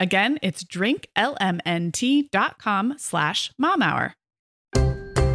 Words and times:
Again, 0.00 0.38
it's 0.42 0.64
drinklmnt.com 0.64 2.94
slash 2.96 3.52
mom 3.58 3.82
hour. 3.82 4.14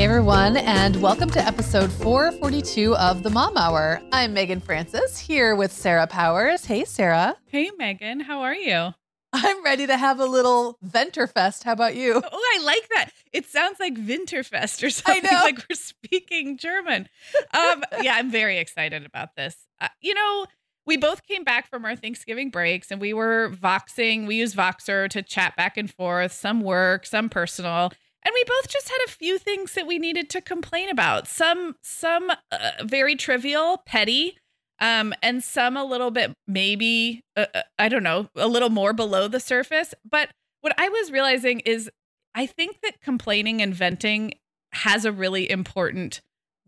Hey 0.00 0.06
everyone, 0.06 0.56
and 0.56 0.96
welcome 1.02 1.28
to 1.28 1.40
episode 1.40 1.92
442 1.92 2.96
of 2.96 3.22
the 3.22 3.28
Mom 3.28 3.58
Hour. 3.58 4.00
I'm 4.12 4.32
Meagan 4.32 4.58
Francis 4.58 5.18
here 5.18 5.54
with 5.54 5.70
Sarah 5.70 6.06
Powers. 6.06 6.64
Hey, 6.64 6.86
Sarah. 6.86 7.36
Hey, 7.48 7.70
Meagan. 7.76 8.20
How 8.20 8.40
are 8.40 8.54
you? 8.54 8.94
I'm 9.34 9.62
ready 9.62 9.86
to 9.86 9.98
have 9.98 10.18
a 10.18 10.24
little 10.24 10.78
Venterfest. 10.82 11.64
How 11.64 11.72
about 11.72 11.96
you? 11.96 12.14
Oh, 12.14 12.52
I 12.54 12.62
like 12.64 12.88
that. 12.94 13.10
It 13.34 13.44
sounds 13.44 13.78
like 13.78 13.94
Winterfest 13.94 14.82
or 14.82 14.88
something. 14.90 15.22
I 15.22 15.34
know. 15.34 15.40
Like 15.42 15.58
we're 15.68 15.76
speaking 15.76 16.56
German. 16.56 17.06
Um, 17.52 17.84
yeah, 18.02 18.14
I'm 18.14 18.30
very 18.30 18.56
excited 18.56 19.04
about 19.04 19.36
this. 19.36 19.54
Uh, 19.82 19.88
you 20.00 20.14
know, 20.14 20.46
we 20.86 20.96
both 20.96 21.26
came 21.26 21.44
back 21.44 21.68
from 21.68 21.84
our 21.84 21.94
Thanksgiving 21.94 22.48
breaks 22.48 22.90
and 22.90 23.02
we 23.02 23.12
were 23.12 23.50
voxing. 23.50 24.26
We 24.26 24.36
use 24.36 24.54
Voxer 24.54 25.10
to 25.10 25.20
chat 25.20 25.56
back 25.56 25.76
and 25.76 25.92
forth, 25.92 26.32
some 26.32 26.62
work, 26.62 27.04
some 27.04 27.28
personal. 27.28 27.92
And 28.24 28.32
we 28.34 28.44
both 28.44 28.68
just 28.68 28.88
had 28.88 28.98
a 29.06 29.10
few 29.10 29.38
things 29.38 29.72
that 29.74 29.86
we 29.86 29.98
needed 29.98 30.28
to 30.30 30.40
complain 30.40 30.90
about. 30.90 31.26
Some 31.26 31.76
some 31.82 32.30
uh, 32.30 32.70
very 32.84 33.16
trivial, 33.16 33.82
petty, 33.86 34.36
um, 34.78 35.14
and 35.22 35.42
some 35.42 35.76
a 35.76 35.84
little 35.84 36.10
bit 36.10 36.34
maybe 36.46 37.22
uh, 37.36 37.46
uh, 37.54 37.62
I 37.78 37.88
don't 37.88 38.02
know, 38.02 38.28
a 38.36 38.48
little 38.48 38.70
more 38.70 38.92
below 38.92 39.26
the 39.28 39.40
surface. 39.40 39.94
But 40.08 40.30
what 40.60 40.74
I 40.78 40.88
was 40.88 41.10
realizing 41.10 41.60
is, 41.60 41.90
I 42.34 42.46
think 42.46 42.80
that 42.82 43.00
complaining 43.00 43.62
and 43.62 43.74
venting 43.74 44.34
has 44.72 45.04
a 45.04 45.12
really 45.12 45.50
important 45.50 46.20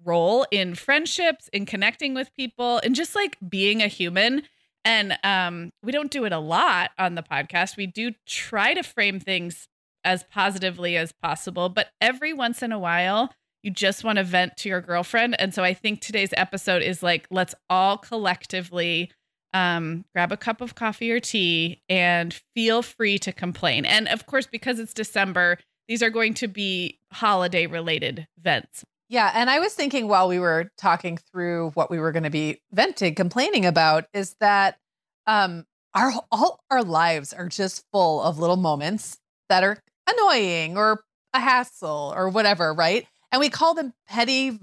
role 0.05 0.47
in 0.51 0.75
friendships, 0.75 1.49
in 1.53 1.67
connecting 1.67 2.15
with 2.15 2.35
people, 2.35 2.81
and 2.83 2.95
just 2.95 3.15
like 3.15 3.37
being 3.47 3.83
a 3.83 3.89
human. 3.89 4.43
And 4.85 5.17
um, 5.23 5.71
we 5.83 5.93
don't 5.93 6.11
do 6.11 6.25
it 6.25 6.33
a 6.33 6.39
lot 6.39 6.91
on 6.99 7.15
the 7.15 7.23
podcast. 7.23 7.77
We 7.77 7.87
do 7.87 8.13
try 8.27 8.75
to 8.75 8.83
frame 8.83 9.21
things 9.21 9.69
as 10.05 10.25
positively 10.25 10.97
as 10.97 11.13
possible. 11.13 11.69
But 11.69 11.89
every 12.01 12.33
once 12.33 12.63
in 12.63 12.73
a 12.73 12.79
while, 12.79 13.33
you 13.63 13.71
just 13.71 14.05
want 14.05 14.19
to 14.19 14.25
vent 14.25 14.57
to 14.59 14.69
your 14.69 14.81
girlfriend. 14.81 15.41
And 15.41 15.55
so 15.55 15.63
I 15.63 15.75
think 15.75 16.01
today's 16.01 16.35
episode 16.37 16.83
is 16.83 17.03
like, 17.03 17.27
let's 17.31 17.55
all 17.71 17.97
collectively 17.97 19.11
um, 19.55 20.05
grab 20.15 20.33
a 20.33 20.37
cup 20.37 20.61
of 20.61 20.75
coffee 20.75 21.11
or 21.13 21.21
tea 21.21 21.83
and 21.89 22.35
feel 22.55 22.83
free 22.83 23.19
to 23.19 23.33
complain. 23.33 23.85
And 23.85 24.09
of 24.09 24.27
course, 24.27 24.47
because 24.47 24.79
it's 24.79 24.95
December, 24.95 25.59
these 25.89 26.03
are 26.03 26.11
going 26.11 26.35
to 26.35 26.49
be 26.49 26.99
holiday 27.13 27.67
related 27.67 28.27
vents. 28.39 28.85
Yeah. 29.09 29.31
And 29.35 29.51
I 29.51 29.61
was 29.61 29.75
thinking 29.75 30.09
while 30.09 30.27
we 30.27 30.39
were 30.39 30.71
talking 30.79 31.19
through 31.19 31.71
what 31.75 31.91
we 31.91 31.99
were 31.99 32.13
going 32.13 32.23
to 32.23 32.31
be 32.31 32.61
venting, 32.73 33.15
complaining 33.15 33.67
about, 33.67 34.07
is 34.15 34.37
that 34.41 34.79
um, 35.27 35.67
our 35.95 36.13
all 36.33 36.61
our 36.71 36.83
lives 36.83 37.33
are 37.33 37.49
just 37.49 37.85
full 37.93 38.23
of 38.23 38.39
little 38.39 38.57
moments 38.57 39.19
that 39.51 39.63
are 39.63 39.79
annoying 40.09 40.77
or 40.77 41.03
a 41.35 41.41
hassle 41.41 42.13
or 42.17 42.29
whatever, 42.29 42.73
right? 42.73 43.07
And 43.31 43.41
we 43.41 43.49
call 43.49 43.75
them 43.75 43.93
petty 44.09 44.59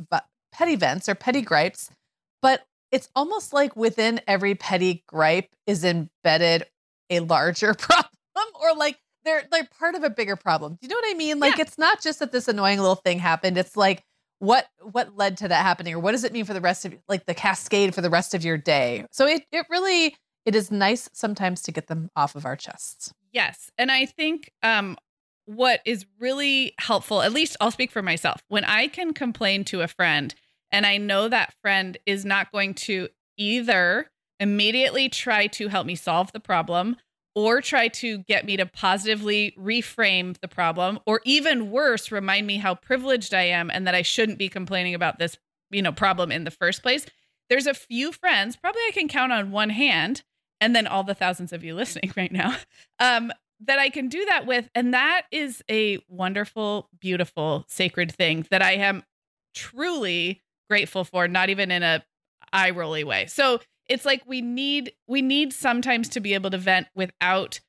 petty 0.51 0.75
vents 0.75 1.07
or 1.09 1.15
petty 1.15 1.41
gripes, 1.41 1.89
but 2.41 2.65
it's 2.91 3.09
almost 3.15 3.53
like 3.53 3.75
within 3.75 4.19
every 4.27 4.55
petty 4.55 5.03
gripe 5.07 5.49
is 5.67 5.83
embedded 5.83 6.63
a 7.09 7.19
larger 7.21 7.73
problem 7.79 8.09
or 8.61 8.75
like 8.75 8.97
they're 9.25 9.43
they're 9.51 9.67
part 9.79 9.95
of 9.95 10.03
a 10.03 10.09
bigger 10.09 10.35
problem. 10.35 10.73
Do 10.73 10.77
you 10.83 10.89
know 10.89 10.95
what 10.95 11.13
I 11.13 11.17
mean? 11.17 11.39
Like 11.39 11.57
Yeah. 11.57 11.63
it's 11.63 11.77
not 11.77 12.01
just 12.01 12.19
that 12.19 12.31
this 12.31 12.47
annoying 12.47 12.79
little 12.79 12.95
thing 12.95 13.19
happened. 13.19 13.57
It's 13.57 13.75
like 13.75 14.03
what 14.39 14.67
what 14.81 15.17
led 15.17 15.37
to 15.37 15.47
that 15.49 15.63
happening 15.63 15.93
or 15.93 15.99
what 15.99 16.11
does 16.13 16.23
it 16.23 16.31
mean 16.31 16.45
for 16.45 16.53
the 16.53 16.61
rest 16.61 16.85
of 16.85 16.93
like 17.07 17.25
the 17.25 17.33
cascade 17.33 17.93
for 17.93 18.01
the 18.01 18.09
rest 18.09 18.33
of 18.33 18.43
your 18.45 18.57
day? 18.57 19.05
So 19.11 19.25
it 19.27 19.43
it 19.51 19.65
really 19.69 20.15
it 20.45 20.55
is 20.55 20.71
nice 20.71 21.09
sometimes 21.13 21.61
to 21.63 21.71
get 21.71 21.87
them 21.87 22.09
off 22.15 22.35
of 22.35 22.45
our 22.45 22.55
chests. 22.55 23.13
Yes. 23.33 23.69
And 23.77 23.91
I 23.91 24.05
think 24.05 24.51
um 24.63 24.97
what 25.55 25.81
is 25.83 26.05
really 26.19 26.73
helpful, 26.77 27.23
at 27.23 27.33
least 27.33 27.57
I'll 27.59 27.71
speak 27.71 27.91
for 27.91 28.03
myself, 28.03 28.43
when 28.49 28.63
I 28.65 28.87
can 28.87 29.13
complain 29.13 29.63
to 29.65 29.81
a 29.81 29.87
friend 29.87 30.35
and 30.71 30.85
I 30.85 30.97
know 30.97 31.27
that 31.27 31.55
friend 31.63 31.97
is 32.05 32.23
not 32.23 32.51
going 32.51 32.75
to 32.75 33.09
either 33.35 34.11
immediately 34.39 35.09
try 35.09 35.47
to 35.47 35.67
help 35.67 35.87
me 35.87 35.95
solve 35.95 36.31
the 36.33 36.39
problem 36.39 36.97
or 37.33 37.61
try 37.61 37.87
to 37.87 38.19
get 38.19 38.45
me 38.45 38.57
to 38.57 38.65
positively 38.67 39.55
reframe 39.57 40.39
the 40.39 40.47
problem 40.47 40.99
or 41.07 41.19
even 41.25 41.71
worse 41.71 42.11
remind 42.11 42.45
me 42.45 42.57
how 42.57 42.75
privileged 42.75 43.33
I 43.33 43.43
am 43.43 43.71
and 43.71 43.87
that 43.87 43.95
I 43.95 44.03
shouldn't 44.03 44.37
be 44.37 44.49
complaining 44.49 44.93
about 44.93 45.17
this, 45.17 45.35
you 45.71 45.81
know, 45.81 45.91
problem 45.91 46.31
in 46.31 46.43
the 46.43 46.51
first 46.51 46.83
place. 46.83 47.07
There's 47.49 47.65
a 47.65 47.73
few 47.73 48.11
friends, 48.11 48.55
probably 48.55 48.81
I 48.87 48.91
can 48.93 49.07
count 49.07 49.31
on 49.31 49.49
one 49.49 49.71
hand 49.71 50.21
and 50.61 50.75
then 50.75 50.85
all 50.85 51.03
the 51.03 51.15
thousands 51.15 51.51
of 51.53 51.63
you 51.63 51.73
listening 51.75 52.13
right 52.15 52.31
now 52.31 52.55
um, 52.99 53.31
that 53.65 53.79
I 53.79 53.89
can 53.89 54.07
do 54.07 54.23
that 54.25 54.45
with. 54.45 54.69
And 54.73 54.93
that 54.93 55.23
is 55.31 55.63
a 55.69 55.99
wonderful, 56.07 56.89
beautiful, 56.99 57.65
sacred 57.67 58.13
thing 58.13 58.45
that 58.51 58.61
I 58.61 58.73
am 58.73 59.03
truly 59.53 60.41
grateful 60.69 61.03
for, 61.03 61.27
not 61.27 61.49
even 61.49 61.71
in 61.71 61.83
a 61.83 62.03
eye 62.53 62.69
rolly 62.69 63.03
way. 63.03 63.25
So 63.27 63.59
it's 63.87 64.05
like 64.05 64.23
we 64.25 64.41
need 64.41 64.93
we 65.07 65.21
need 65.21 65.51
sometimes 65.51 66.09
to 66.09 66.19
be 66.19 66.33
able 66.33 66.51
to 66.51 66.57
vent 66.57 66.87
without 66.95 67.59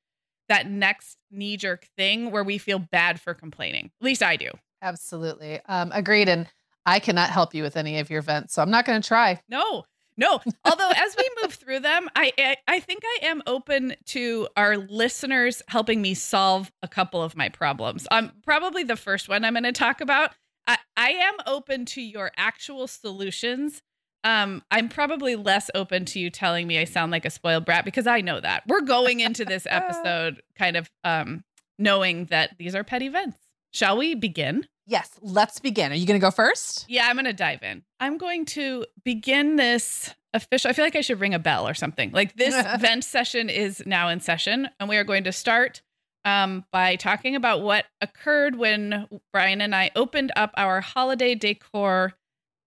that 0.48 0.68
next 0.68 1.16
knee 1.30 1.56
jerk 1.56 1.86
thing 1.96 2.30
where 2.30 2.44
we 2.44 2.58
feel 2.58 2.78
bad 2.78 3.20
for 3.20 3.34
complaining. 3.34 3.90
At 4.00 4.04
least 4.04 4.22
I 4.22 4.36
do. 4.36 4.50
Absolutely. 4.82 5.60
Um, 5.66 5.90
agreed. 5.92 6.28
And 6.28 6.46
I 6.86 6.98
cannot 6.98 7.30
help 7.30 7.54
you 7.54 7.62
with 7.62 7.76
any 7.76 7.98
of 7.98 8.10
your 8.10 8.22
vents, 8.22 8.54
so 8.54 8.62
I'm 8.62 8.70
not 8.70 8.84
going 8.84 9.00
to 9.00 9.06
try. 9.06 9.40
No, 9.48 9.84
no. 10.20 10.40
Although 10.64 10.90
as 10.90 11.16
we 11.16 11.28
move 11.42 11.54
through 11.54 11.80
them, 11.80 12.08
I, 12.14 12.32
I 12.38 12.56
I 12.68 12.80
think 12.80 13.02
I 13.04 13.26
am 13.26 13.42
open 13.46 13.94
to 14.06 14.46
our 14.56 14.76
listeners 14.76 15.62
helping 15.68 16.00
me 16.00 16.14
solve 16.14 16.70
a 16.82 16.88
couple 16.88 17.22
of 17.22 17.36
my 17.36 17.48
problems. 17.48 18.06
Um, 18.10 18.32
probably 18.44 18.84
the 18.84 18.96
first 18.96 19.28
one 19.28 19.44
I'm 19.44 19.54
going 19.54 19.64
to 19.64 19.72
talk 19.72 20.00
about. 20.00 20.32
I, 20.66 20.78
I 20.96 21.10
am 21.10 21.34
open 21.46 21.86
to 21.86 22.02
your 22.02 22.30
actual 22.36 22.86
solutions 22.86 23.82
um, 24.24 24.62
I'm 24.70 24.88
probably 24.88 25.36
less 25.36 25.70
open 25.74 26.04
to 26.06 26.20
you 26.20 26.30
telling 26.30 26.66
me 26.66 26.78
I 26.78 26.84
sound 26.84 27.10
like 27.10 27.24
a 27.24 27.30
spoiled 27.30 27.64
brat 27.64 27.84
because 27.84 28.06
I 28.06 28.20
know 28.20 28.40
that. 28.40 28.64
We're 28.66 28.82
going 28.82 29.20
into 29.20 29.44
this 29.44 29.66
episode 29.70 30.42
kind 30.58 30.76
of 30.76 30.90
um, 31.04 31.44
knowing 31.78 32.26
that 32.26 32.56
these 32.58 32.74
are 32.74 32.84
pet 32.84 33.02
events. 33.02 33.38
Shall 33.72 33.96
we 33.96 34.14
begin? 34.14 34.66
Yes, 34.90 35.08
let's 35.22 35.60
begin. 35.60 35.92
Are 35.92 35.94
you 35.94 36.04
going 36.04 36.18
to 36.18 36.24
go 36.24 36.32
first? 36.32 36.84
Yeah, 36.88 37.06
I'm 37.06 37.14
going 37.14 37.24
to 37.24 37.32
dive 37.32 37.62
in. 37.62 37.84
I'm 38.00 38.18
going 38.18 38.44
to 38.46 38.84
begin 39.04 39.54
this 39.54 40.12
official. 40.34 40.68
I 40.68 40.72
feel 40.72 40.84
like 40.84 40.96
I 40.96 41.00
should 41.00 41.20
ring 41.20 41.32
a 41.32 41.38
bell 41.38 41.68
or 41.68 41.74
something. 41.74 42.10
Like 42.10 42.34
this 42.34 42.54
vent 42.80 43.04
session 43.04 43.48
is 43.48 43.84
now 43.86 44.08
in 44.08 44.18
session, 44.18 44.68
and 44.80 44.88
we 44.88 44.96
are 44.96 45.04
going 45.04 45.22
to 45.24 45.32
start 45.32 45.80
um, 46.24 46.64
by 46.72 46.96
talking 46.96 47.36
about 47.36 47.62
what 47.62 47.84
occurred 48.00 48.56
when 48.56 49.06
Brian 49.32 49.60
and 49.60 49.76
I 49.76 49.92
opened 49.94 50.32
up 50.34 50.50
our 50.56 50.80
holiday 50.80 51.36
decor 51.36 52.14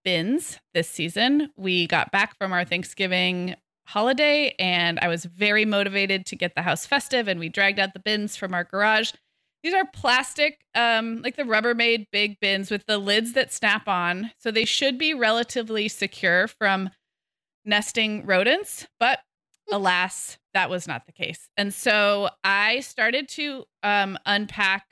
bins 0.05 0.61
this 0.73 0.87
season. 0.87 1.51
We 1.57 1.87
got 1.87 2.09
back 2.13 2.37
from 2.37 2.53
our 2.53 2.63
Thanksgiving 2.63 3.57
holiday, 3.85 4.55
and 4.59 4.97
I 5.01 5.09
was 5.09 5.25
very 5.25 5.65
motivated 5.65 6.25
to 6.27 6.37
get 6.37 6.55
the 6.55 6.61
house 6.61 6.85
festive, 6.85 7.27
and 7.27 7.37
we 7.37 7.49
dragged 7.49 7.79
out 7.79 7.93
the 7.93 7.99
bins 7.99 8.37
from 8.37 8.53
our 8.53 8.63
garage 8.63 9.11
these 9.63 9.73
are 9.73 9.85
plastic, 9.85 10.65
um, 10.75 11.21
like 11.21 11.37
the 11.37 11.43
Rubbermaid 11.43 12.07
big 12.11 12.39
bins 12.41 12.69
with 12.69 12.85
the 12.85 12.97
lids 12.97 13.33
that 13.33 13.53
snap 13.53 13.87
on. 13.87 14.31
So 14.37 14.51
they 14.51 14.65
should 14.65 14.97
be 14.97 15.13
relatively 15.13 15.87
secure 15.87 16.47
from 16.47 16.89
nesting 17.63 18.25
rodents. 18.25 18.87
But 18.99 19.19
alas, 19.71 20.37
that 20.53 20.69
was 20.69 20.87
not 20.87 21.05
the 21.05 21.13
case. 21.13 21.49
And 21.55 21.73
so 21.73 22.29
I 22.43 22.81
started 22.81 23.29
to 23.29 23.63
um, 23.81 24.17
unpack 24.25 24.87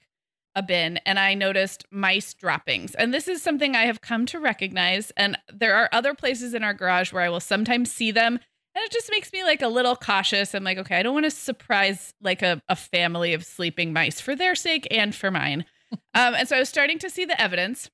a 0.56 0.64
bin 0.64 0.98
and 1.06 1.20
I 1.20 1.34
noticed 1.34 1.86
mice 1.92 2.34
droppings. 2.34 2.96
And 2.96 3.14
this 3.14 3.28
is 3.28 3.42
something 3.42 3.76
I 3.76 3.86
have 3.86 4.02
come 4.02 4.26
to 4.28 4.40
recognize. 4.40 5.12
And 5.16 5.38
there 5.52 5.76
are 5.76 5.90
other 5.92 6.14
places 6.14 6.54
in 6.54 6.64
our 6.64 6.74
garage 6.74 7.14
where 7.14 7.24
I 7.24 7.30
will 7.30 7.40
sometimes 7.40 7.92
see 7.92 8.12
them 8.12 8.40
and 8.74 8.84
it 8.84 8.92
just 8.92 9.12
makes 9.12 9.34
me 9.34 9.44
like 9.44 9.62
a 9.62 9.68
little 9.68 9.96
cautious. 9.96 10.54
I'm 10.54 10.64
like, 10.64 10.78
okay, 10.78 10.98
I 10.98 11.04
don't 11.04 11.14
want 11.14 11.26
to 11.26 11.32
surprise 11.32 12.14
like 12.22 12.42
a, 12.42 12.62
a 12.70 12.76
family 12.76 13.34
of 13.34 13.46
sleeping 13.46 13.92
mice 13.92 14.22
for 14.22 14.36
their 14.36 14.56
sake 14.56 14.88
and 14.90 15.14
for 15.14 15.30
mine. 15.30 15.66
um, 16.14 16.36
and 16.36 16.48
so 16.48 16.56
I 16.56 16.60
was 16.60 16.70
starting 16.70 17.00
to 17.00 17.10
see 17.10 17.26
the 17.26 17.40
evidence. 17.40 17.90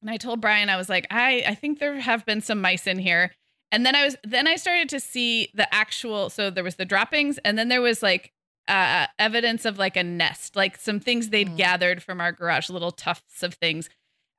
And 0.00 0.10
I 0.10 0.16
told 0.16 0.40
Brian, 0.40 0.68
I 0.68 0.76
was 0.76 0.88
like, 0.88 1.06
I, 1.10 1.44
I 1.46 1.54
think 1.54 1.78
there 1.78 2.00
have 2.00 2.26
been 2.26 2.40
some 2.40 2.60
mice 2.60 2.86
in 2.86 2.98
here. 2.98 3.32
And 3.72 3.86
then 3.86 3.94
I 3.94 4.04
was 4.04 4.16
then 4.24 4.48
I 4.48 4.56
started 4.56 4.88
to 4.88 4.98
see 4.98 5.48
the 5.54 5.72
actual 5.72 6.28
so 6.28 6.50
there 6.50 6.64
was 6.64 6.74
the 6.74 6.84
droppings 6.84 7.38
and 7.44 7.56
then 7.56 7.68
there 7.68 7.80
was 7.80 8.02
like 8.02 8.32
uh, 8.66 9.06
evidence 9.18 9.64
of 9.64 9.78
like 9.78 9.96
a 9.96 10.02
nest, 10.02 10.56
like 10.56 10.76
some 10.76 11.00
things 11.00 11.28
they'd 11.28 11.50
mm. 11.50 11.56
gathered 11.56 12.02
from 12.02 12.20
our 12.20 12.32
garage, 12.32 12.70
little 12.70 12.92
tufts 12.92 13.42
of 13.42 13.54
things. 13.54 13.88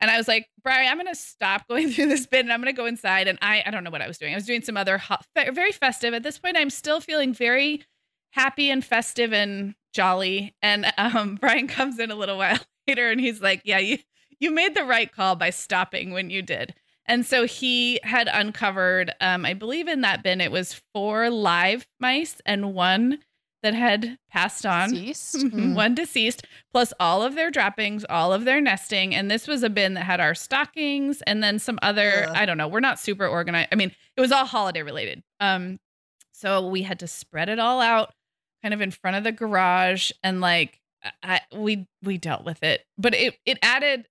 And 0.02 0.10
I 0.10 0.18
was 0.18 0.28
like, 0.28 0.50
Brian, 0.64 0.90
I'm 0.90 0.98
going 0.98 1.08
to 1.08 1.16
stop 1.16 1.68
going 1.70 1.92
through 1.92 2.08
this 2.08 2.26
bit 2.26 2.42
and 2.42 2.52
I'm 2.52 2.62
going 2.62 2.74
to 2.74 2.80
go 2.80 2.88
inside. 2.88 3.28
And 3.28 3.38
I, 3.42 3.64
I 3.66 3.72
don't 3.72 3.84
know 3.84 3.92
what 3.92 4.02
I 4.02 4.08
was 4.08 4.18
doing. 4.18 4.34
I 4.34 4.38
was 4.38 4.46
doing 4.46 4.64
some 4.64 4.78
other 4.78 5.02
very 5.54 5.72
festive. 5.72 6.14
At 6.14 6.24
this 6.24 6.40
point, 6.40 6.58
I'm 6.58 6.70
still 6.70 7.00
feeling 7.00 7.34
very 7.34 7.84
happy 8.32 8.70
and 8.70 8.84
festive 8.84 9.32
and 9.32 9.76
jolly. 9.94 10.56
And 10.62 10.92
um, 10.98 11.36
Brian 11.36 11.68
comes 11.68 12.00
in 12.00 12.12
a 12.12 12.16
little 12.16 12.38
while 12.38 12.60
later 12.88 13.10
and 13.10 13.22
he's 13.22 13.42
like, 13.42 13.62
Yeah, 13.64 13.80
you, 13.80 14.00
you 14.40 14.52
made 14.52 14.76
the 14.76 14.84
right 14.84 15.12
call 15.12 15.36
by 15.36 15.52
stopping 15.52 16.12
when 16.12 16.30
you 16.30 16.42
did. 16.42 16.74
And 17.06 17.26
so 17.26 17.46
he 17.46 18.00
had 18.04 18.30
uncovered, 18.32 19.14
um, 19.22 19.46
I 19.46 19.54
believe 19.54 19.88
in 19.88 20.02
that 20.02 20.24
bin, 20.24 20.40
it 20.40 20.52
was 20.52 20.82
four 20.94 21.30
live 21.30 21.88
mice 22.00 22.40
and 22.46 22.74
one 22.74 23.20
that 23.64 23.74
had 23.74 24.18
passed 24.30 24.66
on, 24.66 24.90
deceased. 24.90 25.36
Mm. 25.52 25.76
one 25.76 25.96
deceased, 25.96 26.46
plus 26.72 26.94
all 27.00 27.22
of 27.24 27.36
their 27.36 27.52
droppings, 27.52 28.06
all 28.10 28.34
of 28.34 28.46
their 28.46 28.62
nesting. 28.62 29.14
And 29.14 29.30
this 29.30 29.48
was 29.48 29.64
a 29.64 29.70
bin 29.70 29.94
that 29.96 30.04
had 30.04 30.20
our 30.20 30.34
stockings 30.34 31.22
and 31.24 31.44
then 31.44 31.60
some 31.60 31.78
other. 31.82 32.28
I 32.34 32.46
don't 32.46 32.58
know, 32.58 32.68
we're 32.68 32.80
not 32.80 33.00
super 33.00 33.28
organized. 33.28 33.70
I 33.72 33.76
mean, 33.76 33.92
it 34.16 34.22
was 34.22 34.32
all 34.32 34.46
holiday 34.46 34.82
related. 34.82 35.24
Um, 35.40 35.80
so 36.32 36.68
we 36.68 36.82
had 36.84 37.00
to 37.00 37.08
spread 37.08 37.50
it 37.50 37.60
all 37.60 37.82
out 37.82 38.14
kind 38.62 38.74
of 38.74 38.82
in 38.82 38.92
front 38.92 39.18
of 39.18 39.24
the 39.24 39.32
garage 39.32 40.12
and 40.24 40.42
like 40.42 40.80
I, 41.24 41.42
we 41.56 41.88
we 42.04 42.18
dealt 42.18 42.46
with 42.46 42.64
it. 42.64 42.86
But 42.98 43.14
it 43.16 43.36
it 43.46 43.58
added 43.62 44.08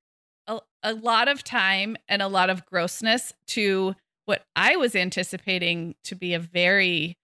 a, 0.47 0.61
a 0.83 0.95
lot 0.95 1.29
of 1.29 1.43
time 1.45 1.97
and 2.09 2.21
a 2.23 2.29
lot 2.29 2.51
of 2.51 2.67
grossness 2.67 3.33
to 3.49 3.95
what 4.27 4.45
I 4.55 4.77
was 4.77 4.95
anticipating 4.95 5.95
to 6.05 6.15
be 6.15 6.35
a 6.35 6.39
very 6.39 7.17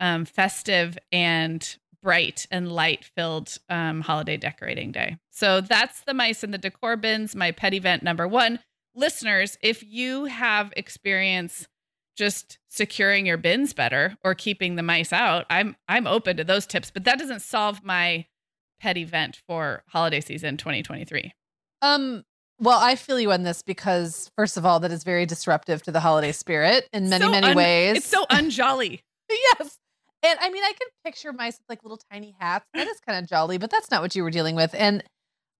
um, 0.00 0.24
festive 0.24 0.98
and 1.12 1.76
bright 2.02 2.46
and 2.50 2.70
light 2.70 3.04
filled 3.04 3.58
um, 3.68 4.00
holiday 4.00 4.36
decorating 4.36 4.92
day. 4.92 5.16
So 5.30 5.60
that's 5.60 6.00
the 6.00 6.14
mice 6.14 6.42
and 6.42 6.54
the 6.54 6.58
decor 6.58 6.96
bins, 6.96 7.34
my 7.34 7.50
pet 7.50 7.74
event 7.74 8.02
number 8.02 8.26
one. 8.26 8.60
Listeners, 8.94 9.58
if 9.62 9.82
you 9.84 10.26
have 10.26 10.72
experience 10.76 11.68
just 12.16 12.58
securing 12.68 13.26
your 13.26 13.36
bins 13.36 13.72
better 13.72 14.16
or 14.24 14.34
keeping 14.34 14.74
the 14.74 14.82
mice 14.82 15.12
out, 15.12 15.46
I'm 15.50 15.76
I'm 15.88 16.06
open 16.06 16.36
to 16.36 16.44
those 16.44 16.66
tips, 16.66 16.90
but 16.90 17.04
that 17.04 17.18
doesn't 17.18 17.42
solve 17.42 17.84
my 17.84 18.26
pet 18.80 18.96
event 18.96 19.40
for 19.46 19.82
holiday 19.88 20.20
season 20.20 20.56
2023. 20.56 21.32
Um 21.82 22.24
well, 22.60 22.80
I 22.80 22.96
feel 22.96 23.20
you 23.20 23.30
on 23.30 23.44
this 23.44 23.62
because 23.62 24.32
first 24.34 24.56
of 24.56 24.66
all, 24.66 24.80
that 24.80 24.90
is 24.90 25.04
very 25.04 25.26
disruptive 25.26 25.80
to 25.82 25.92
the 25.92 26.00
holiday 26.00 26.32
spirit 26.32 26.88
in 26.92 27.08
many, 27.08 27.24
so 27.24 27.30
many 27.30 27.46
un- 27.48 27.56
ways. 27.56 27.98
It's 27.98 28.08
so 28.08 28.26
unjolly. 28.30 29.02
yes. 29.30 29.78
And 30.22 30.38
I 30.40 30.50
mean, 30.50 30.64
I 30.64 30.72
can 30.72 30.88
picture 31.04 31.32
mice 31.32 31.58
with 31.58 31.68
like 31.68 31.84
little 31.84 32.00
tiny 32.10 32.34
hats. 32.38 32.66
That 32.74 32.88
is 32.88 32.98
kind 33.06 33.22
of 33.22 33.28
jolly, 33.28 33.58
but 33.58 33.70
that's 33.70 33.90
not 33.90 34.02
what 34.02 34.16
you 34.16 34.22
were 34.22 34.30
dealing 34.30 34.56
with. 34.56 34.74
And 34.74 35.04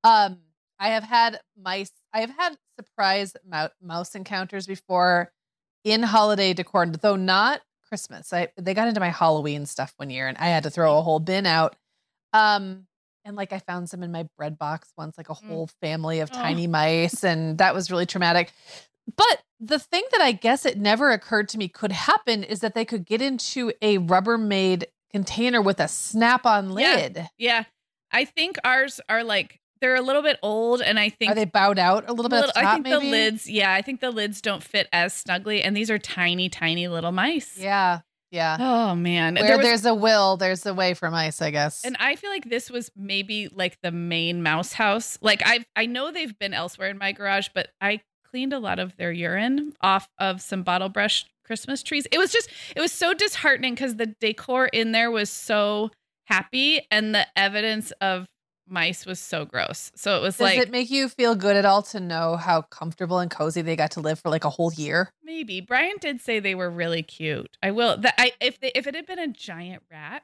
um, 0.05 0.39
I 0.79 0.89
have 0.89 1.05
had 1.05 1.41
mice. 1.61 1.93
I 2.13 2.21
have 2.21 2.31
had 2.31 2.57
surprise 2.79 3.35
mouse 3.81 4.15
encounters 4.15 4.67
before 4.67 5.33
in 5.85 6.03
holiday 6.03 6.53
decor, 6.55 6.87
though 6.87 7.17
not 7.17 7.61
Christmas. 7.89 8.33
I 8.33 8.49
they 8.57 8.75
got 8.75 8.89
into 8.89 9.01
my 9.01 9.11
Halloween 9.11 9.67
stuff 9.67 9.93
one 9.97 10.11
year, 10.11 10.29
and 10.29 10.37
I 10.39 10.47
had 10.49 10.65
to 10.65 10.71
throw 10.71 10.99
a 10.99 11.03
whole 11.03 11.21
bin 11.21 11.47
out. 11.47 11.77
Um, 12.33 12.87
and 13.25 13.37
like 13.37 13.53
I 13.53 13.59
found 13.59 13.89
some 13.91 14.03
in 14.03 14.13
my 14.13 14.29
bread 14.37 14.59
box 14.59 14.93
once, 14.97 15.19
like 15.19 15.31
a 15.31 15.35
mm. 15.35 15.49
whole 15.49 15.67
family 15.81 16.21
of 16.21 16.31
oh. 16.33 16.37
tiny 16.37 16.67
mice, 16.67 17.25
and 17.25 17.59
that 17.59 17.75
was 17.75 17.91
really 17.91 18.07
traumatic. 18.07 18.53
But 19.17 19.43
the 19.61 19.79
thing 19.79 20.05
that 20.13 20.21
I 20.21 20.33
guess 20.33 20.65
it 20.65 20.79
never 20.79 21.11
occurred 21.11 21.49
to 21.51 21.59
me 21.59 21.69
could 21.69 21.93
happen 21.93 22.45
is 22.45 22.61
that 22.61 22.75
they 22.75 22.85
could 22.85 23.07
get 23.07 23.23
into 23.23 23.73
a 23.81 23.99
Rubbermaid 23.99 24.85
container 25.11 25.63
with 25.63 25.81
a 25.81 25.89
snap 25.89 26.45
on 26.47 26.71
lid. 26.71 27.17
Yeah. 27.17 27.27
yeah. 27.39 27.65
I 28.13 28.25
think 28.25 28.57
ours 28.65 29.01
are 29.09 29.25
like 29.25 29.61
they're 29.81 29.97
a 29.97 30.03
little 30.03 30.23
bit 30.23 30.39
old 30.43 30.81
and 30.83 30.99
I 30.99 31.09
think 31.09 31.33
Are 31.33 31.35
they 31.35 31.45
bowed 31.45 31.79
out 31.79 32.09
a 32.09 32.13
little 32.13 32.29
bit? 32.29 32.37
Little, 32.37 32.53
top, 32.53 32.65
I 32.65 32.73
think 32.75 32.85
maybe? 32.85 33.05
the 33.05 33.11
lids, 33.11 33.49
yeah, 33.49 33.73
I 33.73 33.83
think 33.83 34.01
the 34.01 34.11
lids 34.11 34.41
don't 34.41 34.63
fit 34.63 34.89
as 34.93 35.15
snugly 35.15 35.63
and 35.63 35.77
these 35.77 35.91
are 35.91 35.99
tiny, 35.99 36.49
tiny 36.49 36.89
little 36.89 37.13
mice. 37.13 37.57
Yeah. 37.59 38.01
Yeah. 38.31 38.59
Oh 38.61 38.95
man. 38.95 39.37
Where 39.37 39.45
there 39.45 39.57
was, 39.57 39.67
there's 39.67 39.87
a 39.87 39.95
will, 39.95 40.37
there's 40.37 40.67
a 40.67 40.75
way 40.75 40.95
for 40.95 41.11
mice, 41.11 41.41
I 41.41 41.51
guess. 41.51 41.85
And 41.85 41.97
I 41.99 42.17
feel 42.17 42.31
like 42.31 42.49
this 42.49 42.71
was 42.71 42.91
maybe 42.95 43.49
like 43.49 43.79
the 43.83 43.91
main 43.91 44.43
mouse 44.43 44.73
house. 44.75 45.19
Like 45.23 45.43
I 45.45 45.65
I 45.75 45.87
know 45.87 46.11
they've 46.11 46.39
been 46.39 46.53
elsewhere 46.53 46.91
in 46.91 46.99
my 46.99 47.13
garage, 47.13 47.49
but 47.55 47.69
I 47.81 48.01
cleaned 48.39 48.53
a 48.53 48.59
lot 48.61 48.79
of 48.79 48.97
their 48.97 49.11
urine 49.11 49.73
off 49.81 50.09
of 50.21 50.41
some 50.41 50.63
bottle 50.63 50.89
brush 50.89 51.27
Christmas 51.43 51.83
trees. 51.83 52.07
It 52.13 52.19
was 52.19 52.31
just, 52.31 52.49
it 52.77 52.81
was 52.81 52.93
so 52.93 53.13
disheartening 53.13 53.75
because 53.75 53.97
the 53.97 54.15
decor 54.21 54.67
in 54.67 54.93
there 54.93 55.11
was 55.11 55.29
so 55.29 55.91
happy 56.27 56.87
and 56.89 57.13
the 57.13 57.27
evidence 57.37 57.91
of 58.01 58.29
mice 58.69 59.05
was 59.07 59.19
so 59.19 59.45
gross. 59.45 59.91
So 59.97 60.17
it 60.17 60.23
was 60.23 60.37
Does 60.37 60.41
like. 60.41 60.57
Does 60.57 60.67
it 60.67 60.71
make 60.71 60.89
you 60.89 61.09
feel 61.09 61.35
good 61.35 61.57
at 61.57 61.65
all 61.65 61.83
to 61.83 61.99
know 61.99 62.37
how 62.37 62.63
comfortable 62.63 63.19
and 63.19 63.29
cozy 63.29 63.61
they 63.61 63.75
got 63.75 63.91
to 63.93 64.01
live 64.01 64.21
for 64.21 64.29
like 64.29 64.45
a 64.45 64.51
whole 64.51 64.73
year? 64.73 65.11
Maybe 65.25 65.61
Brian 65.61 65.97
did 66.01 66.21
say 66.21 66.39
they 66.39 66.55
were 66.55 66.71
really 66.71 67.03
cute. 67.03 67.57
I 67.61 67.73
will. 67.73 67.97
That 67.97 68.15
I 68.19 68.31
if 68.41 68.61
they, 68.61 68.71
if 68.77 68.87
it 68.87 68.95
had 68.95 69.07
been 69.07 69.19
a 69.19 69.27
giant 69.27 69.83
rat, 69.91 70.23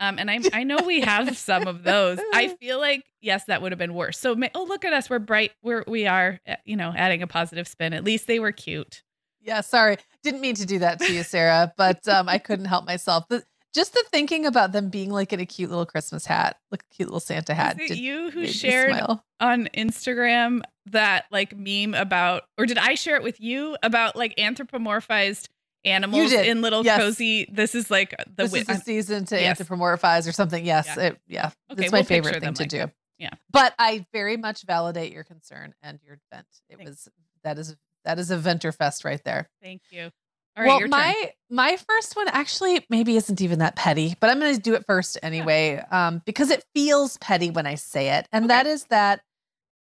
um, 0.00 0.18
and 0.18 0.30
I 0.30 0.40
I 0.52 0.64
know 0.64 0.78
we 0.84 1.00
have 1.00 1.36
some 1.38 1.66
of 1.66 1.82
those. 1.82 2.18
I 2.32 2.48
feel 2.60 2.78
like 2.78 3.04
yes, 3.20 3.44
that 3.44 3.62
would 3.62 3.72
have 3.72 3.78
been 3.78 3.94
worse. 3.94 4.18
So 4.18 4.36
oh, 4.54 4.64
look 4.64 4.84
at 4.84 4.92
us, 4.92 5.08
we're 5.10 5.18
bright. 5.18 5.52
We're 5.62 5.84
we 5.86 6.06
are 6.06 6.40
eh, 6.46 6.56
you 6.64 6.76
know 6.76 6.92
adding 6.96 7.22
a 7.22 7.26
positive 7.26 7.66
spin. 7.68 7.92
At 7.92 8.04
least 8.04 8.26
they 8.26 8.38
were 8.38 8.52
cute. 8.52 9.02
Yeah, 9.40 9.60
sorry, 9.60 9.98
didn't 10.22 10.40
mean 10.40 10.56
to 10.56 10.66
do 10.66 10.80
that 10.80 10.98
to 11.00 11.12
you, 11.12 11.22
Sarah, 11.22 11.72
but 11.76 12.06
um, 12.08 12.28
I 12.28 12.38
couldn't 12.38 12.64
help 12.64 12.84
myself. 12.84 13.24
But 13.28 13.44
just 13.76 13.92
the 13.92 14.02
thinking 14.10 14.46
about 14.46 14.72
them 14.72 14.88
being 14.88 15.10
like 15.10 15.32
in 15.32 15.38
a 15.38 15.46
cute 15.46 15.68
little 15.68 15.86
Christmas 15.86 16.24
hat, 16.26 16.56
like 16.70 16.82
a 16.90 16.94
cute 16.94 17.08
little 17.08 17.20
Santa 17.20 17.54
hat. 17.54 17.80
Is 17.80 17.92
it 17.92 17.98
you 17.98 18.30
who 18.30 18.46
shared 18.46 18.96
on 19.38 19.68
Instagram 19.74 20.62
that 20.86 21.26
like 21.30 21.56
meme 21.56 21.94
about, 21.94 22.44
or 22.58 22.64
did 22.66 22.78
I 22.78 22.94
share 22.94 23.16
it 23.16 23.22
with 23.22 23.38
you 23.38 23.76
about 23.82 24.16
like 24.16 24.34
anthropomorphized 24.36 25.48
animals 25.86 26.32
in 26.32 26.60
little 26.60 26.84
yes. 26.84 27.00
cozy. 27.00 27.48
This 27.50 27.74
is 27.74 27.90
like 27.90 28.10
the 28.10 28.42
this 28.44 28.54
is 28.54 28.66
the 28.66 28.76
season 28.76 29.24
to 29.26 29.40
yes. 29.40 29.58
anthropomorphize 29.58 30.28
or 30.28 30.32
something. 30.32 30.64
Yes, 30.64 30.86
yeah, 30.96 31.02
it, 31.02 31.20
yeah. 31.26 31.50
Okay, 31.72 31.84
it's 31.84 31.92
my 31.92 31.98
we'll 31.98 32.04
favorite 32.04 32.40
thing 32.42 32.54
to 32.54 32.62
like 32.62 32.68
do. 32.68 32.78
That. 32.78 32.92
Yeah, 33.18 33.30
but 33.50 33.74
I 33.78 34.04
very 34.12 34.36
much 34.36 34.62
validate 34.62 35.12
your 35.12 35.24
concern 35.24 35.74
and 35.82 35.98
your 36.04 36.18
vent. 36.32 36.46
It 36.68 36.76
Thanks. 36.76 36.90
was 36.90 37.08
that 37.44 37.58
is 37.58 37.76
that 38.04 38.18
is 38.18 38.30
a 38.30 38.36
venter 38.36 38.72
fest 38.72 39.04
right 39.04 39.22
there. 39.24 39.48
Thank 39.62 39.82
you. 39.90 40.10
All 40.56 40.64
right, 40.64 40.80
well, 40.80 40.88
my 40.88 41.12
turn. 41.12 41.30
my 41.50 41.76
first 41.76 42.16
one 42.16 42.28
actually 42.28 42.84
maybe 42.88 43.16
isn't 43.16 43.40
even 43.40 43.58
that 43.58 43.76
petty, 43.76 44.16
but 44.20 44.30
I'm 44.30 44.40
going 44.40 44.54
to 44.54 44.60
do 44.60 44.74
it 44.74 44.86
first 44.86 45.18
anyway, 45.22 45.74
yeah. 45.74 46.08
um, 46.08 46.22
because 46.24 46.50
it 46.50 46.64
feels 46.74 47.18
petty 47.18 47.50
when 47.50 47.66
I 47.66 47.74
say 47.74 48.10
it, 48.16 48.26
and 48.32 48.46
okay. 48.46 48.54
that 48.54 48.66
is 48.66 48.84
that 48.84 49.20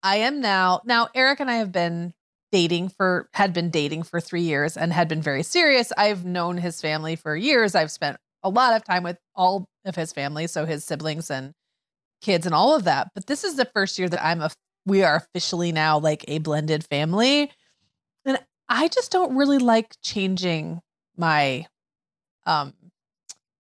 I 0.02 0.16
am 0.16 0.40
now 0.40 0.82
now. 0.84 1.08
Eric 1.14 1.40
and 1.40 1.50
I 1.50 1.56
have 1.56 1.72
been 1.72 2.12
dating 2.52 2.88
for 2.90 3.28
had 3.34 3.52
been 3.52 3.70
dating 3.70 4.02
for 4.02 4.20
3 4.20 4.42
years 4.42 4.76
and 4.76 4.92
had 4.92 5.08
been 5.08 5.22
very 5.22 5.42
serious. 5.42 5.92
I've 5.96 6.24
known 6.24 6.58
his 6.58 6.80
family 6.80 7.16
for 7.16 7.36
years. 7.36 7.74
I've 7.74 7.90
spent 7.90 8.18
a 8.42 8.48
lot 8.48 8.74
of 8.74 8.84
time 8.84 9.02
with 9.02 9.18
all 9.34 9.66
of 9.84 9.96
his 9.96 10.12
family, 10.12 10.46
so 10.46 10.66
his 10.66 10.84
siblings 10.84 11.30
and 11.30 11.52
kids 12.20 12.46
and 12.46 12.54
all 12.54 12.74
of 12.74 12.84
that. 12.84 13.08
But 13.14 13.26
this 13.26 13.44
is 13.44 13.56
the 13.56 13.64
first 13.64 13.98
year 13.98 14.08
that 14.08 14.24
I'm 14.24 14.40
a 14.40 14.50
we 14.86 15.02
are 15.02 15.16
officially 15.16 15.72
now 15.72 15.98
like 15.98 16.24
a 16.26 16.38
blended 16.38 16.84
family. 16.86 17.50
And 18.24 18.38
I 18.68 18.88
just 18.88 19.12
don't 19.12 19.36
really 19.36 19.58
like 19.58 19.94
changing 20.02 20.80
my 21.16 21.66
um 22.46 22.72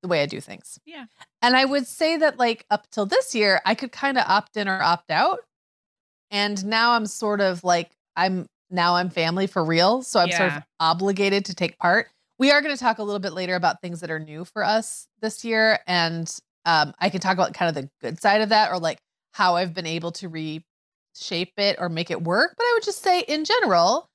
the 0.01 0.07
way 0.09 0.21
I 0.21 0.25
do 0.25 0.41
things. 0.41 0.79
Yeah. 0.85 1.05
And 1.41 1.55
I 1.55 1.65
would 1.65 1.87
say 1.87 2.17
that 2.17 2.37
like 2.37 2.65
up 2.69 2.89
till 2.91 3.05
this 3.05 3.33
year, 3.33 3.61
I 3.65 3.73
could 3.73 3.91
kind 3.91 4.17
of 4.17 4.25
opt 4.27 4.57
in 4.57 4.67
or 4.67 4.81
opt 4.81 5.09
out. 5.11 5.39
And 6.29 6.65
now 6.65 6.91
I'm 6.91 7.05
sort 7.05 7.39
of 7.41 7.63
like 7.63 7.91
I'm 8.15 8.47
now 8.73 8.95
I'm 8.95 9.09
family 9.09 9.47
for 9.47 9.63
real, 9.63 10.01
so 10.01 10.19
I'm 10.19 10.31
sort 10.31 10.49
of 10.57 10.63
obligated 10.79 11.45
to 11.45 11.55
take 11.55 11.77
part. 11.77 12.07
We 12.39 12.51
are 12.51 12.61
going 12.61 12.75
to 12.75 12.79
talk 12.79 12.97
a 12.97 13.03
little 13.03 13.19
bit 13.19 13.33
later 13.33 13.55
about 13.55 13.81
things 13.81 14.01
that 14.01 14.11
are 14.11 14.19
new 14.19 14.43
for 14.43 14.63
us 14.63 15.07
this 15.21 15.45
year 15.45 15.79
and 15.87 16.29
um 16.65 16.93
I 16.99 17.09
can 17.09 17.21
talk 17.21 17.33
about 17.33 17.53
kind 17.53 17.69
of 17.69 17.75
the 17.75 17.89
good 18.01 18.19
side 18.21 18.41
of 18.41 18.49
that 18.49 18.71
or 18.71 18.79
like 18.79 18.99
how 19.33 19.55
I've 19.55 19.73
been 19.73 19.85
able 19.85 20.11
to 20.13 20.27
reshape 20.29 21.53
it 21.57 21.77
or 21.79 21.89
make 21.89 22.11
it 22.11 22.21
work, 22.23 22.55
but 22.57 22.63
I 22.63 22.71
would 22.75 22.83
just 22.83 23.01
say 23.01 23.21
in 23.21 23.45
general, 23.45 24.09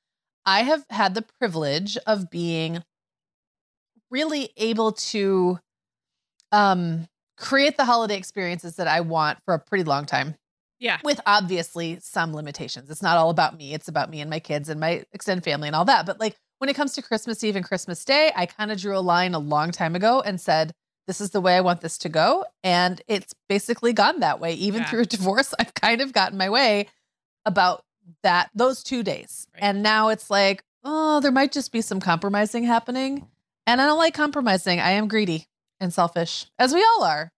I 0.47 0.63
have 0.63 0.85
had 0.91 1.15
the 1.15 1.25
privilege 1.39 1.97
of 2.07 2.31
being 2.31 2.83
really 4.11 4.51
able 4.57 4.93
to 4.93 5.59
um 6.53 7.07
create 7.37 7.77
the 7.77 7.85
holiday 7.85 8.17
experiences 8.17 8.77
that 8.77 8.89
I 8.89 9.01
want 9.01 9.39
for 9.45 9.55
a 9.55 9.59
pretty 9.59 9.85
long 9.85 10.07
time 10.07 10.35
Yeah. 10.81 10.99
with 11.05 11.21
obviously 11.27 11.99
some 12.01 12.35
limitations. 12.35 12.91
It's 12.91 13.03
not 13.03 13.17
all 13.17 13.31
about 13.31 13.57
me, 13.57 13.75
it's 13.75 13.89
about 13.89 14.11
me 14.11 14.21
and 14.21 14.31
my 14.31 14.39
kids 14.41 14.69
and 14.69 14.79
my 14.81 15.05
extended 15.13 15.45
family 15.45 15.69
and 15.69 15.75
all 15.77 15.85
that. 15.87 16.07
But 16.07 16.21
like 16.21 16.37
when 16.59 16.69
it 16.71 16.75
comes 16.75 16.93
to 16.95 17.03
Christmas 17.03 17.43
Eve 17.45 17.57
and 17.57 17.65
Christmas 17.65 18.05
Day, 18.05 18.33
I 18.37 18.47
kind 18.47 18.71
of 18.73 18.81
drew 18.81 18.97
a 18.97 19.01
line 19.01 19.35
a 19.35 19.39
long 19.39 19.71
time 19.73 19.95
ago 19.97 20.21
and 20.21 20.41
said, 20.41 20.73
this 21.07 21.21
is 21.21 21.31
the 21.31 21.41
way 21.41 21.57
I 21.57 21.61
want 21.63 21.81
this 21.81 21.97
to 21.99 22.09
go. 22.09 22.45
And 22.63 23.01
it's 23.09 23.35
basically 23.49 23.93
gone 23.93 24.21
that 24.21 24.41
way. 24.41 24.53
Even 24.55 24.83
Yeah. 24.83 24.91
through 24.91 25.01
a 25.03 25.07
divorce, 25.17 25.55
I've 25.59 25.73
kind 25.75 26.01
of 26.01 26.13
gotten 26.13 26.37
my 26.37 26.51
way 26.51 26.89
about 27.47 27.85
that, 28.23 28.51
those 28.55 28.83
two 28.83 29.03
days. 29.03 29.47
Right. 29.55 29.63
And 29.63 29.83
now 29.83 30.09
it's 30.09 30.31
like, 30.31 30.63
oh, 30.85 31.21
there 31.21 31.33
might 31.33 31.53
just 31.53 31.73
be 31.73 31.81
some 31.81 32.01
compromising 32.01 32.65
happening. 32.65 33.27
And 33.67 33.81
I 33.81 33.87
don't 33.87 33.99
like 33.99 34.15
compromising. 34.15 34.81
I 34.81 34.91
am 34.93 35.09
greedy 35.09 35.47
and 35.81 35.93
selfish, 35.93 36.47
as 36.59 36.75
we 36.75 36.83
all 36.83 37.05
are. 37.05 37.33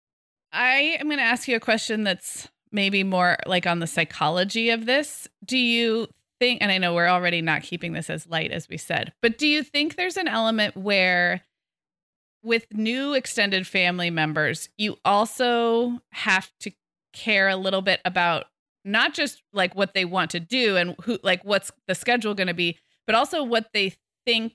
I 0.52 0.96
am 0.98 1.06
going 1.06 1.18
to 1.18 1.24
ask 1.24 1.46
you 1.48 1.56
a 1.56 1.60
question 1.60 2.04
that's 2.04 2.48
maybe 2.72 3.02
more 3.04 3.36
like 3.46 3.66
on 3.66 3.78
the 3.80 3.86
psychology 3.86 4.70
of 4.70 4.86
this. 4.86 5.28
Do 5.44 5.58
you 5.58 6.08
think, 6.38 6.62
and 6.62 6.70
I 6.72 6.78
know 6.78 6.94
we're 6.94 7.08
already 7.08 7.42
not 7.42 7.62
keeping 7.62 7.92
this 7.92 8.08
as 8.10 8.26
light 8.26 8.50
as 8.50 8.68
we 8.68 8.76
said, 8.76 9.12
but 9.22 9.38
do 9.38 9.46
you 9.46 9.62
think 9.62 9.96
there's 9.96 10.16
an 10.16 10.28
element 10.28 10.76
where 10.76 11.42
with 12.42 12.66
new 12.72 13.12
extended 13.14 13.66
family 13.66 14.08
members, 14.10 14.68
you 14.78 14.96
also 15.04 16.00
have 16.12 16.50
to 16.60 16.70
care 17.12 17.48
a 17.48 17.56
little 17.56 17.82
bit 17.82 18.00
about 18.04 18.46
not 18.84 19.12
just 19.12 19.42
like 19.52 19.74
what 19.74 19.92
they 19.92 20.06
want 20.06 20.30
to 20.30 20.40
do 20.40 20.76
and 20.76 20.96
who, 21.02 21.18
like 21.22 21.44
what's 21.44 21.70
the 21.86 21.94
schedule 21.94 22.34
going 22.34 22.46
to 22.46 22.54
be, 22.54 22.78
but 23.06 23.14
also 23.14 23.42
what 23.44 23.68
they 23.74 23.94
think 24.24 24.54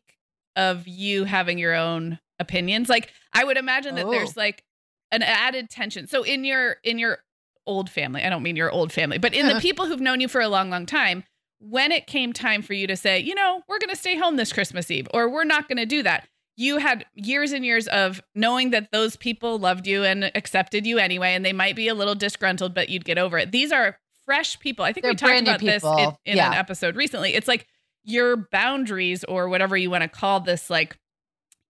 of 0.56 0.88
you 0.88 1.26
having 1.26 1.60
your 1.60 1.76
own 1.76 2.18
opinions? 2.40 2.90
Like, 2.90 3.12
I 3.34 3.44
would 3.44 3.58
imagine 3.58 3.94
that 3.96 4.06
Oh. 4.08 4.12
there's 4.12 4.36
like 4.36 4.64
an 5.12 5.22
added 5.22 5.70
tension. 5.70 6.08
So 6.08 6.24
in 6.24 6.44
your 6.44 6.78
in 6.84 6.98
your 6.98 7.20
old 7.68 7.90
family, 7.90 8.24
I 8.24 8.30
don't 8.30 8.44
mean 8.44 8.56
your 8.56 8.72
old 8.72 8.92
family, 8.92 9.18
but 9.18 9.34
in 9.34 9.48
the 9.48 9.60
people 9.60 9.86
who've 9.86 10.00
known 10.02 10.22
you 10.22 10.28
for 10.28 10.42
a 10.42 10.48
long, 10.48 10.70
long 10.70 10.86
time, 10.86 11.24
when 11.60 11.92
it 11.92 12.06
came 12.08 12.34
time 12.34 12.62
for 12.62 12.74
you 12.74 12.86
to 12.88 12.96
say, 12.98 13.20
you 13.20 13.34
know, 13.34 13.62
we're 13.68 13.80
going 13.80 13.90
to 13.90 13.96
stay 13.96 14.18
home 14.18 14.36
this 14.36 14.54
Christmas 14.54 14.92
Eve, 14.92 15.08
or 15.14 15.30
we're 15.30 15.44
not 15.46 15.68
going 15.68 15.78
to 15.78 15.86
do 15.86 16.04
that, 16.04 16.28
you 16.58 16.78
had 16.78 17.06
years 17.16 17.52
and 17.52 17.66
years 17.66 17.88
of 17.88 18.22
knowing 18.34 18.70
that 18.70 18.92
those 18.92 19.16
people 19.16 19.58
loved 19.60 19.88
you 19.88 20.04
and 20.04 20.32
accepted 20.36 20.86
you 20.86 21.00
anyway, 21.00 21.34
and 21.34 21.46
they 21.46 21.54
might 21.54 21.76
be 21.76 21.88
a 21.88 21.94
little 21.94 22.16
disgruntled, 22.16 22.74
but 22.74 22.90
you'd 22.90 23.06
get 23.06 23.18
over 23.18 23.38
it. 23.38 23.52
These 23.52 23.72
are 23.72 23.98
fresh 24.26 24.60
people. 24.60 24.86
I 24.86 24.94
think 24.94 25.04
They're 25.04 25.12
we 25.12 25.16
talked 25.16 25.42
about 25.42 25.60
this 25.60 25.84
in, 25.84 26.16
in 26.26 26.38
Yeah. 26.38 26.48
an 26.48 26.54
episode 26.54 26.96
recently. 26.96 27.34
It's 27.34 27.48
like 27.48 27.68
your 28.04 28.38
boundaries 28.38 29.24
or 29.24 29.50
whatever 29.50 29.76
you 29.76 29.90
want 29.90 30.04
to 30.04 30.08
call 30.08 30.40
this, 30.40 30.70
like 30.70 30.98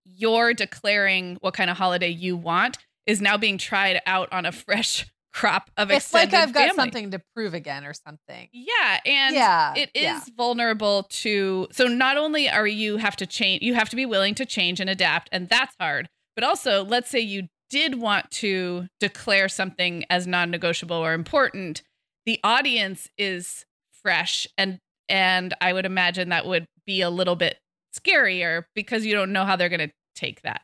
you're 0.04 0.54
declaring 0.54 1.38
what 1.42 1.54
kind 1.54 1.70
of 1.70 1.78
holiday 1.78 2.10
you 2.10 2.38
want 2.38 2.78
is 3.06 3.22
now 3.22 3.38
being 3.38 3.58
tried 3.58 4.02
out 4.06 4.32
on 4.32 4.46
a 4.46 4.52
fresh 4.52 5.06
crop 5.36 5.70
of 5.76 5.92
It's 5.92 6.14
like 6.14 6.34
I've 6.34 6.54
got 6.54 6.70
family. 6.70 6.76
something 6.76 7.12
to 7.12 7.22
prove 7.36 7.54
again 7.54 7.86
or 7.86 7.94
something. 7.94 8.48
Yeah, 8.54 9.00
and 9.06 9.36
yeah. 9.36 9.74
it 9.76 9.90
is 9.94 10.04
yeah. 10.04 10.22
vulnerable 10.38 11.04
to 11.10 11.68
so 11.72 11.88
not 11.88 12.18
only 12.18 12.50
are 12.50 12.66
you 12.66 12.98
have 12.98 13.18
to 13.18 13.26
change 13.26 13.62
you 13.62 13.74
have 13.74 13.90
to 13.90 13.98
be 13.98 14.06
willing 14.06 14.34
to 14.36 14.46
change 14.46 14.80
and 14.80 14.90
adapt 14.90 15.28
and 15.34 15.50
that's 15.50 15.76
hard 15.80 16.08
but 16.36 16.44
also 16.44 16.86
let's 16.86 17.10
say 17.10 17.20
you 17.20 17.50
did 17.70 18.00
want 18.00 18.32
to 18.32 18.88
declare 19.02 19.50
something 19.50 20.06
as 20.10 20.26
non-negotiable 20.26 20.96
or 20.96 21.14
important 21.14 21.84
the 22.26 22.40
audience 22.44 23.10
is 23.18 23.66
fresh 24.02 24.48
and 24.58 24.80
and 25.10 25.54
i 25.60 25.74
would 25.74 25.86
imagine 25.86 26.30
that 26.30 26.46
would 26.46 26.66
be 26.86 27.02
a 27.02 27.10
little 27.10 27.36
bit 27.36 27.58
scarier 27.94 28.64
because 28.74 29.06
you 29.06 29.14
don't 29.14 29.34
know 29.34 29.44
how 29.44 29.56
they're 29.56 29.70
going 29.70 29.90
to 29.90 29.94
take 30.16 30.42
that 30.44 30.62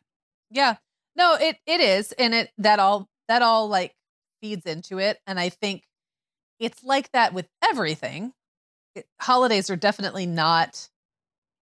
Yeah. 0.49 0.75
No, 1.15 1.35
it 1.35 1.57
it 1.65 1.81
is. 1.81 2.13
And 2.13 2.33
it 2.33 2.51
that 2.57 2.79
all 2.79 3.07
that 3.27 3.41
all 3.41 3.67
like 3.67 3.93
feeds 4.41 4.65
into 4.65 4.99
it. 4.99 5.19
And 5.27 5.39
I 5.39 5.49
think 5.49 5.83
it's 6.59 6.83
like 6.83 7.11
that 7.11 7.33
with 7.33 7.47
everything. 7.63 8.33
It, 8.95 9.05
holidays 9.19 9.69
are 9.69 9.75
definitely 9.75 10.25
not 10.25 10.89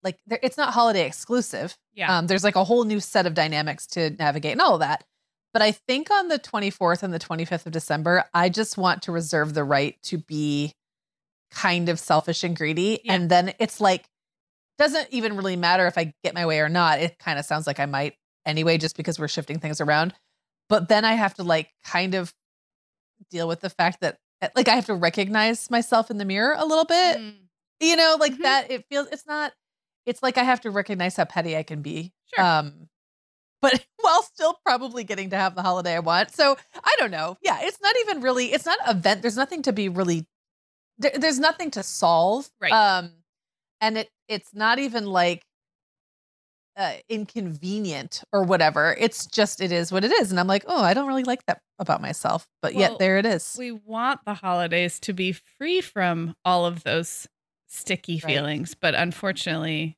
like 0.03 0.17
it's 0.29 0.57
not 0.57 0.73
holiday 0.73 1.05
exclusive. 1.05 1.77
yeah 1.93 2.17
Um, 2.17 2.27
there's 2.27 2.43
like 2.43 2.55
a 2.55 2.63
whole 2.63 2.85
new 2.85 2.99
set 2.99 3.25
of 3.25 3.33
dynamics 3.33 3.85
to 3.87 4.11
navigate 4.11 4.53
and 4.53 4.61
all 4.61 4.75
of 4.75 4.79
that. 4.79 5.03
But 5.51 5.61
I 5.61 5.71
think 5.71 6.11
on 6.11 6.27
the 6.27 6.39
24th 6.39 7.03
and 7.03 7.13
the 7.13 7.19
25th 7.19 7.65
of 7.65 7.71
December, 7.71 8.23
I 8.33 8.49
just 8.49 8.77
want 8.77 9.03
to 9.03 9.11
reserve 9.11 9.53
the 9.53 9.63
right 9.63 10.01
to 10.03 10.19
be 10.19 10.73
kind 11.51 11.89
of 11.89 11.99
selfish 11.99 12.43
and 12.43 12.55
greedy. 12.55 13.01
Yeah. 13.03 13.13
And 13.13 13.29
then 13.29 13.53
it's 13.59 13.81
like, 13.81 14.05
doesn't 14.77 15.07
even 15.11 15.35
really 15.35 15.55
matter 15.55 15.87
if 15.87 15.97
I 15.97 16.13
get 16.23 16.33
my 16.33 16.45
way 16.45 16.59
or 16.59 16.69
not. 16.69 16.99
It 16.99 17.17
kind 17.19 17.39
of 17.39 17.45
sounds 17.45 17.67
like 17.67 17.79
I 17.79 17.85
might 17.85 18.13
anyway, 18.45 18.77
just 18.77 18.95
because 18.95 19.19
we're 19.19 19.27
shifting 19.27 19.59
things 19.59 19.81
around. 19.81 20.13
But 20.69 20.87
then 20.87 21.03
I 21.03 21.13
have 21.13 21.33
to 21.35 21.43
like 21.43 21.69
kind 21.83 22.13
of 22.13 22.33
deal 23.29 23.47
with 23.47 23.61
the 23.61 23.69
fact 23.69 24.01
that 24.01 24.17
eh, 24.41 24.49
like 24.55 24.67
I 24.67 24.75
have 24.75 24.85
to 24.87 24.95
recognize 24.95 25.69
myself 25.69 26.09
in 26.11 26.17
the 26.17 26.25
mirror 26.25 26.55
a 26.57 26.65
little 26.65 26.85
bit 26.85 27.17
Mm, 27.17 27.33
you 27.81 27.95
know 27.95 28.17
like 28.19 28.33
Mhm. 28.33 28.41
that 28.43 28.71
it 28.71 28.85
feels 28.89 29.07
it's 29.11 29.25
not 29.27 29.53
it's 30.05 30.21
like 30.23 30.37
i 30.37 30.43
have 30.43 30.61
to 30.61 30.69
recognize 30.71 31.15
how 31.15 31.25
petty 31.25 31.55
i 31.57 31.63
can 31.63 31.81
be 31.81 32.13
Sure. 32.35 32.43
um 32.45 32.89
but 33.61 33.85
while 34.01 34.23
still 34.23 34.59
probably 34.65 35.03
getting 35.03 35.29
to 35.31 35.37
have 35.37 35.55
the 35.55 35.61
holiday 35.61 35.95
i 35.95 35.99
want 35.99 36.31
so 36.33 36.57
i 36.83 36.95
don't 36.99 37.11
know 37.11 37.37
yeah 37.41 37.59
it's 37.61 37.79
not 37.81 37.95
even 38.01 38.21
really 38.21 38.47
it's 38.53 38.65
not 38.65 38.77
event 38.87 39.21
there's 39.21 39.37
nothing 39.37 39.61
to 39.63 39.73
be 39.73 39.89
really 39.89 40.27
there, 40.97 41.11
there's 41.17 41.39
nothing 41.39 41.71
to 41.71 41.83
solve 41.83 42.49
Right. 42.61 42.73
um 42.73 43.11
and 43.81 43.97
it 43.97 44.09
it's 44.27 44.53
not 44.53 44.79
even 44.79 45.05
like 45.05 45.43
uh, 46.79 46.93
inconvenient 47.09 48.23
or 48.33 48.41
whatever 48.43 48.95
it's 48.97 49.25
just 49.27 49.59
it 49.61 49.71
is 49.71 49.91
what 49.91 50.03
it 50.05 50.11
is 50.13 50.31
and 50.31 50.39
i'm 50.39 50.47
like 50.47 50.63
oh 50.67 50.81
i 50.81 50.93
don't 50.93 51.07
really 51.07 51.23
like 51.25 51.45
that 51.45 51.59
about 51.77 52.01
myself 52.01 52.47
but 52.61 52.73
Well, 52.73 52.79
yet 52.81 52.99
there 52.99 53.17
it 53.17 53.25
is 53.25 53.55
we 53.59 53.71
want 53.71 54.21
the 54.25 54.33
holidays 54.33 54.99
to 55.01 55.13
be 55.13 55.33
free 55.33 55.81
from 55.81 56.35
all 56.45 56.65
of 56.65 56.83
those 56.83 57.27
sticky 57.67 58.21
Right. 58.23 58.33
feelings, 58.33 58.73
but 58.73 58.95
unfortunately, 58.95 59.95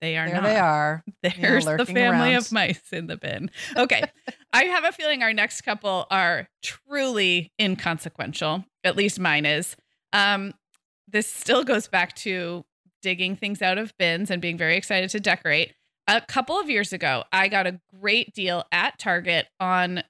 they 0.00 0.16
are 0.16 0.26
there 0.26 0.34
not. 0.40 0.42
they 0.44 0.58
are 0.58 1.04
There's 1.22 1.64
the 1.66 1.86
family 1.86 2.32
around. 2.32 2.34
of 2.34 2.50
mice 2.50 2.82
in 2.92 3.06
the 3.06 3.16
bin. 3.16 3.48
Okay. 3.76 4.02
I 4.52 4.64
have 4.64 4.82
a 4.82 4.90
feeling 4.90 5.22
our 5.22 5.32
next 5.32 5.60
couple 5.60 6.06
are 6.10 6.48
truly 6.64 7.52
inconsequential. 7.60 8.64
At 8.82 8.96
least 8.96 9.20
mine 9.20 9.46
is. 9.46 9.76
Um, 10.12 10.54
this 11.06 11.28
still 11.28 11.62
goes 11.62 11.86
back 11.86 12.16
to 12.16 12.64
digging 13.02 13.36
things 13.36 13.62
out 13.62 13.78
of 13.78 13.96
bins 13.98 14.28
and 14.30 14.42
being 14.42 14.58
very 14.58 14.76
excited 14.76 15.10
to 15.10 15.20
decorate. 15.20 15.74
A 16.08 16.20
couple 16.20 16.58
of 16.58 16.68
years 16.68 16.92
ago, 16.92 17.24
I 17.32 17.48
got 17.48 17.66
a 17.66 17.80
great 18.00 18.34
deal 18.34 18.64
at 18.72 18.98
Target 18.98 19.46
on 19.60 20.02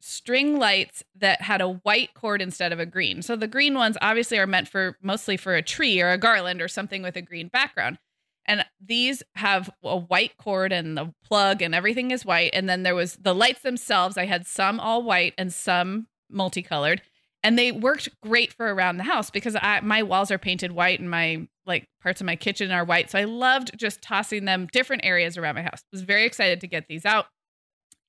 string 0.00 0.58
lights 0.58 1.02
that 1.14 1.42
had 1.42 1.60
a 1.60 1.68
white 1.68 2.14
cord 2.14 2.40
instead 2.42 2.72
of 2.72 2.80
a 2.80 2.86
green. 2.86 3.22
So 3.22 3.36
the 3.36 3.46
green 3.46 3.74
ones 3.74 3.96
obviously 4.00 4.38
are 4.38 4.46
meant 4.46 4.68
for 4.68 4.96
mostly 5.02 5.36
for 5.36 5.54
a 5.54 5.62
tree 5.62 6.00
or 6.00 6.10
a 6.10 6.18
garland 6.18 6.60
or 6.62 6.68
something 6.68 7.02
with 7.02 7.16
a 7.16 7.22
green 7.22 7.48
background. 7.48 7.98
And 8.46 8.64
these 8.84 9.22
have 9.36 9.70
a 9.82 9.96
white 9.96 10.36
cord 10.36 10.72
and 10.72 10.96
the 10.96 11.12
plug 11.24 11.62
and 11.62 11.74
everything 11.74 12.10
is 12.10 12.24
white. 12.24 12.50
And 12.52 12.68
then 12.68 12.82
there 12.82 12.94
was 12.94 13.16
the 13.16 13.34
lights 13.34 13.60
themselves. 13.62 14.16
I 14.16 14.26
had 14.26 14.46
some 14.46 14.80
all 14.80 15.02
white 15.02 15.34
and 15.38 15.52
some 15.52 16.08
multicolored. 16.30 17.02
And 17.42 17.58
they 17.58 17.72
worked 17.72 18.08
great 18.22 18.52
for 18.52 18.72
around 18.72 18.96
the 18.96 19.04
house 19.04 19.30
because 19.30 19.56
I, 19.60 19.80
my 19.80 20.02
walls 20.02 20.30
are 20.30 20.38
painted 20.38 20.72
white 20.72 21.00
and 21.00 21.10
my 21.10 21.48
like 21.70 21.86
parts 22.02 22.20
of 22.20 22.26
my 22.26 22.36
kitchen 22.36 22.70
are 22.70 22.84
white. 22.84 23.10
So 23.10 23.18
I 23.18 23.24
loved 23.24 23.70
just 23.78 24.02
tossing 24.02 24.44
them 24.44 24.68
different 24.72 25.04
areas 25.04 25.38
around 25.38 25.54
my 25.54 25.62
house. 25.62 25.82
Was 25.92 26.02
very 26.02 26.24
excited 26.24 26.60
to 26.60 26.66
get 26.66 26.86
these 26.88 27.06
out. 27.06 27.26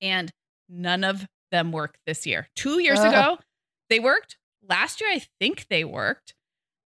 And 0.01 0.32
none 0.68 1.03
of 1.03 1.25
them 1.51 1.72
work 1.72 1.96
this 2.06 2.25
year. 2.25 2.50
Two 2.56 2.80
years 2.80 3.00
Ugh. 3.00 3.08
ago, 3.08 3.38
they 3.89 4.00
worked. 4.00 4.38
Last 4.68 5.00
year, 5.00 5.10
I 5.12 5.24
think 5.39 5.68
they 5.70 5.84
worked. 5.84 6.34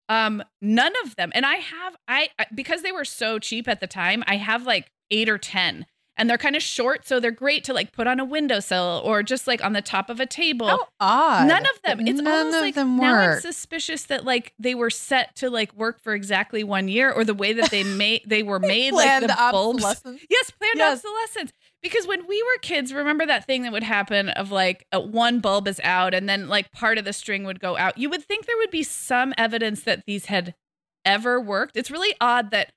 Um, 0.10 0.44
none 0.62 0.94
of 1.04 1.16
them. 1.16 1.32
And 1.34 1.46
I 1.46 1.56
have 1.56 1.96
I 2.08 2.30
because 2.54 2.82
they 2.82 2.92
were 2.92 3.06
so 3.06 3.40
cheap 3.40 3.68
at 3.68 3.80
the 3.80 3.88
time, 3.88 4.24
I 4.28 4.36
have 4.38 4.66
like 4.66 4.92
eight 5.12 5.30
or 5.30 5.38
ten 5.38 5.86
and 6.18 6.30
they're 6.30 6.38
kind 6.38 6.56
of 6.56 6.62
short, 6.62 7.06
so 7.08 7.20
they're 7.20 7.32
great 7.32 7.64
to 7.66 7.74
like 7.74 7.92
put 7.92 8.08
on 8.08 8.20
a 8.20 8.26
windowsill 8.26 9.02
or 9.04 9.22
just 9.24 9.48
like 9.48 9.64
on 9.64 9.74
the 9.74 9.82
top 9.82 10.10
of 10.10 10.20
a 10.20 10.26
table. 10.26 10.68
How 10.68 10.88
odd! 11.00 11.48
None 11.48 11.64
of 11.66 11.82
them. 11.84 12.08
It's 12.08 12.22
None 12.22 12.28
almost 12.34 12.56
of 12.56 12.62
like 12.62 12.76
them 12.76 12.98
now 12.98 13.16
I'm 13.16 13.40
suspicious 13.42 14.04
that 14.06 14.24
like 14.26 14.54
they 14.58 14.76
were 14.76 14.90
set 14.90 15.36
to 15.38 15.50
like 15.50 15.74
work 15.76 16.02
for 16.02 16.14
exactly 16.14 16.64
one 16.64 16.88
year, 16.88 17.12
or 17.12 17.24
the 17.24 17.34
way 17.34 17.54
that 17.54 17.72
they 17.72 17.84
made 17.98 18.22
they 18.26 18.44
were 18.44 18.60
made, 18.60 18.94
like 18.94 19.22
the 19.22 19.36
bulbs. 19.52 19.84
Yes, 20.30 20.52
planned 20.52 20.78
Yes. 20.78 20.98
obsolescence. 21.00 21.52
Because 21.82 22.08
when 22.08 22.26
we 22.28 22.42
were 22.42 22.58
kids, 22.62 22.94
remember 22.94 23.26
that 23.28 23.46
thing 23.46 23.62
that 23.64 23.72
would 23.72 23.84
happen 23.84 24.30
of 24.30 24.52
like 24.52 24.88
uh, 24.92 25.00
one 25.00 25.40
bulb 25.40 25.68
is 25.68 25.80
out 25.84 26.14
and 26.16 26.28
then 26.28 26.48
like 26.48 26.72
part 26.72 26.98
of 26.98 27.06
the 27.06 27.14
string 27.14 27.44
would 27.44 27.60
go 27.60 27.78
out. 27.78 27.98
You 27.98 28.10
would 28.10 28.24
think 28.24 28.46
there 28.48 28.58
would 28.58 28.72
be 28.72 28.82
some 28.82 29.34
evidence 29.38 29.84
that 29.84 30.04
these 30.08 30.26
had 30.26 30.56
ever 31.04 31.40
worked. 31.40 31.78
It's 31.78 31.92
really 31.92 32.16
odd 32.20 32.50
that 32.52 32.72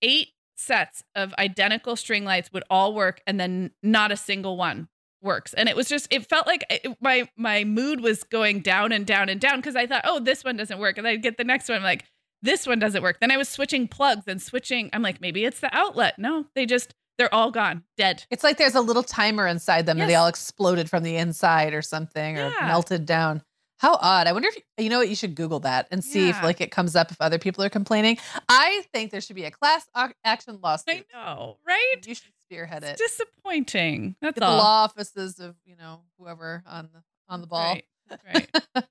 eight 0.00 0.28
sets 0.56 1.02
of 1.14 1.34
identical 1.38 1.96
string 1.96 2.24
lights 2.24 2.52
would 2.52 2.64
all 2.70 2.94
work 2.94 3.20
and 3.26 3.38
then 3.38 3.70
not 3.82 4.12
a 4.12 4.16
single 4.16 4.56
one 4.56 4.88
works. 5.24 5.54
And 5.54 5.68
it 5.68 5.74
was 5.74 5.88
just 5.88 6.06
it 6.10 6.26
felt 6.26 6.46
like 6.46 6.64
it, 6.70 6.96
my 7.00 7.28
my 7.36 7.64
mood 7.64 8.00
was 8.00 8.22
going 8.22 8.60
down 8.60 8.92
and 8.92 9.06
down 9.06 9.28
and 9.28 9.40
down 9.40 9.56
because 9.56 9.74
I 9.74 9.86
thought, 9.86 10.04
"Oh, 10.04 10.20
this 10.20 10.44
one 10.44 10.56
doesn't 10.56 10.78
work." 10.78 10.98
And 10.98 11.08
I'd 11.08 11.22
get 11.22 11.38
the 11.38 11.44
next 11.44 11.68
one 11.68 11.78
I'm 11.78 11.82
like, 11.82 12.04
"This 12.42 12.66
one 12.66 12.78
doesn't 12.78 13.02
work." 13.02 13.18
Then 13.20 13.30
I 13.30 13.36
was 13.36 13.48
switching 13.48 13.88
plugs 13.88 14.24
and 14.28 14.40
switching. 14.40 14.90
I'm 14.92 15.02
like, 15.02 15.20
"Maybe 15.20 15.44
it's 15.44 15.60
the 15.60 15.74
outlet." 15.74 16.18
No, 16.18 16.46
they 16.54 16.66
just 16.66 16.94
they're 17.16 17.34
all 17.34 17.50
gone, 17.50 17.84
dead. 17.96 18.24
It's 18.30 18.44
like 18.44 18.58
there's 18.58 18.74
a 18.74 18.80
little 18.80 19.02
timer 19.02 19.46
inside 19.46 19.86
them 19.86 20.00
and 20.00 20.10
they 20.10 20.16
all 20.16 20.26
exploded 20.26 20.90
from 20.90 21.02
the 21.04 21.16
inside 21.16 21.72
or 21.72 21.82
something 21.82 22.38
or 22.38 22.52
melted 22.62 23.06
down. 23.06 23.42
How 23.84 23.98
odd. 24.00 24.26
I 24.26 24.32
wonder 24.32 24.48
if 24.48 24.56
you 24.78 24.88
know 24.88 24.98
what 24.98 25.10
you 25.10 25.14
should 25.14 25.34
Google 25.34 25.60
that 25.60 25.88
and 25.90 26.02
see 26.02 26.30
if 26.30 26.42
like 26.42 26.60
it 26.62 26.70
comes 26.70 26.96
up 26.96 27.10
if 27.10 27.20
other 27.20 27.38
people 27.38 27.62
are 27.62 27.68
complaining. 27.68 28.16
I 28.48 28.82
think 28.94 29.10
there 29.10 29.20
should 29.20 29.36
be 29.36 29.44
a 29.44 29.50
class 29.50 29.86
ac- 29.96 30.14
action 30.24 30.58
I 30.62 30.66
lawsuit. 30.66 31.06
know, 31.12 31.58
right? 31.66 31.96
You 32.06 32.14
should 32.14 32.32
spearhead 32.46 32.82
it. 32.82 32.96
Disappointing. 32.96 34.16
That's 34.22 34.36
Get 34.38 34.40
the 34.40 34.50
law 34.50 34.84
offices 34.84 35.38
of, 35.38 35.54
you 35.66 35.76
know, 35.76 36.00
whoever 36.18 36.62
on 36.66 36.88
the 36.94 37.02
on 37.28 37.40
the 37.42 37.46
ball. 37.46 37.74
Right. 37.74 37.84
Right. 38.34 38.48
Oh, 38.74 38.82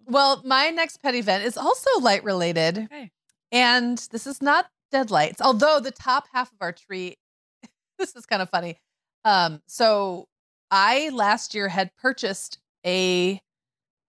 Well, 0.06 0.42
my 0.44 0.68
next 0.70 0.98
pet 1.02 1.14
event 1.14 1.44
is 1.44 1.56
also 1.56 1.88
light 2.00 2.22
related. 2.24 2.76
okay. 2.78 3.10
And 3.52 3.96
this 4.10 4.26
is 4.26 4.42
not 4.42 4.66
dead 4.90 5.10
lights, 5.10 5.40
although 5.40 5.80
the 5.80 5.90
top 5.90 6.24
half 6.32 6.52
of 6.52 6.58
our 6.60 6.72
tree, 6.72 7.16
this 7.98 8.14
is 8.16 8.26
kind 8.26 8.42
of 8.42 8.50
funny. 8.50 8.78
Um, 9.24 9.62
so 9.66 10.26
I 10.70 11.08
last 11.10 11.54
year 11.54 11.68
had 11.68 11.90
purchased 11.96 12.58
a 12.84 13.40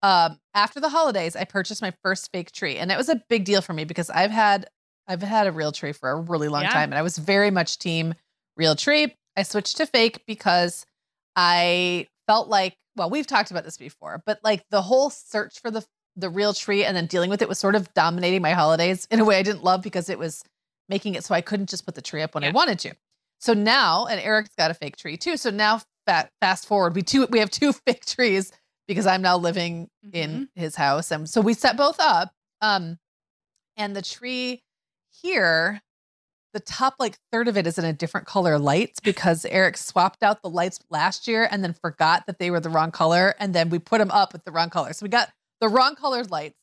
um 0.04 0.38
after 0.54 0.80
the 0.80 0.88
holidays, 0.90 1.34
I 1.34 1.44
purchased 1.44 1.82
my 1.82 1.92
first 2.02 2.30
fake 2.32 2.52
tree. 2.52 2.76
And 2.76 2.92
it 2.92 2.98
was 2.98 3.08
a 3.08 3.20
big 3.28 3.44
deal 3.44 3.60
for 3.62 3.72
me 3.72 3.84
because 3.84 4.10
I've 4.10 4.30
had 4.30 4.66
I've 5.08 5.22
had 5.22 5.46
a 5.46 5.52
real 5.52 5.72
tree 5.72 5.92
for 5.92 6.10
a 6.10 6.20
really 6.20 6.48
long 6.48 6.62
Yeah. 6.62 6.70
time. 6.70 6.90
And 6.90 6.98
I 6.98 7.02
was 7.02 7.18
very 7.18 7.50
much 7.50 7.78
team 7.78 8.14
real 8.56 8.74
tree. 8.76 9.14
I 9.36 9.42
switched 9.42 9.76
to 9.78 9.86
fake 9.86 10.22
because 10.26 10.86
I 11.36 12.06
felt 12.26 12.48
like, 12.48 12.76
well, 12.96 13.10
we've 13.10 13.26
talked 13.26 13.50
about 13.50 13.64
this 13.64 13.76
before, 13.76 14.22
but 14.24 14.38
like 14.44 14.64
the 14.70 14.82
whole 14.82 15.10
search 15.10 15.60
for 15.60 15.70
the 15.70 15.84
the 16.16 16.30
real 16.30 16.54
tree 16.54 16.84
and 16.84 16.96
then 16.96 17.06
dealing 17.06 17.28
with 17.28 17.42
it 17.42 17.48
was 17.48 17.58
sort 17.58 17.74
of 17.74 17.92
dominating 17.94 18.40
my 18.40 18.52
holidays 18.52 19.08
in 19.10 19.18
a 19.18 19.24
way 19.24 19.36
I 19.36 19.42
didn't 19.42 19.64
love 19.64 19.82
because 19.82 20.08
it 20.08 20.18
was 20.18 20.44
making 20.88 21.16
it 21.16 21.24
so 21.24 21.34
I 21.34 21.40
couldn't 21.40 21.68
just 21.68 21.84
put 21.84 21.96
the 21.96 22.02
tree 22.02 22.22
up 22.22 22.36
when 22.36 22.44
I 22.44 22.50
wanted 22.52 22.78
to. 22.80 22.92
So 23.40 23.52
now, 23.52 24.06
and 24.06 24.20
Eric's 24.20 24.54
got 24.56 24.70
a 24.70 24.74
fake 24.74 24.96
tree 24.96 25.16
too. 25.16 25.36
So 25.36 25.50
now, 25.50 25.80
fa- 26.06 26.28
fast 26.40 26.68
forward, 26.68 26.94
we 26.94 27.02
two 27.02 27.26
we 27.30 27.40
have 27.40 27.50
two 27.50 27.72
fake 27.86 28.06
trees 28.06 28.52
because 28.86 29.06
I'm 29.06 29.22
now 29.22 29.36
living 29.36 29.88
in 30.12 30.30
Mm-hmm. 30.30 30.60
his 30.60 30.76
house, 30.76 31.10
and 31.10 31.28
so 31.28 31.40
we 31.40 31.54
set 31.54 31.76
both 31.76 31.98
up. 32.00 32.32
Um, 32.60 32.98
and 33.76 33.94
the 33.96 34.02
tree 34.02 34.62
here, 35.22 35.82
the 36.52 36.60
top 36.60 36.94
like 36.98 37.18
third 37.32 37.48
of 37.48 37.56
it 37.56 37.66
is 37.66 37.78
in 37.78 37.84
a 37.84 37.92
different 37.92 38.26
color 38.26 38.58
lights 38.58 39.00
because 39.00 39.44
Eric 39.46 39.76
swapped 39.76 40.22
out 40.22 40.42
the 40.42 40.50
lights 40.50 40.78
last 40.90 41.26
year 41.26 41.48
and 41.50 41.64
then 41.64 41.72
forgot 41.72 42.26
that 42.26 42.38
they 42.38 42.50
were 42.50 42.60
the 42.60 42.70
wrong 42.70 42.90
color, 42.90 43.34
and 43.38 43.54
then 43.54 43.70
we 43.70 43.78
put 43.78 43.98
them 43.98 44.10
up 44.10 44.32
with 44.32 44.44
the 44.44 44.52
wrong 44.52 44.70
color. 44.70 44.92
So 44.92 45.04
we 45.04 45.10
got 45.10 45.30
the 45.60 45.68
wrong 45.68 45.94
colored 45.96 46.30
lights. 46.30 46.56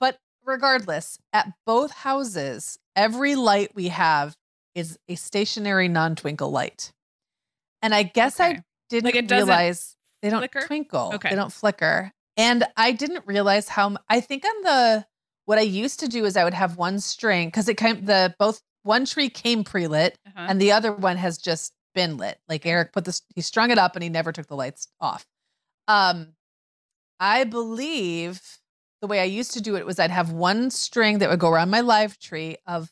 But 0.00 0.18
regardless, 0.44 1.18
at 1.32 1.52
both 1.66 1.90
houses, 1.90 2.78
every 2.96 3.34
light 3.36 3.74
we 3.74 3.88
have 3.88 4.36
is 4.74 4.98
a 5.08 5.14
stationary 5.16 5.88
non-twinkle 5.88 6.50
light. 6.50 6.92
And 7.82 7.94
I 7.94 8.02
guess 8.04 8.40
I 8.40 8.62
didn't 8.88 9.14
Like, 9.14 9.30
realize 9.30 9.96
they 10.22 10.30
don't 10.30 10.40
flicker? 10.40 10.66
twinkle. 10.66 11.12
Okay. 11.14 11.30
They 11.30 11.36
don't 11.36 11.52
flicker. 11.52 12.12
And 12.36 12.64
I 12.76 12.92
didn't 12.92 13.26
realize 13.26 13.68
how 13.68 13.96
I 14.08 14.20
think 14.20 14.44
on 14.44 14.62
the 14.62 15.06
what 15.46 15.58
I 15.58 15.62
used 15.62 16.00
to 16.00 16.08
do 16.08 16.24
is 16.24 16.36
I 16.36 16.44
would 16.44 16.54
have 16.54 16.76
one 16.76 17.00
string 17.00 17.48
because 17.48 17.68
it 17.68 17.76
came 17.76 18.04
the 18.04 18.34
both 18.38 18.60
one 18.82 19.04
tree 19.06 19.28
came 19.28 19.64
pre-lit 19.64 20.16
Uh-huh. 20.26 20.46
and 20.48 20.60
the 20.60 20.72
other 20.72 20.92
one 20.92 21.16
has 21.16 21.38
just 21.38 21.72
been 21.94 22.16
lit. 22.16 22.38
Like 22.48 22.64
Eric 22.66 22.92
put 22.92 23.04
this 23.04 23.22
he 23.34 23.40
strung 23.40 23.70
it 23.70 23.78
up 23.78 23.96
and 23.96 24.02
he 24.02 24.08
never 24.08 24.30
took 24.32 24.46
the 24.46 24.54
lights 24.56 24.88
off. 25.00 25.26
Um 25.88 26.34
I 27.20 27.44
believe 27.44 28.40
the 29.00 29.06
way 29.08 29.20
I 29.20 29.24
used 29.24 29.52
to 29.54 29.60
do 29.60 29.76
it 29.76 29.86
was 29.86 29.98
I'd 29.98 30.10
have 30.10 30.30
one 30.32 30.70
string 30.70 31.18
that 31.18 31.28
would 31.30 31.40
go 31.40 31.48
around 31.50 31.70
my 31.70 31.80
live 31.80 32.18
tree 32.18 32.56
of 32.66 32.90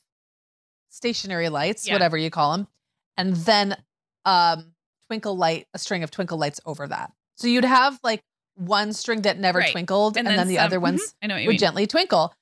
stationary 0.89 1.49
lights, 1.49 1.87
Yeah. 1.87 1.95
whatever 1.95 2.17
you 2.17 2.31
call 2.31 2.53
them, 2.57 2.69
and 3.17 3.37
then 3.37 3.77
um 4.25 4.73
twinkle 5.09 5.37
light, 5.37 5.67
a 5.75 5.79
string 5.79 6.03
of 6.03 6.11
twinkle 6.11 6.39
lights 6.39 6.61
over 6.67 6.87
that. 6.89 7.13
So 7.37 7.47
you'd 7.49 7.65
have 7.65 7.99
like 8.03 8.23
one 8.57 8.93
string 8.93 9.23
that 9.23 9.39
never 9.39 9.59
Right. 9.59 9.73
twinkled, 9.73 10.17
and, 10.17 10.27
then, 10.27 10.49
the 10.49 10.57
some- 10.57 10.65
other 10.65 10.81
ones 10.81 11.03
mm-hmm. 11.03 11.17
I 11.23 11.27
know 11.27 11.35
would 11.37 11.47
mean. 11.51 11.59
gently 11.59 11.87
twinkle. 11.87 12.33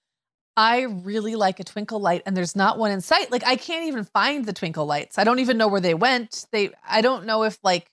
I 0.57 0.83
really 0.83 1.35
like 1.35 1.59
a 1.59 1.65
twinkle 1.65 1.99
light, 1.99 2.23
and 2.27 2.37
there's 2.37 2.55
not 2.55 2.79
one 2.79 2.93
in 2.93 3.01
sight. 3.01 3.33
Like 3.33 3.45
I 3.45 3.57
can't 3.57 3.87
even 3.89 4.05
find 4.05 4.45
the 4.45 4.53
twinkle 4.53 4.87
lights. 4.87 5.19
I 5.19 5.25
don't 5.25 5.41
even 5.41 5.59
know 5.59 5.67
where 5.67 5.81
they 5.81 5.95
went. 5.95 6.47
They 6.53 6.71
I 6.87 7.01
don't 7.01 7.27
know 7.27 7.43
if 7.43 7.59
like 7.65 7.87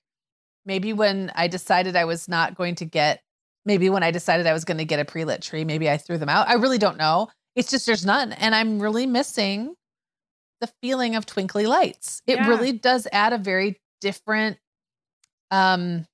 maybe 0.64 0.94
when 0.94 1.32
I 1.34 1.48
decided 1.48 1.96
I 1.96 2.06
was 2.06 2.28
not 2.28 2.54
going 2.54 2.76
to 2.76 2.86
get 2.86 3.22
maybe 3.66 3.90
when 3.90 4.04
I 4.04 4.12
decided 4.12 4.46
I 4.46 4.54
was 4.54 4.64
going 4.66 4.78
to 4.78 4.86
get 4.86 5.00
a 5.00 5.06
pre-lit 5.06 5.42
tree, 5.42 5.66
maybe 5.66 5.90
I 5.90 5.98
threw 5.98 6.18
them 6.20 6.30
out. 6.30 6.48
I 6.48 6.54
really 6.54 6.78
don't 6.78 6.98
know. 6.98 7.30
It's 7.56 7.70
just 7.72 7.86
there's 7.88 8.06
none. 8.06 8.32
And 8.34 8.54
I'm 8.56 8.80
really 8.80 9.06
missing 9.08 9.74
the 10.62 10.70
feeling 10.84 11.16
of 11.16 11.26
twinkly 11.26 11.66
lights. 11.66 12.22
It 12.28 12.38
Yeah. 12.38 12.48
really 12.48 12.72
does 12.74 13.08
add 13.12 13.34
a 13.34 13.38
very 13.40 13.80
different 14.02 14.58
um 15.52 16.06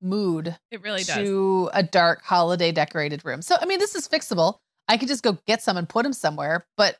mood 0.00 0.56
It 0.70 0.82
really 0.82 1.02
does. 1.02 1.16
to 1.16 1.70
a 1.72 1.82
dark 1.82 2.22
holiday 2.22 2.70
decorated 2.72 3.24
room. 3.24 3.42
So 3.42 3.56
I 3.60 3.66
mean, 3.66 3.78
this 3.78 3.94
is 3.94 4.06
fixable. 4.08 4.58
I 4.86 4.96
could 4.96 5.08
just 5.08 5.22
go 5.22 5.38
get 5.46 5.62
some 5.62 5.76
and 5.76 5.88
put 5.88 6.04
them 6.04 6.12
somewhere, 6.12 6.66
but 6.76 6.96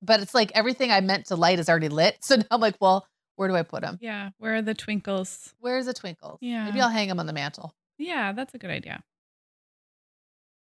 but 0.00 0.20
it's 0.20 0.34
like 0.34 0.52
everything 0.54 0.90
I 0.92 1.00
meant 1.00 1.26
to 1.26 1.36
light 1.36 1.58
is 1.58 1.68
already 1.68 1.88
lit. 1.88 2.18
So 2.22 2.36
now 2.36 2.44
I'm 2.52 2.60
like, 2.60 2.76
well, 2.80 3.06
where 3.36 3.48
do 3.48 3.56
I 3.56 3.62
put 3.62 3.82
them? 3.82 3.98
Yeah. 4.00 4.30
Where 4.38 4.54
are 4.56 4.62
the 4.62 4.74
twinkles? 4.74 5.54
Where's 5.58 5.86
the 5.86 5.94
twinkles? 5.94 6.38
Yeah. 6.40 6.64
maybe 6.66 6.80
I'll 6.80 6.88
hang 6.88 7.08
them 7.08 7.18
on 7.20 7.26
the 7.26 7.32
mantel. 7.32 7.74
Yeah, 7.98 8.32
that's 8.32 8.54
a 8.54 8.58
good 8.58 8.70
idea. 8.70 9.02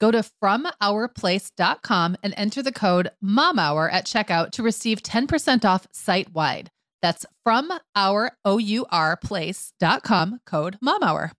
Go 0.00 0.10
to 0.10 0.24
FromOurPlace.com 0.42 2.16
and 2.22 2.34
enter 2.36 2.62
the 2.62 2.72
code 2.72 3.10
MOMHOUR 3.22 3.90
at 3.90 4.06
checkout 4.06 4.50
to 4.52 4.62
receive 4.62 5.02
10% 5.02 5.64
off 5.64 5.86
site 5.92 6.32
wide. 6.32 6.70
That's 7.02 7.24
from 7.44 7.72
our 7.94 8.32
O-U-R 8.44 9.16
place.com 9.16 10.40
code 10.44 10.78
MOMHOUR. 10.82 11.32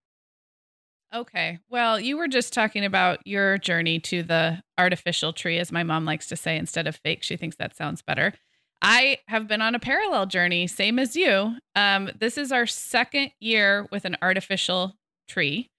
Okay. 1.13 1.59
Well, 1.69 1.99
you 1.99 2.17
were 2.17 2.27
just 2.27 2.51
talking 2.51 2.83
about 2.83 3.25
your 3.25 3.57
journey 3.57 3.99
to 4.01 4.23
the 4.23 4.61
artificial 4.77 5.33
tree, 5.33 5.57
as 5.57 5.71
my 5.71 5.83
mom 5.83 6.05
likes 6.05 6.27
to 6.27 6.35
say, 6.35 6.57
instead 6.57 6.85
of 6.85 6.97
fake. 6.97 7.23
She 7.23 7.37
thinks 7.37 7.55
that 7.57 7.75
sounds 7.75 8.01
better. 8.01 8.33
I 8.81 9.19
have 9.27 9.47
been 9.47 9.61
on 9.61 9.73
a 9.73 9.79
parallel 9.79 10.25
journey, 10.27 10.67
same 10.67 10.99
as 10.99 11.15
you. 11.15 11.55
Um, 11.75 12.11
this 12.19 12.37
is 12.37 12.51
our 12.51 12.67
second 12.67 13.31
year 13.39 13.87
with 13.91 14.05
an 14.05 14.17
artificial 14.21 14.95
tree. 15.27 15.69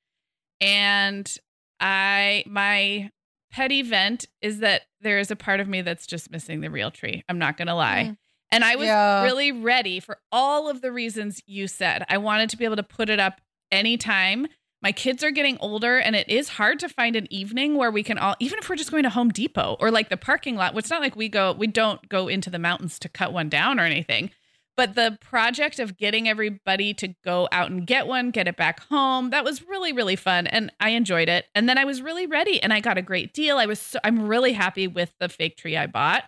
And 0.61 1.33
I, 1.81 2.45
my 2.47 3.11
pet 3.51 3.73
event 3.73 4.27
is 4.43 4.61
that 4.61 4.83
there 5.01 5.19
is 5.19 5.31
a 5.31 5.37
part 5.37 5.61
of 5.61 5.69
me 5.69 5.83
that's 5.83 6.07
just 6.07 6.31
missing 6.31 6.61
the 6.61 6.71
real 6.71 6.91
tree. 6.91 7.23
I'm 7.29 7.39
not 7.39 7.57
going 7.57 7.69
to 7.69 7.75
lie. 7.75 8.11
Mm. 8.11 8.17
And 8.51 8.65
I 8.65 8.77
was 8.77 8.87
yeah. 8.87 9.25
really 9.25 9.53
ready 9.53 10.01
for 10.01 10.19
all 10.33 10.69
of 10.69 10.81
the 10.81 10.91
reasons 10.91 11.43
you 11.47 11.69
said. 11.69 12.05
I 12.09 12.19
wanted 12.19 12.51
to 12.51 12.57
be 12.57 12.65
able 12.65 12.77
to 12.77 12.83
put 12.83 13.11
it 13.11 13.21
up 13.21 13.41
anytime 13.71 14.47
my 14.83 14.93
kids 14.93 15.25
are 15.25 15.31
getting 15.31 15.59
older 15.61 15.99
and 15.99 16.15
it 16.15 16.29
is 16.29 16.51
hard 16.51 16.79
to 16.79 16.89
find 16.89 17.17
an 17.17 17.27
evening 17.33 17.77
where 17.77 17.91
we 17.91 18.03
can 18.03 18.19
all 18.19 18.37
even 18.39 18.59
if 18.59 18.69
we're 18.69 18.77
just 18.77 18.91
going 18.91 19.03
to 19.03 19.11
home 19.11 19.31
depot 19.31 19.77
or 19.81 19.91
like 19.91 20.09
the 20.09 20.17
parking 20.17 20.57
lot 20.57 20.77
it's 20.77 20.91
not 20.91 21.01
like 21.01 21.17
we 21.17 21.29
go 21.29 21.53
we 21.53 21.67
don't 21.67 22.09
go 22.09 22.29
into 22.29 22.51
the 22.51 22.59
mountains 22.59 22.99
to 22.99 23.09
cut 23.09 23.33
one 23.33 23.49
down 23.49 23.81
or 23.81 23.85
anything 23.85 24.31
but 24.79 24.95
the 24.95 25.19
project 25.21 25.81
of 25.81 25.97
getting 25.97 26.29
everybody 26.29 26.95
to 26.95 27.09
go 27.25 27.49
out 27.51 27.69
and 27.69 27.85
get 27.85 28.07
one 28.07 28.31
get 28.31 28.47
it 28.47 28.57
back 28.57 28.81
home 28.85 29.31
that 29.31 29.45
was 29.45 29.67
really 29.67 29.93
really 29.93 30.17
fun 30.17 30.47
and 30.47 30.73
i 30.81 30.91
enjoyed 30.91 31.29
it. 31.29 31.47
And 31.55 31.69
then 31.69 31.77
i 31.77 31.85
was 31.85 32.01
really 32.01 32.27
ready 32.27 32.63
and 32.63 32.73
i 32.73 32.81
got 32.81 32.97
a 32.97 33.03
great 33.03 33.35
deal. 33.35 33.59
I 33.59 33.67
was 33.67 33.81
so, 33.81 33.99
i'm 34.05 34.23
really 34.23 34.53
happy 34.55 34.87
with 34.87 35.13
the 35.21 35.29
fake 35.29 35.57
tree 35.57 35.77
i 35.77 35.87
bought. 35.87 36.25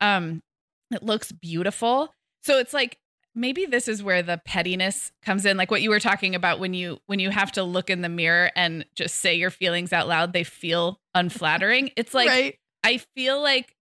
Um 0.00 0.42
it 0.92 1.02
looks 1.02 1.32
beautiful. 1.32 2.14
So 2.42 2.58
it's 2.58 2.74
like 2.74 2.98
maybe 3.34 3.64
this 3.64 3.88
is 3.88 4.02
where 4.02 4.22
the 4.22 4.40
pettiness 4.44 5.10
comes 5.22 5.46
in 5.46 5.56
like 5.56 5.70
what 5.70 5.82
you 5.82 5.90
were 5.90 5.98
talking 5.98 6.34
about 6.34 6.60
when 6.60 6.74
you 6.74 6.98
when 7.06 7.18
you 7.18 7.30
have 7.30 7.50
to 7.52 7.64
look 7.64 7.88
in 7.88 8.02
the 8.02 8.08
mirror 8.10 8.50
and 8.54 8.84
just 8.94 9.16
say 9.16 9.34
your 9.34 9.50
feelings 9.50 9.92
out 9.92 10.06
loud 10.06 10.32
they 10.34 10.44
feel 10.44 11.00
unflattering. 11.14 11.90
It's 11.96 12.12
like 12.12 12.28
right. 12.28 12.58
i 12.84 12.98
feel 12.98 13.40
like 13.42 13.73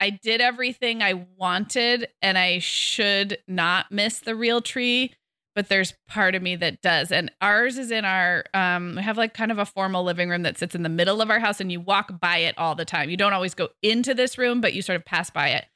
i 0.00 0.10
did 0.10 0.40
everything 0.40 1.02
i 1.02 1.26
wanted 1.36 2.08
and 2.22 2.38
i 2.38 2.58
should 2.58 3.38
not 3.46 3.90
miss 3.90 4.20
the 4.20 4.34
real 4.34 4.60
tree 4.60 5.12
but 5.58 5.68
there's 5.68 5.92
part 6.06 6.36
of 6.36 6.42
me 6.42 6.54
that 6.54 6.80
does. 6.82 7.10
And 7.10 7.32
ours 7.40 7.78
is 7.78 7.90
in 7.90 8.04
our 8.04 8.44
um 8.54 8.94
we 8.94 9.02
have 9.02 9.18
like 9.18 9.34
kind 9.34 9.50
of 9.50 9.58
a 9.58 9.66
formal 9.66 10.04
living 10.04 10.30
room 10.30 10.42
that 10.42 10.56
sits 10.56 10.76
in 10.76 10.84
the 10.84 10.88
middle 10.88 11.20
of 11.20 11.30
our 11.30 11.40
house 11.40 11.60
and 11.60 11.72
you 11.72 11.80
walk 11.80 12.20
by 12.20 12.36
it 12.36 12.56
all 12.56 12.76
the 12.76 12.84
time. 12.84 13.10
You 13.10 13.16
don't 13.16 13.32
always 13.32 13.54
go 13.54 13.70
into 13.82 14.14
this 14.14 14.38
room 14.38 14.60
but 14.60 14.72
you 14.72 14.82
sort 14.82 14.94
of 14.94 15.04
pass 15.04 15.30
by 15.30 15.48
it. 15.48 15.66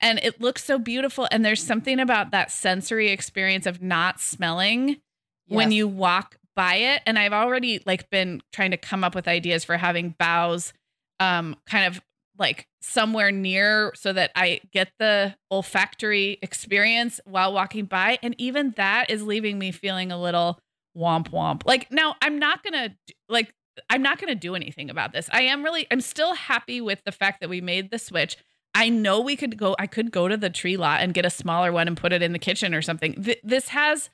And 0.00 0.18
it 0.18 0.42
looks 0.42 0.62
so 0.62 0.78
beautiful. 0.78 1.28
And 1.30 1.46
there's 1.46 1.62
something 1.62 1.98
about 1.98 2.30
that 2.32 2.50
sensory 2.50 3.08
experience 3.08 3.64
of 3.64 3.80
not 3.80 4.20
smelling 4.20 4.88
yes. 4.88 4.98
when 5.46 5.72
you 5.72 5.88
walk 5.88 6.36
by 6.54 6.74
it. 6.74 7.00
And 7.06 7.18
i've 7.18 7.32
already 7.32 7.80
like 7.86 8.10
been 8.10 8.42
trying 8.52 8.72
to 8.72 8.76
come 8.76 9.02
up 9.02 9.14
with 9.14 9.26
ideas 9.28 9.64
for 9.64 9.78
having 9.78 10.14
boughs 10.18 10.74
um 11.20 11.56
kind 11.64 11.86
of 11.86 12.02
like 12.38 12.66
somewhere 12.80 13.30
near 13.30 13.92
so 13.94 14.12
that 14.12 14.30
i 14.34 14.60
get 14.72 14.90
the 14.98 15.34
olfactory 15.50 16.38
experience 16.42 17.20
while 17.24 17.52
walking 17.52 17.84
by 17.84 18.18
and 18.22 18.34
even 18.38 18.72
that 18.76 19.10
is 19.10 19.22
leaving 19.22 19.58
me 19.58 19.70
feeling 19.70 20.10
a 20.10 20.20
little 20.20 20.58
womp 20.96 21.30
womp 21.30 21.62
like 21.66 21.90
now 21.90 22.14
i'm 22.22 22.38
not 22.38 22.62
gonna 22.62 22.94
like 23.28 23.54
i'm 23.90 24.02
not 24.02 24.18
gonna 24.20 24.34
do 24.34 24.54
anything 24.54 24.90
about 24.90 25.12
this 25.12 25.28
i 25.32 25.42
am 25.42 25.62
really 25.62 25.86
i'm 25.90 26.00
still 26.00 26.34
happy 26.34 26.80
with 26.80 27.02
the 27.04 27.12
fact 27.12 27.40
that 27.40 27.48
we 27.48 27.60
made 27.60 27.90
the 27.90 27.98
switch 27.98 28.36
I 28.74 28.88
know 28.88 29.20
we 29.20 29.36
could 29.36 29.56
go, 29.58 29.76
I 29.78 29.86
could 29.86 30.10
go 30.10 30.28
to 30.28 30.36
the 30.36 30.50
tree 30.50 30.76
lot 30.76 31.00
and 31.00 31.12
get 31.12 31.26
a 31.26 31.30
smaller 31.30 31.72
one 31.72 31.88
and 31.88 31.96
put 31.96 32.12
it 32.12 32.22
in 32.22 32.32
the 32.32 32.38
kitchen 32.38 32.74
or 32.74 32.82
something. 32.82 33.22
Th- 33.22 33.40
this 33.44 33.68
has, 33.68 34.08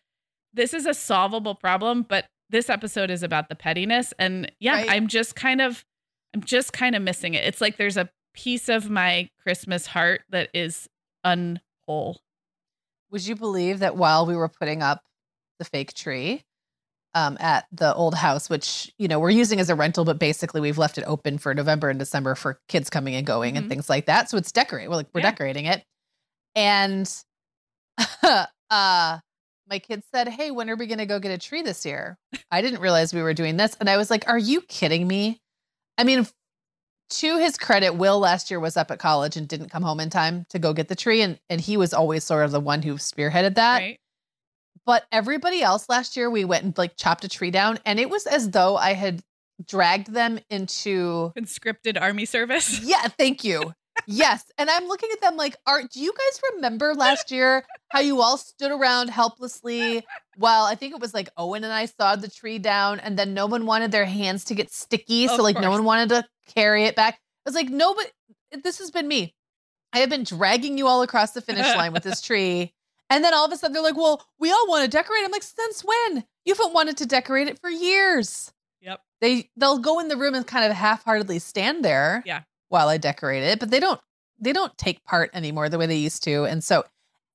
this 0.52 0.74
is 0.74 0.86
a 0.86 0.94
solvable 0.94 1.54
problem, 1.54 2.02
but 2.02 2.26
this 2.50 2.68
episode 2.68 3.10
is 3.10 3.22
about 3.22 3.48
the 3.48 3.54
pettiness. 3.54 4.12
And 4.18 4.50
yeah, 4.58 4.74
right. 4.74 4.90
I'm 4.90 5.06
just 5.06 5.36
kind 5.36 5.60
of, 5.60 5.84
I'm 6.34 6.42
just 6.42 6.72
kind 6.72 6.94
of 6.94 7.02
missing 7.02 7.34
it. 7.34 7.44
It's 7.44 7.60
like 7.60 7.76
there's 7.76 7.96
a 7.96 8.08
piece 8.34 8.68
of 8.68 8.90
my 8.90 9.30
Christmas 9.42 9.86
heart 9.86 10.22
that 10.30 10.50
is 10.54 10.88
unwhole. 11.24 12.18
Would 13.10 13.26
you 13.26 13.34
believe 13.34 13.78
that 13.78 13.96
while 13.96 14.26
we 14.26 14.36
were 14.36 14.48
putting 14.48 14.82
up 14.82 15.02
the 15.58 15.64
fake 15.64 15.94
tree, 15.94 16.44
um, 17.14 17.36
at 17.40 17.66
the 17.72 17.94
old 17.94 18.14
house, 18.14 18.50
which 18.50 18.92
you 18.98 19.08
know 19.08 19.18
we're 19.18 19.30
using 19.30 19.60
as 19.60 19.70
a 19.70 19.74
rental, 19.74 20.04
but 20.04 20.18
basically 20.18 20.60
we've 20.60 20.78
left 20.78 20.98
it 20.98 21.04
open 21.04 21.38
for 21.38 21.54
November 21.54 21.88
and 21.88 21.98
December 21.98 22.34
for 22.34 22.60
kids 22.68 22.90
coming 22.90 23.14
and 23.14 23.26
going 23.26 23.54
mm-hmm. 23.54 23.62
and 23.62 23.68
things 23.68 23.88
like 23.88 24.06
that. 24.06 24.30
So 24.30 24.36
it's 24.36 24.52
decorated. 24.52 24.88
We're 24.88 24.96
like 24.96 25.08
we're 25.14 25.22
yeah. 25.22 25.30
decorating 25.30 25.66
it, 25.66 25.84
and 26.54 27.12
uh, 28.22 28.46
my 28.70 29.78
kids 29.80 30.06
said, 30.14 30.28
"Hey, 30.28 30.50
when 30.50 30.70
are 30.70 30.76
we 30.76 30.86
going 30.86 30.98
to 30.98 31.06
go 31.06 31.18
get 31.18 31.32
a 31.32 31.38
tree 31.38 31.62
this 31.62 31.84
year?" 31.86 32.18
I 32.50 32.60
didn't 32.60 32.80
realize 32.80 33.14
we 33.14 33.22
were 33.22 33.34
doing 33.34 33.56
this, 33.56 33.76
and 33.80 33.88
I 33.88 33.96
was 33.96 34.10
like, 34.10 34.28
"Are 34.28 34.38
you 34.38 34.60
kidding 34.60 35.06
me?" 35.06 35.40
I 35.98 36.04
mean, 36.04 36.26
to 37.10 37.38
his 37.38 37.56
credit, 37.56 37.96
Will 37.96 38.18
last 38.18 38.50
year 38.50 38.60
was 38.60 38.76
up 38.76 38.90
at 38.90 38.98
college 38.98 39.36
and 39.36 39.48
didn't 39.48 39.70
come 39.70 39.82
home 39.82 40.00
in 40.00 40.10
time 40.10 40.46
to 40.50 40.58
go 40.58 40.72
get 40.72 40.88
the 40.88 40.94
tree, 40.94 41.20
and 41.22 41.38
and 41.50 41.60
he 41.60 41.76
was 41.76 41.92
always 41.92 42.24
sort 42.24 42.44
of 42.44 42.52
the 42.52 42.60
one 42.60 42.82
who 42.82 42.94
spearheaded 42.94 43.56
that. 43.56 43.78
Right. 43.78 44.00
But 44.86 45.04
everybody 45.12 45.62
else 45.62 45.88
last 45.88 46.16
year, 46.16 46.30
we 46.30 46.44
went 46.44 46.64
and 46.64 46.78
like 46.78 46.96
chopped 46.96 47.24
a 47.24 47.28
tree 47.28 47.50
down, 47.50 47.78
and 47.84 47.98
it 47.98 48.08
was 48.08 48.26
as 48.26 48.50
though 48.50 48.76
I 48.76 48.94
had 48.94 49.22
dragged 49.66 50.12
them 50.12 50.38
into 50.50 51.32
conscripted 51.34 51.98
army 51.98 52.24
service. 52.24 52.80
Yeah, 52.82 53.08
thank 53.08 53.44
you. 53.44 53.74
yes. 54.06 54.44
And 54.58 54.70
I'm 54.70 54.86
looking 54.86 55.10
at 55.12 55.20
them 55.20 55.36
like, 55.36 55.56
Art, 55.66 55.90
do 55.90 56.00
you 56.00 56.12
guys 56.12 56.40
remember 56.54 56.94
last 56.94 57.30
year 57.30 57.64
how 57.90 58.00
you 58.00 58.20
all 58.20 58.36
stood 58.38 58.70
around 58.70 59.08
helplessly 59.08 60.04
while 60.36 60.64
I 60.64 60.74
think 60.74 60.94
it 60.94 61.00
was 61.00 61.14
like 61.14 61.28
Owen 61.36 61.64
and 61.64 61.72
I 61.72 61.86
sawed 61.86 62.20
the 62.20 62.30
tree 62.30 62.58
down 62.58 63.00
and 63.00 63.18
then 63.18 63.34
no 63.34 63.46
one 63.46 63.66
wanted 63.66 63.92
their 63.92 64.04
hands 64.04 64.44
to 64.46 64.54
get 64.54 64.72
sticky. 64.72 65.24
Of 65.24 65.32
so 65.32 65.42
like 65.42 65.56
course. 65.56 65.64
no 65.64 65.70
one 65.70 65.84
wanted 65.84 66.08
to 66.10 66.24
carry 66.54 66.84
it 66.84 66.96
back. 66.96 67.14
I 67.14 67.50
was 67.50 67.54
like, 67.54 67.70
no, 67.70 67.94
but 67.94 68.62
this 68.62 68.78
has 68.78 68.90
been 68.90 69.08
me. 69.08 69.34
I 69.92 69.98
have 69.98 70.10
been 70.10 70.24
dragging 70.24 70.76
you 70.76 70.86
all 70.86 71.02
across 71.02 71.32
the 71.32 71.40
finish 71.40 71.66
line 71.74 71.92
with 71.92 72.02
this 72.02 72.20
tree 72.22 72.74
and 73.10 73.24
then 73.24 73.34
all 73.34 73.46
of 73.46 73.52
a 73.52 73.56
sudden 73.56 73.72
they're 73.72 73.82
like, 73.82 73.96
well, 73.96 74.24
we 74.38 74.50
all 74.50 74.68
want 74.68 74.84
to 74.84 74.90
decorate. 74.90 75.22
I'm 75.24 75.30
like, 75.30 75.42
since 75.42 75.82
when? 75.82 76.24
You 76.44 76.54
haven't 76.54 76.74
wanted 76.74 76.98
to 76.98 77.06
decorate 77.06 77.48
it 77.48 77.58
for 77.58 77.70
years. 77.70 78.52
Yep. 78.80 79.00
They 79.20 79.50
they'll 79.56 79.78
go 79.78 79.98
in 79.98 80.08
the 80.08 80.16
room 80.16 80.34
and 80.34 80.46
kind 80.46 80.64
of 80.64 80.72
half-heartedly 80.72 81.38
stand 81.38 81.84
there. 81.84 82.22
Yeah. 82.26 82.42
While 82.68 82.88
I 82.88 82.98
decorate 82.98 83.42
it, 83.42 83.60
but 83.60 83.70
they 83.70 83.80
don't 83.80 84.00
they 84.38 84.52
don't 84.52 84.76
take 84.78 85.04
part 85.04 85.30
anymore 85.32 85.68
the 85.68 85.78
way 85.78 85.86
they 85.86 85.96
used 85.96 86.22
to. 86.24 86.44
And 86.44 86.62
so, 86.62 86.84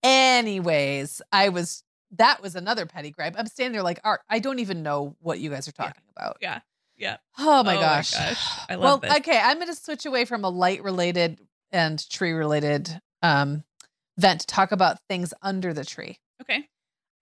anyways, 0.04 1.22
I 1.32 1.50
was 1.50 1.84
that 2.18 2.42
was 2.42 2.56
another 2.56 2.86
petty 2.86 3.12
gripe. 3.12 3.36
I'm 3.38 3.48
standing 3.48 3.74
there 3.74 3.84
like, 3.84 4.00
Art, 4.04 4.22
I 4.30 4.40
don't 4.40 4.60
even 4.60 4.84
know 4.84 5.16
what 5.20 5.40
you 5.40 5.50
guys 5.50 5.68
are 5.68 5.72
talking 5.72 6.04
yeah. 6.06 6.12
about. 6.22 6.38
Yeah. 6.42 6.60
Yeah. 6.96 7.18
Oh 7.40 7.64
my, 7.64 7.76
oh 7.76 7.80
gosh. 7.80 8.14
my 8.14 8.20
gosh. 8.20 8.48
I 8.70 8.76
love 8.76 8.84
well, 8.84 8.98
this. 9.00 9.18
okay. 9.20 9.40
I'm 9.40 9.58
going 9.58 9.68
to 9.68 9.76
switch 9.76 10.06
away 10.06 10.26
from 10.26 10.44
a 10.44 10.50
light 10.50 10.84
related 10.84 11.40
and 11.72 12.08
tree 12.10 12.32
related 12.32 13.02
um, 13.24 13.64
vent 14.18 14.42
to 14.42 14.48
talk 14.48 14.72
about 14.72 15.00
things 15.10 15.34
under 15.42 15.74
the 15.74 15.84
tree. 15.84 16.20
Okay. 16.42 16.68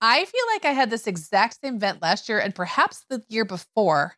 I 0.02 0.26
feel 0.26 0.42
like 0.54 0.66
I 0.66 0.72
had 0.72 0.90
this 0.90 1.08
exact 1.08 1.60
same 1.64 1.80
vent 1.80 2.02
last 2.02 2.28
year 2.28 2.40
and 2.40 2.54
perhaps 2.54 3.06
the 3.10 3.24
year 3.30 3.46
before, 3.46 4.18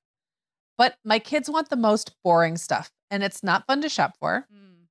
but 0.77 0.95
my 1.03 1.19
kids 1.19 1.49
want 1.49 1.69
the 1.69 1.75
most 1.75 2.15
boring 2.23 2.57
stuff 2.57 2.91
and 3.11 3.23
it's 3.23 3.43
not 3.43 3.67
fun 3.67 3.81
to 3.81 3.89
shop 3.89 4.15
for. 4.19 4.47
Mm. 4.53 4.87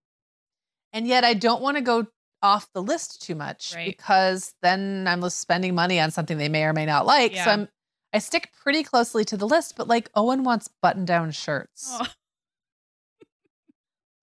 And 0.92 1.06
yet 1.06 1.24
I 1.24 1.34
don't 1.34 1.62
want 1.62 1.76
to 1.76 1.82
go 1.82 2.06
off 2.42 2.68
the 2.74 2.82
list 2.82 3.22
too 3.22 3.34
much 3.34 3.72
right. 3.74 3.86
because 3.86 4.54
then 4.62 5.06
I'm 5.08 5.28
spending 5.30 5.74
money 5.74 6.00
on 6.00 6.10
something 6.10 6.38
they 6.38 6.48
may 6.48 6.64
or 6.64 6.72
may 6.72 6.86
not 6.86 7.06
like. 7.06 7.34
Yeah. 7.34 7.44
So 7.44 7.50
I'm 7.50 7.68
I 8.12 8.18
stick 8.18 8.50
pretty 8.62 8.82
closely 8.82 9.24
to 9.26 9.36
the 9.36 9.48
list, 9.48 9.74
but 9.76 9.88
like 9.88 10.10
Owen 10.14 10.44
wants 10.44 10.68
button 10.82 11.04
down 11.04 11.30
shirts. 11.30 11.88
Oh. 11.92 12.06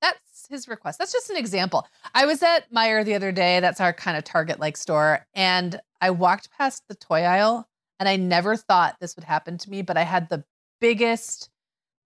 That's 0.02 0.48
his 0.48 0.68
request. 0.68 1.00
That's 1.00 1.12
just 1.12 1.30
an 1.30 1.38
example. 1.38 1.88
I 2.14 2.26
was 2.26 2.44
at 2.44 2.72
Meijer 2.72 3.04
the 3.04 3.16
other 3.16 3.32
day. 3.32 3.60
That's 3.60 3.82
our 3.82 3.94
kind 3.94 4.16
of 4.16 4.24
Target 4.24 4.60
like 4.60 4.78
store. 4.78 5.26
And 5.34 5.80
I 6.00 6.12
walked 6.12 6.52
past 6.52 6.84
the 6.88 6.96
toy 6.96 7.24
aisle 7.24 7.68
and 8.00 8.08
I 8.08 8.16
never 8.16 8.56
thought 8.56 8.98
this 9.02 9.16
would 9.16 9.26
happen 9.26 9.58
to 9.58 9.70
me, 9.70 9.82
but 9.82 9.98
I 9.98 10.04
had 10.04 10.30
the 10.30 10.44
biggest 10.80 11.50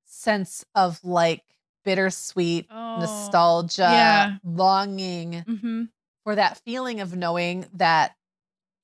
sense 0.04 0.64
of 0.74 1.02
like 1.04 1.42
bittersweet 1.84 2.66
oh, 2.70 3.00
nostalgia, 3.00 3.82
yeah. 3.82 4.36
longing 4.44 5.44
mm-hmm. 5.46 5.84
for 6.24 6.34
that 6.34 6.58
feeling 6.64 7.00
of 7.00 7.16
knowing 7.16 7.66
that 7.74 8.14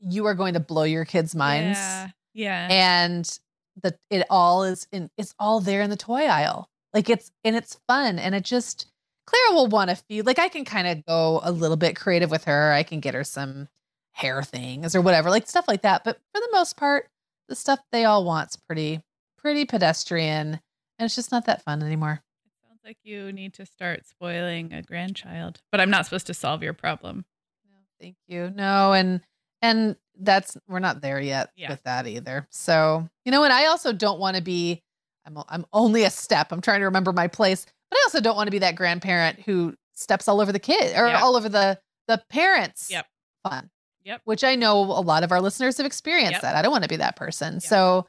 you 0.01 0.27
are 0.27 0.35
going 0.35 0.55
to 0.55 0.61
blow 0.61 0.85
your 0.85 1.05
kids' 1.05 1.35
minds. 1.35 1.79
Yeah. 1.79 2.09
Yeah. 2.35 2.69
And 2.71 3.39
that 3.83 3.99
it 4.11 4.27
all 4.31 4.65
is 4.65 4.87
in 4.93 5.11
it's 5.17 5.35
all 5.39 5.61
there 5.61 5.83
in 5.83 5.91
the 5.91 5.97
toy 5.97 6.25
aisle. 6.27 6.69
Like 6.93 7.11
it's 7.11 7.31
and 7.45 7.57
it's 7.57 7.79
fun 7.87 8.19
and 8.19 8.35
it 8.35 8.45
just 8.45 8.87
Clara 9.27 9.55
will 9.55 9.69
want 9.69 9.91
a 9.91 9.97
few 9.97 10.23
like 10.23 10.39
I 10.39 10.49
can 10.49 10.65
kind 10.65 10.87
of 10.87 11.05
go 11.05 11.41
a 11.43 11.53
little 11.53 11.77
bit 11.77 11.97
creative 11.97 12.31
with 12.31 12.45
her. 12.45 12.73
I 12.73 12.83
can 12.83 13.01
get 13.01 13.15
her 13.15 13.25
some 13.25 13.69
hair 14.13 14.43
things 14.43 14.95
or 14.95 15.01
whatever, 15.01 15.31
like 15.31 15.47
stuff 15.47 15.69
like 15.69 15.83
that. 15.83 16.05
But 16.05 16.19
for 16.33 16.41
the 16.41 16.49
most 16.53 16.77
part, 16.77 17.09
the 17.49 17.55
stuff 17.55 17.81
they 17.93 18.05
all 18.05 18.25
want's 18.25 18.57
pretty 18.57 19.03
pretty 19.47 19.65
pedestrian 19.65 20.61
and 20.99 21.07
it's 21.07 21.15
just 21.15 21.31
not 21.31 21.47
that 21.47 21.63
fun 21.63 21.81
anymore. 21.81 22.21
It 22.45 22.53
sounds 22.67 22.81
like 22.85 22.99
you 23.05 23.31
need 23.31 23.55
to 23.55 23.65
start 23.65 24.05
spoiling 24.05 24.73
a 24.73 24.83
grandchild. 24.83 25.61
But 25.71 25.81
I'm 25.81 25.89
not 25.89 26.05
supposed 26.05 26.27
to 26.27 26.35
solve 26.35 26.65
your 26.65 26.73
problem. 26.73 27.25
No, 27.71 27.77
thank 28.01 28.17
you. 28.27 28.51
No, 28.53 28.93
and 28.93 29.21
and 29.63 29.95
that's 30.19 30.57
we're 30.67 30.81
not 30.81 31.01
there 31.01 31.21
yet 31.21 31.51
yeah. 31.55 31.71
with 31.71 31.81
that 31.85 32.09
either. 32.09 32.49
So, 32.51 33.09
you 33.25 33.31
know 33.31 33.41
what? 33.41 33.53
I 33.53 33.67
also 33.67 33.93
don't 33.93 34.19
want 34.19 34.35
to 34.35 34.43
be 34.43 34.83
I'm 35.25 35.39
I'm 35.49 35.65
only 35.73 36.03
a 36.03 36.11
step. 36.11 36.51
I'm 36.51 36.61
trying 36.61 36.81
to 36.81 36.87
remember 36.87 37.13
my 37.13 37.29
place, 37.29 37.67
but 37.89 37.99
I 37.99 38.03
also 38.07 38.21
don't 38.21 38.35
want 38.35 38.49
to 38.49 38.53
be 38.53 38.59
that 38.59 38.75
grandparent 38.75 39.43
who 39.43 39.77
steps 39.95 40.27
all 40.27 40.41
over 40.41 40.51
the 40.51 40.59
kid 40.59 40.97
or 40.97 41.07
all 41.07 41.37
over 41.37 41.49
the 41.49 41.79
the 42.09 42.21
parents. 42.31 42.91
Yep. 42.91 43.07
Fun. 43.49 43.71
Yep. 44.03 44.23
Which 44.25 44.43
I 44.43 44.57
know 44.57 44.81
a 44.81 45.03
lot 45.03 45.23
of 45.23 45.31
our 45.31 45.41
listeners 45.41 45.77
have 45.77 45.87
experienced 45.87 46.33
yep. 46.33 46.43
that. 46.43 46.57
I 46.57 46.63
don't 46.63 46.73
want 46.73 46.83
to 46.83 46.89
be 46.89 46.97
that 46.97 47.15
person. 47.15 47.55
Yep. 47.55 47.63
So, 47.63 48.07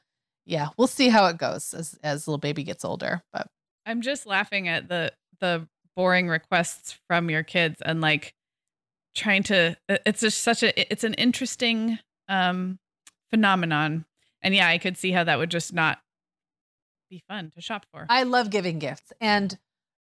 yeah, 0.48 0.70
we'll 0.78 0.88
see 0.88 1.10
how 1.10 1.26
it 1.28 1.38
goes 1.38 1.74
as 1.74 2.00
as 2.02 2.28
little 2.28 2.38
baby 2.38 2.64
gets 2.64 2.86
older, 2.86 3.22
but 3.34 3.48
I'm 3.86 4.02
just 4.02 4.26
laughing 4.26 4.68
at 4.68 4.88
the 4.88 5.12
the 5.40 5.68
boring 5.96 6.30
requests 6.30 6.98
from 7.08 7.30
your 7.30 7.44
kids 7.44 7.82
and 7.84 8.00
like 8.00 8.34
trying 9.14 9.44
to 9.44 9.76
it's 9.90 10.22
just 10.22 10.42
such 10.42 10.64
a 10.64 10.92
it's 10.92 11.04
an 11.04 11.14
interesting 11.16 12.00
um 12.30 12.80
phenomenon. 13.30 14.06
And 14.42 14.56
yeah 14.56 14.68
i 14.68 14.78
could 14.78 14.98
see 14.98 15.12
how 15.12 15.26
that 15.26 15.38
would 15.38 15.52
just 15.52 15.74
not 15.74 16.00
be 17.10 17.22
fun 17.28 17.52
to 17.56 17.62
shop 17.62 17.86
for. 17.92 18.06
I 18.10 18.24
love 18.24 18.50
giving 18.50 18.80
gifts 18.80 19.12
and 19.20 19.58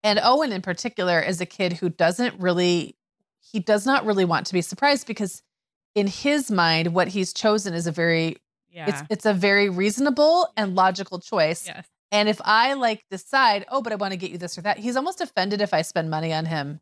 and 0.04 0.20
owen 0.22 0.52
in 0.52 0.62
particular 0.62 1.20
is 1.20 1.40
a 1.40 1.46
kid 1.46 1.72
who 1.74 1.88
doesn't 1.88 2.38
really 2.38 2.96
he 3.40 3.58
does 3.58 3.86
not 3.86 4.04
really 4.04 4.24
want 4.24 4.46
to 4.46 4.52
be 4.52 4.62
surprised 4.62 5.06
because 5.06 5.42
in 5.96 6.06
his 6.06 6.50
mind 6.50 6.94
what 6.94 7.08
he's 7.08 7.32
chosen 7.32 7.74
is 7.74 7.86
a 7.88 7.92
very 7.92 8.36
yeah. 8.70 8.88
it's 8.88 9.02
it's 9.10 9.26
a 9.26 9.34
very 9.34 9.68
reasonable 9.68 10.48
and 10.56 10.74
logical 10.74 11.18
choice 11.18 11.66
yes. 11.66 11.86
and 12.12 12.28
if 12.28 12.40
i 12.44 12.74
like 12.74 13.04
decide 13.10 13.64
oh 13.70 13.82
but 13.82 13.92
i 13.92 13.96
want 13.96 14.12
to 14.12 14.16
get 14.16 14.30
you 14.30 14.38
this 14.38 14.58
or 14.58 14.62
that 14.62 14.78
he's 14.78 14.96
almost 14.96 15.20
offended 15.20 15.60
if 15.60 15.72
i 15.72 15.82
spend 15.82 16.10
money 16.10 16.32
on 16.32 16.46
him 16.46 16.80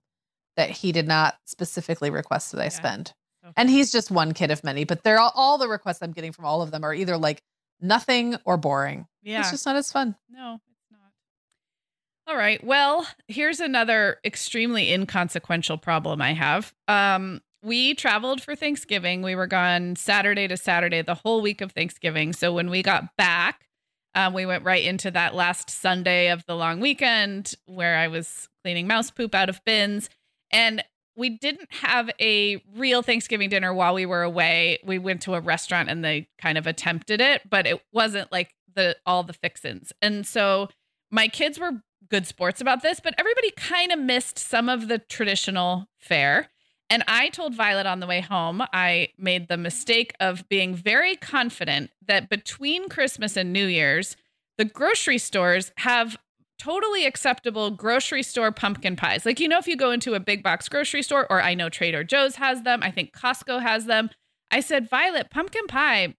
that 0.57 0.70
he 0.70 0.92
did 0.92 1.07
not 1.07 1.37
specifically 1.44 2.11
request 2.11 2.53
that 2.53 2.61
I 2.61 2.64
yeah. 2.64 2.70
spend. 2.70 3.12
Okay. 3.44 3.53
And 3.57 3.70
he's 3.70 3.92
just 3.92 4.11
one 4.11 4.35
kid 4.35 4.51
of 4.51 4.64
many, 4.64 4.85
but 4.85 5.05
they're 5.05 5.20
all, 5.20 5.33
all 5.35 5.59
the 5.59 5.68
requests 5.68 6.03
I'm 6.03 6.12
getting 6.12 6.33
from 6.33 6.44
all 6.44 6.62
of 6.62 6.70
them 6.70 6.83
are 6.83 6.92
either 6.92 7.16
like 7.16 7.42
nothing 7.81 8.37
or 8.44 8.57
boring. 8.57 9.07
Yeah. 9.22 9.40
It's 9.40 9.51
just 9.51 9.66
not 9.66 9.77
as 9.77 9.92
fun. 9.92 10.16
No, 10.29 10.59
it's 10.68 10.90
not. 10.90 12.33
All 12.33 12.37
right. 12.37 12.62
Well, 12.64 13.07
here's 13.29 13.61
another 13.61 14.16
extremely 14.25 14.92
inconsequential 14.92 15.79
problem 15.79 16.20
I 16.20 16.33
have. 16.33 16.75
Um, 16.88 17.40
we 17.66 17.94
traveled 17.94 18.40
for 18.40 18.55
Thanksgiving. 18.55 19.22
We 19.22 19.35
were 19.35 19.48
gone 19.48 19.96
Saturday 19.96 20.46
to 20.46 20.57
Saturday, 20.57 21.02
the 21.02 21.16
whole 21.16 21.42
week 21.42 21.61
of 21.61 21.72
Thanksgiving. 21.72 22.33
So 22.33 22.52
when 22.52 22.70
we 22.70 22.81
got 22.81 23.16
back, 23.16 23.66
um, 24.14 24.33
we 24.33 24.46
went 24.46 24.64
right 24.64 24.85
into 24.85 25.11
that 25.11 25.35
last 25.35 25.68
Sunday 25.68 26.29
of 26.29 26.46
the 26.46 26.55
long 26.55 26.79
weekend 26.79 27.55
where 27.66 27.96
I 27.96 28.07
was 28.07 28.48
cleaning 28.62 28.87
mouse 28.87 29.11
poop 29.11 29.35
out 29.35 29.48
of 29.48 29.61
bins. 29.64 30.09
And 30.52 30.85
we 31.16 31.29
didn't 31.29 31.72
have 31.72 32.09
a 32.20 32.62
real 32.76 33.02
Thanksgiving 33.02 33.48
dinner 33.48 33.74
while 33.74 33.94
we 33.94 34.07
were 34.07 34.22
away. 34.22 34.79
We 34.85 34.98
went 35.00 35.22
to 35.22 35.35
a 35.35 35.40
restaurant 35.40 35.90
and 35.90 36.05
they 36.05 36.29
kind 36.38 36.57
of 36.59 36.68
attempted 36.68 37.20
it, 37.20 37.50
but 37.50 37.66
it 37.66 37.83
wasn't 37.92 38.31
like 38.31 38.55
the 38.76 38.96
all 39.05 39.24
the 39.24 39.33
fixins. 39.33 39.92
And 40.00 40.24
so 40.24 40.68
my 41.11 41.26
kids 41.26 41.59
were 41.59 41.83
good 42.09 42.29
sports 42.29 42.61
about 42.61 42.83
this, 42.83 43.00
but 43.00 43.14
everybody 43.18 43.50
kind 43.50 43.90
of 43.90 43.98
missed 43.98 44.38
some 44.38 44.68
of 44.68 44.87
the 44.87 44.98
traditional 44.98 45.88
fare. 45.98 46.48
And 46.88 47.03
I 47.09 47.31
told 47.31 47.55
Violet 47.55 47.87
on 47.87 48.01
the 48.01 48.07
way 48.07 48.20
home, 48.20 48.62
I 48.72 49.09
made 49.18 49.49
the 49.49 49.57
mistake 49.57 50.14
of 50.20 50.49
being 50.49 50.75
very 50.75 51.16
confident 51.16 51.90
that 52.07 52.29
between 52.29 52.88
Christmas 52.88 53.37
and 53.37 53.53
New 53.53 53.66
Year's, 53.66 54.16
the 54.57 54.64
grocery 54.64 55.18
stores 55.18 55.72
have 55.79 56.16
totally 56.59 57.05
acceptable 57.05 57.70
grocery 57.70 58.22
store 58.22 58.53
pumpkin 58.53 58.96
pies. 58.96 59.27
Like, 59.27 59.40
you 59.40 59.49
know, 59.49 59.59
if 59.59 59.66
you 59.66 59.77
go 59.77 59.90
into 59.90 60.14
a 60.14 60.20
big 60.20 60.42
box 60.42 60.68
grocery 60.68 61.03
store, 61.03 61.27
or 61.29 61.42
I 61.42 61.55
know 61.55 61.68
Trader 61.68 62.05
Joe's 62.05 62.37
has 62.37 62.62
them, 62.62 62.83
I 62.83 62.90
think 62.90 63.12
Costco 63.12 63.61
has 63.62 63.87
them. 63.87 64.11
I 64.51 64.61
said, 64.61 64.88
Violet, 64.88 65.31
pumpkin 65.31 65.66
pie 65.66 66.14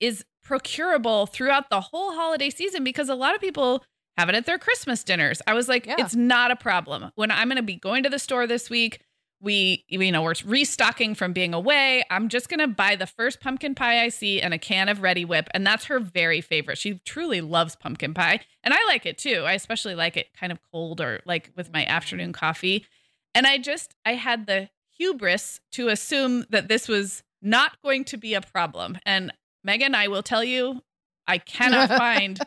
is 0.00 0.24
procurable 0.42 1.26
throughout 1.28 1.70
the 1.70 1.80
whole 1.80 2.12
holiday 2.12 2.50
season 2.50 2.82
because 2.82 3.08
a 3.08 3.14
lot 3.14 3.34
of 3.34 3.40
people 3.40 3.84
have 4.16 4.28
it 4.28 4.34
at 4.34 4.46
their 4.46 4.58
Christmas 4.58 5.04
dinners. 5.04 5.42
I 5.46 5.54
was 5.54 5.68
like, 5.68 5.86
yeah. 5.86 5.96
it's 5.98 6.14
not 6.14 6.50
a 6.50 6.56
problem. 6.56 7.10
When 7.14 7.30
I'm 7.30 7.48
going 7.48 7.56
to 7.56 7.62
be 7.62 7.76
going 7.76 8.02
to 8.04 8.08
the 8.08 8.18
store 8.18 8.46
this 8.46 8.70
week, 8.70 9.00
we 9.40 9.84
you 9.88 10.10
know 10.10 10.22
we're 10.22 10.34
restocking 10.44 11.14
from 11.14 11.32
being 11.32 11.54
away. 11.54 12.04
I'm 12.10 12.28
just 12.28 12.48
going 12.48 12.60
to 12.60 12.66
buy 12.66 12.96
the 12.96 13.06
first 13.06 13.40
pumpkin 13.40 13.74
pie 13.74 14.02
i 14.02 14.08
see 14.08 14.40
and 14.40 14.54
a 14.54 14.58
can 14.58 14.88
of 14.88 14.98
Reddi-wip 14.98 15.48
and 15.52 15.66
that's 15.66 15.86
her 15.86 16.00
very 16.00 16.40
favorite. 16.40 16.78
She 16.78 17.00
truly 17.04 17.40
loves 17.40 17.76
pumpkin 17.76 18.14
pie 18.14 18.40
and 18.64 18.72
i 18.74 18.84
like 18.86 19.06
it 19.06 19.18
too. 19.18 19.44
I 19.46 19.52
especially 19.52 19.94
like 19.94 20.16
it 20.16 20.28
kind 20.38 20.52
of 20.52 20.58
cold 20.72 21.00
or 21.00 21.20
like 21.26 21.50
with 21.56 21.72
my 21.72 21.84
afternoon 21.84 22.32
coffee. 22.32 22.86
And 23.34 23.46
i 23.46 23.58
just 23.58 23.94
i 24.04 24.14
had 24.14 24.46
the 24.46 24.70
hubris 24.96 25.60
to 25.72 25.88
assume 25.88 26.46
that 26.50 26.68
this 26.68 26.88
was 26.88 27.22
not 27.42 27.80
going 27.82 28.04
to 28.04 28.16
be 28.16 28.34
a 28.34 28.40
problem. 28.40 28.98
And 29.04 29.32
Meagan 29.64 29.94
i 29.94 30.08
will 30.08 30.22
tell 30.22 30.44
you 30.44 30.82
i 31.26 31.38
cannot 31.38 31.88
find 31.98 32.40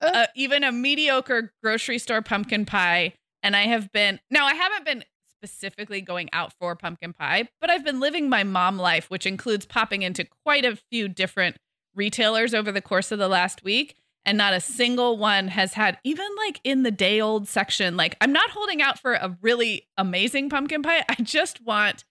a, 0.00 0.28
even 0.36 0.64
a 0.64 0.72
mediocre 0.72 1.52
grocery 1.62 1.98
store 1.98 2.22
pumpkin 2.22 2.64
pie 2.64 3.14
and 3.42 3.56
i 3.56 3.62
have 3.62 3.90
been 3.92 4.20
now 4.30 4.46
i 4.46 4.54
haven't 4.54 4.84
been 4.84 5.04
specifically 5.42 6.00
going 6.00 6.28
out 6.32 6.52
for 6.52 6.76
pumpkin 6.76 7.12
pie, 7.12 7.48
but 7.60 7.68
I've 7.68 7.84
been 7.84 7.98
living 7.98 8.28
my 8.28 8.44
mom 8.44 8.78
life, 8.78 9.10
which 9.10 9.26
includes 9.26 9.66
popping 9.66 10.02
into 10.02 10.24
quite 10.44 10.64
a 10.64 10.76
few 10.90 11.08
different 11.08 11.56
retailers 11.96 12.54
over 12.54 12.70
the 12.70 12.80
course 12.80 13.10
of 13.10 13.18
the 13.18 13.28
last 13.28 13.64
week. 13.64 13.96
And 14.24 14.38
not 14.38 14.52
a 14.52 14.60
single 14.60 15.18
one 15.18 15.48
has 15.48 15.74
had, 15.74 15.98
even 16.04 16.28
like 16.46 16.60
in 16.62 16.84
the 16.84 16.92
day 16.92 17.20
old 17.20 17.48
section, 17.48 17.96
like 17.96 18.16
I'm 18.20 18.32
not 18.32 18.50
holding 18.50 18.80
out 18.80 19.00
for 19.00 19.14
a 19.14 19.36
really 19.42 19.88
amazing 19.98 20.48
pumpkin 20.48 20.80
pie. 20.80 21.04
I 21.08 21.16
just 21.20 21.60
want 21.66 22.04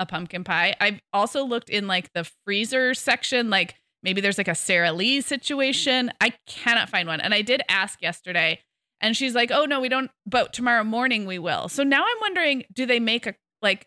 a 0.00 0.04
pumpkin 0.04 0.42
pie. 0.42 0.74
I've 0.80 1.00
also 1.12 1.44
looked 1.44 1.70
in 1.70 1.86
like 1.86 2.12
the 2.14 2.28
freezer 2.44 2.94
section, 2.94 3.48
like 3.48 3.76
maybe 4.02 4.20
there's 4.20 4.38
like 4.38 4.48
a 4.48 4.56
Sara 4.56 4.92
Lee 4.92 5.20
situation. 5.20 6.10
I 6.20 6.32
cannot 6.48 6.88
find 6.88 7.06
one. 7.06 7.20
And 7.20 7.32
I 7.32 7.42
did 7.42 7.62
ask 7.68 8.02
yesterday 8.02 8.58
and 9.02 9.16
she's 9.16 9.34
like, 9.34 9.50
"Oh 9.50 9.66
no, 9.66 9.80
we 9.80 9.88
don't, 9.90 10.10
but 10.24 10.52
tomorrow 10.52 10.84
morning 10.84 11.26
we 11.26 11.38
will." 11.38 11.68
So 11.68 11.82
now 11.82 12.02
I'm 12.02 12.20
wondering, 12.20 12.64
do 12.72 12.86
they 12.86 13.00
make 13.00 13.26
a 13.26 13.34
like 13.60 13.86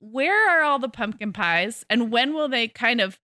where 0.00 0.50
are 0.50 0.62
all 0.62 0.78
the 0.78 0.88
pumpkin 0.88 1.32
pies 1.32 1.84
and 1.88 2.10
when 2.10 2.34
will 2.34 2.48
they 2.48 2.68
kind 2.68 3.00
of 3.00 3.18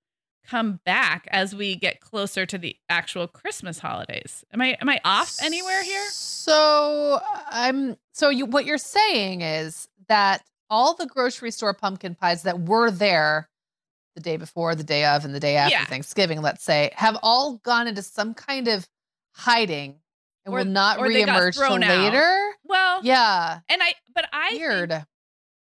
come 0.46 0.80
back 0.84 1.26
as 1.30 1.54
we 1.54 1.74
get 1.76 2.00
closer 2.00 2.46
to 2.46 2.58
the 2.58 2.76
actual 2.88 3.26
Christmas 3.26 3.78
holidays. 3.78 4.44
Am 4.52 4.60
I 4.60 4.76
am 4.80 4.88
I 4.88 5.00
off 5.04 5.36
anywhere 5.42 5.82
here? 5.82 6.06
So 6.10 7.20
I'm 7.50 7.96
so 8.12 8.28
you 8.28 8.46
what 8.46 8.66
you're 8.66 8.78
saying 8.78 9.40
is 9.40 9.88
that 10.08 10.44
all 10.70 10.94
the 10.94 11.06
grocery 11.06 11.50
store 11.50 11.74
pumpkin 11.74 12.14
pies 12.14 12.42
that 12.42 12.60
were 12.60 12.90
there 12.90 13.48
the 14.14 14.20
day 14.20 14.36
before, 14.36 14.74
the 14.74 14.84
day 14.84 15.04
of, 15.04 15.24
and 15.24 15.34
the 15.34 15.40
day 15.40 15.56
after 15.56 15.72
Yeah. 15.72 15.84
Thanksgiving, 15.86 16.40
let's 16.40 16.62
say, 16.62 16.90
have 16.94 17.18
all 17.22 17.56
gone 17.64 17.88
into 17.88 18.02
some 18.02 18.34
kind 18.34 18.68
of 18.68 18.86
hiding 19.32 19.96
and 20.44 20.54
Or- 20.54 20.58
will 20.58 20.64
not 20.64 20.98
or 20.98 21.08
they 21.08 21.24
got 21.24 21.40
reemerge 21.40 21.54
till 21.54 21.66
thrown 21.66 21.82
out. 21.82 21.98
later. 22.12 22.52
Well, 22.64 23.00
Yeah. 23.02 23.60
and 23.68 23.82
I 23.82 23.94
but 24.14 24.26
I 24.32 24.50
think- 24.50 24.60
Weird. 24.60 25.04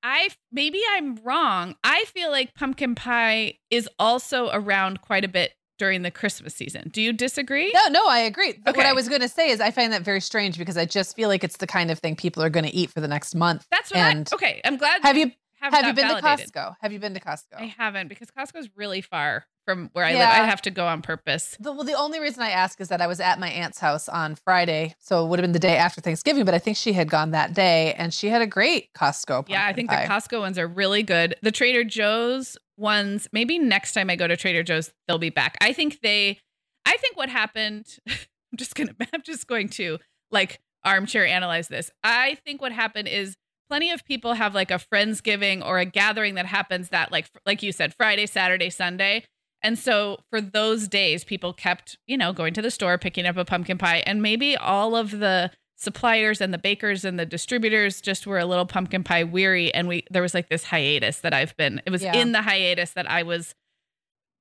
I 0.04 0.30
maybe 0.52 0.82
I'm 0.92 1.16
wrong. 1.24 1.76
I 1.84 2.06
feel 2.06 2.30
like 2.30 2.54
pumpkin 2.54 2.94
pie 2.96 3.58
is 3.72 3.90
also 3.98 4.50
around 4.54 5.02
quite 5.02 5.26
a 5.26 5.28
bit 5.28 5.54
during 5.80 6.04
the 6.04 6.12
Christmas 6.12 6.54
season. 6.56 6.90
Do 6.90 7.02
you 7.02 7.12
disagree? 7.12 7.72
No, 7.74 7.88
no, 7.90 8.08
I 8.08 8.20
agree. 8.20 8.54
But 8.64 8.78
what 8.78 8.86
I 8.86 8.94
was 8.94 9.10
going 9.10 9.22
to 9.22 9.28
say 9.28 9.50
is 9.50 9.60
I 9.60 9.72
find 9.72 9.92
that 9.94 10.04
very 10.04 10.22
strange 10.22 10.58
because 10.58 10.78
I 10.78 10.86
just 10.86 11.16
feel 11.16 11.28
like 11.28 11.44
it's 11.44 11.58
the 11.58 11.68
kind 11.68 11.92
of 11.92 12.00
thing 12.00 12.16
people 12.16 12.42
are 12.44 12.50
going 12.50 12.66
to 12.66 12.74
eat 12.74 12.92
for 12.92 13.02
the 13.02 13.08
next 13.10 13.36
month. 13.36 13.66
That's 13.72 13.90
what 13.92 14.00
And 14.00 14.30
I 14.32 14.36
Okay, 14.36 14.62
I'm 14.64 14.78
glad 14.78 15.02
Have 15.04 15.18
you 15.18 15.32
have, 15.62 15.74
have 15.74 15.86
you 15.86 15.94
been 15.94 16.08
validated. 16.08 16.52
to 16.54 16.60
Costco? 16.60 16.76
Have 16.82 16.91
you 16.91 17.00
been 17.00 17.13
to 17.13 17.20
Costco? 17.20 17.60
I 17.60 17.74
haven't 17.78 18.08
because 18.08 18.30
Costco's 18.32 18.70
really 18.76 19.02
far 19.02 19.46
from 19.65 19.89
where 19.94 20.06
I 20.06 20.13
live. 20.13 20.22
I'd 20.22 20.46
have 20.46 20.62
to 20.63 20.72
go 20.72 20.86
on 20.86 21.02
purpose. 21.02 21.58
The, 21.60 21.72
well, 21.72 21.84
the 21.84 21.94
only 21.94 22.20
reason 22.20 22.44
I 22.44 22.52
ask 22.52 22.80
is 22.80 22.89
that 22.89 23.02
I 23.02 23.08
was 23.08 23.20
at 23.20 23.39
my 23.39 23.50
aunt's 23.50 23.80
house 23.80 24.08
on 24.08 24.36
Friday, 24.36 24.96
so 25.00 25.26
it 25.26 25.30
would 25.30 25.39
have 25.39 25.44
been 25.44 25.54
the 25.54 25.60
day 25.60 25.76
after 25.76 26.02
Thanksgiving. 26.02 26.46
But 26.46 26.54
I 26.54 26.60
think 26.60 26.78
she 26.78 26.94
had 26.94 27.10
gone 27.10 27.32
that 27.32 27.54
day, 27.54 27.94
and 27.98 28.13
she 28.13 28.28
had 28.28 28.41
a 28.41 28.48
great 28.48 28.94
Costco. 28.94 29.50
Yeah, 29.50 29.65
I 29.65 29.74
think 29.74 29.89
pie. 29.89 30.06
the 30.06 30.10
Costco 30.12 30.39
ones 30.39 30.60
are 30.60 30.68
really 30.68 31.04
good. 31.04 31.36
The 31.41 31.52
Trader 31.52 31.84
Joe's 31.84 32.58
ones, 32.78 33.28
maybe 33.32 33.58
next 33.58 33.94
time 33.94 34.10
I 34.10 34.15
go 34.15 34.28
to 34.28 34.38
Trader 34.38 34.63
Joe's, 34.63 34.94
they'll 35.08 35.18
be 35.18 35.30
back. 35.30 35.58
I 35.62 35.74
think 35.74 36.02
they, 36.02 36.39
I 36.86 36.98
think 36.98 37.18
what 37.18 37.30
happened, 37.30 37.98
I'm 38.08 38.58
just 38.58 38.76
gonna, 38.76 38.96
I'm 39.13 39.24
just 39.24 39.48
going 39.48 39.70
to 39.70 39.98
like 40.32 40.60
armchair 40.84 41.26
analyze 41.26 41.68
this. 41.68 41.89
I 42.04 42.38
think 42.46 42.62
what 42.62 42.72
happened 42.72 43.08
is 43.08 43.36
plenty 43.69 43.91
of 43.91 44.06
people 44.06 44.34
have 44.34 44.54
like 44.56 44.71
a 44.71 44.75
friendsgiving 44.75 45.65
or 45.65 45.80
a 45.80 45.86
gathering 45.86 46.36
that 46.36 46.45
happens 46.45 46.89
that 46.89 47.12
like, 47.12 47.28
like 47.45 47.63
you 47.63 47.71
said, 47.71 47.93
Friday, 47.93 48.25
Saturday, 48.25 48.69
Sunday. 48.69 49.23
And 49.62 49.80
so 49.80 50.19
for 50.30 50.39
those 50.41 50.88
days, 50.88 51.23
people 51.23 51.51
kept, 51.54 51.97
you 52.06 52.17
know, 52.17 52.34
going 52.34 52.54
to 52.54 52.62
the 52.62 52.69
store, 52.69 52.97
picking 52.99 53.25
up 53.25 53.38
a 53.38 53.45
pumpkin 53.45 53.78
pie, 53.80 54.04
and 54.06 54.21
maybe 54.21 54.56
all 54.56 54.95
of 54.95 55.12
the 55.12 55.49
suppliers 55.78 56.39
and 56.39 56.54
the 56.54 56.58
bakers 56.58 57.04
and 57.04 57.19
the 57.19 57.25
distributors 57.25 57.99
just 57.99 58.25
were 58.28 58.38
a 58.39 58.45
little 58.45 58.65
pumpkin 58.65 59.04
pie 59.04 59.23
weary 59.25 59.73
and 59.73 59.89
we 59.89 60.06
there 60.10 60.21
was 60.21 60.34
like 60.34 60.47
this 60.47 60.63
hiatus 60.63 61.19
that 61.19 61.34
I've 61.34 61.56
been 61.58 61.82
it 61.86 61.89
was 61.89 62.01
Yeah. 62.01 62.15
in 62.15 62.32
the 62.32 62.41
hiatus 62.41 62.91
that 62.91 63.12
I 63.12 63.23
was 63.23 63.54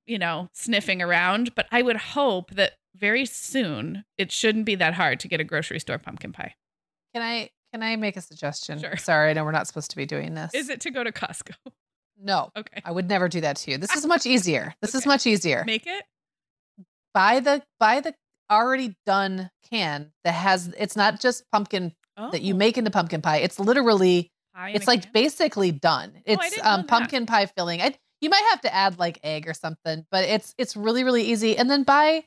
you 0.06 0.16
know 0.16 0.48
sniffing 0.52 1.02
around 1.02 1.52
but 1.56 1.66
I 1.72 1.82
would 1.82 1.96
hope 1.96 2.52
that 2.52 2.74
very 2.94 3.26
soon 3.26 4.04
it 4.16 4.30
shouldn't 4.30 4.64
be 4.64 4.76
that 4.76 4.94
hard 4.94 5.18
to 5.20 5.28
get 5.28 5.40
a 5.40 5.44
grocery 5.44 5.80
store 5.80 5.98
pumpkin 5.98 6.32
pie. 6.32 6.54
Can 7.12 7.22
I 7.22 7.50
can 7.74 7.82
I 7.82 7.96
make 7.96 8.16
a 8.16 8.20
suggestion? 8.20 8.78
Sure. 8.78 8.96
Sorry, 8.96 9.30
I 9.30 9.32
know 9.32 9.42
we're 9.44 9.50
not 9.50 9.66
supposed 9.66 9.90
to 9.90 9.96
be 9.96 10.06
doing 10.06 10.34
this. 10.34 10.54
Is 10.54 10.68
it 10.68 10.80
to 10.82 10.92
go 10.92 11.02
to 11.02 11.10
Costco? 11.10 11.54
No, 12.22 12.50
Okay. 12.56 12.80
I 12.84 12.92
would 12.92 13.08
never 13.08 13.28
do 13.28 13.40
that 13.40 13.56
to 13.56 13.72
you. 13.72 13.78
This 13.78 13.94
is 13.96 14.06
much 14.06 14.24
easier. 14.24 14.72
This 14.80 14.94
is 14.94 15.04
much 15.04 15.26
easier. 15.26 15.64
Make 15.66 15.84
it? 15.88 16.04
Buy 17.12 17.40
the 17.40 17.64
buy 17.80 18.00
the 18.00 18.14
already 18.48 18.94
done 19.04 19.50
can 19.68 20.12
that 20.22 20.32
has. 20.34 20.72
It's 20.78 20.94
not 20.94 21.20
just 21.20 21.42
pumpkin 21.50 21.92
Oh, 22.16 22.30
that 22.30 22.42
you 22.42 22.54
make 22.54 22.78
into 22.78 22.92
pumpkin 22.92 23.20
pie. 23.20 23.38
It's 23.38 23.58
literally 23.58 24.30
pie 24.54 24.70
it's 24.70 24.86
like 24.86 25.02
can? 25.02 25.12
basically 25.12 25.72
done. 25.72 26.12
It's 26.24 26.56
Oh, 26.62 26.70
um 26.70 26.86
pumpkin 26.86 27.26
pie 27.26 27.46
filling. 27.46 27.82
I, 27.82 27.96
you 28.20 28.30
might 28.30 28.46
have 28.52 28.60
to 28.60 28.72
add 28.72 28.96
like 29.00 29.18
egg 29.24 29.48
or 29.48 29.52
something, 29.54 30.06
but 30.12 30.24
it's 30.24 30.54
it's 30.56 30.76
really 30.76 31.02
really 31.02 31.24
easy. 31.24 31.56
And 31.56 31.68
then 31.68 31.82
buy 31.82 32.22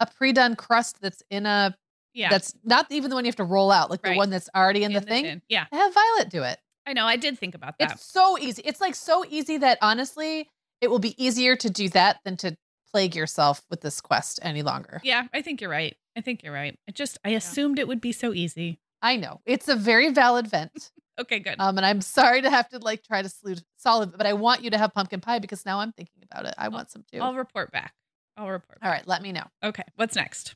a 0.00 0.06
pre-done 0.06 0.56
crust 0.56 1.00
that's 1.00 1.22
in 1.30 1.46
a 1.46 1.76
yeah. 2.18 2.28
that's 2.30 2.54
not 2.64 2.86
even 2.90 3.10
the 3.10 3.16
one 3.16 3.24
you 3.24 3.28
have 3.28 3.36
to 3.36 3.44
roll 3.44 3.70
out, 3.70 3.90
like 3.90 4.00
Right. 4.04 4.12
the 4.12 4.16
one 4.18 4.30
that's 4.30 4.48
already 4.54 4.82
in, 4.84 4.92
the 4.92 5.00
thing. 5.00 5.24
tin. 5.24 5.42
Yeah. 5.48 5.66
Have 5.72 5.94
Violet 5.94 6.28
do 6.30 6.42
it. 6.42 6.58
I 6.86 6.92
know. 6.94 7.04
I 7.06 7.16
did 7.16 7.38
think 7.38 7.54
about 7.54 7.78
that. 7.78 7.92
It's 7.92 8.04
so 8.04 8.38
easy. 8.38 8.62
It's 8.64 8.80
like 8.80 8.94
so 8.94 9.24
easy 9.28 9.58
that 9.58 9.78
honestly, 9.82 10.48
it 10.80 10.90
will 10.90 10.98
be 10.98 11.14
easier 11.22 11.54
to 11.56 11.68
do 11.70 11.88
that 11.90 12.20
than 12.24 12.36
to 12.38 12.56
plague 12.90 13.14
yourself 13.14 13.62
with 13.70 13.80
this 13.82 14.00
quest 14.00 14.38
any 14.42 14.62
longer. 14.62 15.00
yeah, 15.04 15.26
I 15.34 15.42
think 15.42 15.60
you're 15.60 15.70
right. 15.70 15.94
I 16.16 16.20
think 16.22 16.42
you're 16.42 16.52
right. 16.54 16.78
I 16.88 16.92
just 16.92 17.18
I 17.24 17.30
assumed 17.30 17.78
it 17.78 17.86
would 17.86 18.00
be 18.00 18.12
so 18.12 18.32
easy. 18.32 18.80
I 19.02 19.16
know 19.16 19.40
it's 19.46 19.68
a 19.68 19.76
very 19.76 20.10
valid 20.10 20.48
vent, 20.48 20.90
Okay, 21.20 21.38
good. 21.40 21.56
um, 21.58 21.76
and 21.76 21.84
I'm 21.86 22.00
sorry 22.00 22.42
to 22.42 22.50
have 22.50 22.68
to 22.70 22.78
like 22.78 23.04
try 23.04 23.22
to 23.22 23.30
solve 23.76 24.08
it, 24.08 24.16
but 24.16 24.26
I 24.26 24.32
want 24.32 24.64
you 24.64 24.70
to 24.70 24.78
have 24.78 24.94
pumpkin 24.94 25.20
pie 25.20 25.38
because 25.40 25.64
now 25.66 25.78
I'm 25.80 25.92
thinking 25.92 26.22
about 26.28 26.46
it. 26.46 26.54
I 26.58 26.68
want 26.68 26.90
some 26.90 27.04
too. 27.12 27.20
I'll 27.20 27.34
report 27.34 27.70
back. 27.70 27.92
I'll 28.36 28.48
report. 28.48 28.78
All 28.82 28.90
right, 28.90 29.06
let 29.06 29.20
me 29.22 29.30
know. 29.32 29.44
Okay. 29.62 29.82
What's 29.96 30.16
next? 30.16 30.54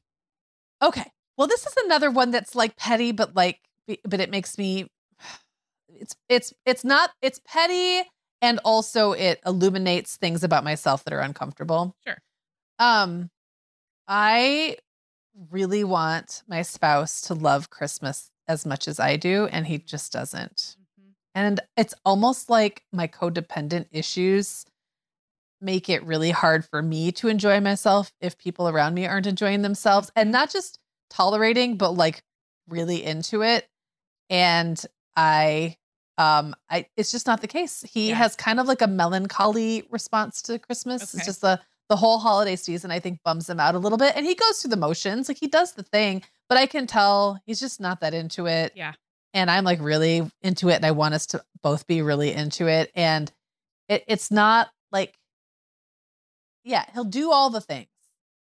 Okay. 0.83 1.05
Well, 1.43 1.49
this 1.49 1.67
is 1.67 1.75
another 1.87 2.09
one 2.09 2.31
that's 2.31 2.55
like 2.55 2.77
petty, 2.77 3.11
but 3.11 3.35
like, 3.35 3.59
but 4.05 4.21
it 4.21 4.31
makes 4.31 4.57
me. 4.57 4.87
It's 5.95 6.17
it's 6.29 6.53
it's 6.65 6.85
not 6.85 7.11
it's 7.21 7.41
petty, 7.45 8.09
and 8.41 8.59
also 8.65 9.13
it 9.13 9.41
illuminates 9.47 10.17
things 10.17 10.43
about 10.43 10.65
myself 10.65 11.05
that 11.05 11.13
are 11.13 11.21
uncomfortable. 11.21 11.95
Sure. 12.05 12.17
Um, 12.79 13.31
I 14.09 14.79
really 15.51 15.85
want 15.85 16.43
my 16.49 16.63
spouse 16.63 17.21
to 17.23 17.35
love 17.35 17.71
Christmas 17.71 18.31
as 18.49 18.65
much 18.65 18.89
as 18.89 18.99
I 18.99 19.17
do, 19.17 19.47
and 19.47 19.67
he 19.67 19.79
just 19.79 20.13
doesn't. 20.13 20.77
And 21.35 21.61
it's 21.77 21.95
almost 22.05 22.51
like 22.51 22.83
my 22.93 23.07
codependent 23.07 23.87
issues 23.93 24.65
make 25.61 25.89
it 25.89 26.05
really 26.05 26.31
hard 26.31 26.65
for 26.65 26.83
me 26.83 27.13
to 27.13 27.29
enjoy 27.29 27.61
myself 27.61 28.13
if 28.21 28.39
people 28.39 28.69
around 28.69 28.95
me 28.95 29.07
aren't 29.07 29.27
enjoying 29.27 29.63
themselves 29.63 30.11
and 30.17 30.33
not 30.33 30.51
just 30.51 30.79
tolerating, 31.13 31.77
but 31.77 31.93
like 31.93 32.23
really 32.69 33.05
into 33.05 33.43
it. 33.43 33.69
And 34.31 34.83
I, 35.17 35.77
um, 36.19 36.55
I, 36.71 36.87
it's 36.97 37.13
just 37.13 37.27
not 37.27 37.41
the 37.41 37.47
case. 37.49 37.85
He 37.89 38.09
Yeah. 38.11 38.17
has 38.17 38.35
kind 38.37 38.59
of 38.61 38.67
like 38.67 38.83
a 38.83 38.87
melancholy 38.87 39.87
response 39.91 40.43
to 40.43 40.59
Christmas. 40.59 41.03
Okay. 41.03 41.19
It's 41.19 41.27
just 41.27 41.41
the, 41.43 41.61
the 41.89 41.97
whole 41.97 42.19
holiday 42.19 42.57
season, 42.57 42.91
I 42.91 43.01
think 43.01 43.21
bums 43.25 43.49
him 43.51 43.61
out 43.61 43.75
a 43.75 43.79
little 43.79 43.99
bit 43.99 44.15
and 44.17 44.25
he 44.25 44.35
goes 44.35 44.61
through 44.61 44.71
the 44.71 44.77
motions. 44.77 45.29
Like 45.29 45.39
he 45.39 45.49
does 45.49 45.73
the 45.73 45.83
thing, 45.83 46.23
but 46.49 46.57
I 46.57 46.67
can 46.67 46.87
tell 46.87 47.41
he's 47.45 47.61
just 47.61 47.81
not 47.81 48.01
that 48.01 48.15
into 48.15 48.47
it 48.47 48.73
Yeah. 48.75 48.93
and 49.35 49.51
I'm 49.51 49.65
like 49.65 49.81
really 49.81 50.31
into 50.41 50.69
it 50.71 50.77
and 50.77 50.87
I 50.87 50.93
want 50.93 51.15
us 51.15 51.27
to 51.27 51.45
both 51.63 51.87
be 51.87 52.01
really 52.01 52.33
into 52.33 52.67
it 52.69 52.91
and 52.95 53.31
it, 53.89 54.05
it's 54.07 54.31
not 54.31 54.69
like 54.91 55.15
yeah, 56.65 56.85
he'll 56.95 57.05
do 57.05 57.33
all 57.33 57.51
the 57.51 57.61
things, 57.61 57.89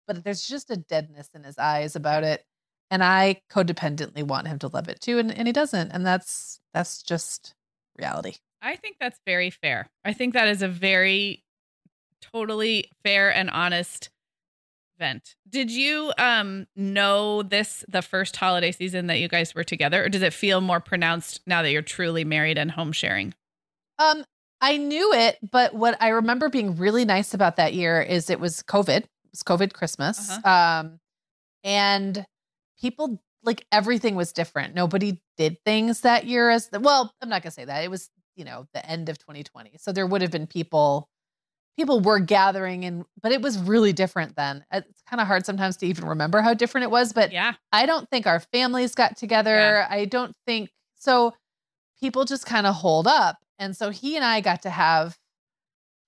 but 0.06 0.24
there's 0.24 0.46
just 0.46 0.70
a 0.70 0.76
deadness 0.76 1.30
in 1.34 1.44
his 1.44 1.58
eyes 1.58 1.96
about 1.96 2.24
it. 2.24 2.44
And 2.90 3.02
I 3.02 3.40
codependently 3.50 4.22
want 4.22 4.48
him 4.48 4.58
to 4.60 4.68
love 4.68 4.88
it 4.88 5.00
too, 5.00 5.18
and, 5.18 5.36
and 5.36 5.48
he 5.48 5.52
doesn't. 5.52 5.90
And 5.90 6.04
that's 6.04 6.60
that's 6.72 7.02
just 7.02 7.54
reality. 7.98 8.36
I 8.62 8.76
think 8.76 8.96
that's 9.00 9.20
very 9.26 9.50
fair. 9.50 9.88
I 10.04 10.12
think 10.12 10.34
that 10.34 10.48
is 10.48 10.62
a 10.62 10.68
very 10.68 11.44
totally 12.20 12.90
fair 13.02 13.34
and 13.34 13.50
honest 13.50 14.10
vent. 14.98 15.34
Did 15.48 15.70
you 15.70 16.12
um 16.18 16.66
know 16.76 17.42
this 17.42 17.84
the 17.88 18.02
first 18.02 18.36
holiday 18.36 18.72
season 18.72 19.08
that 19.08 19.18
you 19.18 19.28
guys 19.28 19.54
were 19.54 19.64
together 19.64 20.04
or 20.04 20.08
does 20.08 20.22
it 20.22 20.32
feel 20.32 20.60
more 20.60 20.80
pronounced 20.80 21.40
now 21.46 21.62
that 21.62 21.70
you're 21.70 21.82
truly 21.82 22.24
married 22.24 22.58
and 22.58 22.70
home 22.70 22.92
sharing? 22.92 23.34
Um, 23.98 24.24
I 24.60 24.76
knew 24.76 25.12
it, 25.12 25.38
but 25.50 25.74
what 25.74 25.96
I 26.00 26.08
remember 26.08 26.48
being 26.48 26.76
really 26.76 27.04
nice 27.04 27.34
about 27.34 27.56
that 27.56 27.74
year 27.74 28.00
is 28.00 28.30
it 28.30 28.40
was 28.40 28.62
COVID. 28.62 29.04
Was 29.34 29.42
COVID 29.42 29.72
Christmas. 29.72 30.30
Uh-huh. 30.30 30.48
Um, 30.48 31.00
and 31.64 32.24
people 32.80 33.20
like 33.42 33.66
everything 33.72 34.14
was 34.14 34.32
different. 34.32 34.74
Nobody 34.74 35.20
did 35.36 35.58
things 35.64 36.00
that 36.02 36.24
year 36.24 36.50
as 36.50 36.68
the, 36.68 36.80
well, 36.80 37.12
I'm 37.20 37.28
not 37.28 37.42
gonna 37.42 37.50
say 37.50 37.64
that. 37.64 37.82
It 37.84 37.90
was, 37.90 38.10
you 38.36 38.44
know, 38.44 38.66
the 38.72 38.88
end 38.88 39.08
of 39.08 39.18
2020. 39.18 39.72
So 39.78 39.92
there 39.92 40.06
would 40.06 40.22
have 40.22 40.30
been 40.30 40.46
people 40.46 41.08
people 41.76 41.98
were 41.98 42.20
gathering 42.20 42.84
and 42.84 43.04
but 43.20 43.32
it 43.32 43.42
was 43.42 43.58
really 43.58 43.92
different 43.92 44.36
then. 44.36 44.64
It's 44.72 45.02
kind 45.10 45.20
of 45.20 45.26
hard 45.26 45.44
sometimes 45.44 45.76
to 45.78 45.86
even 45.86 46.06
remember 46.06 46.40
how 46.40 46.54
different 46.54 46.84
it 46.84 46.90
was, 46.90 47.12
but 47.12 47.32
Yeah. 47.32 47.54
I 47.72 47.86
don't 47.86 48.08
think 48.10 48.26
our 48.28 48.38
families 48.40 48.94
got 48.94 49.16
together. 49.16 49.56
Yeah. 49.56 49.86
I 49.90 50.04
don't 50.04 50.34
think 50.46 50.70
so. 50.94 51.34
People 52.00 52.24
just 52.24 52.46
kind 52.46 52.66
of 52.66 52.76
holed 52.76 53.08
up. 53.08 53.38
And 53.58 53.76
so 53.76 53.90
he 53.90 54.14
and 54.16 54.24
I 54.24 54.40
got 54.40 54.62
to 54.62 54.70
have 54.70 55.16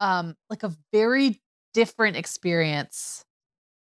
um 0.01 0.37
like 0.51 0.63
a 0.63 0.73
very 0.93 1.41
different 1.77 2.17
experience 2.17 3.25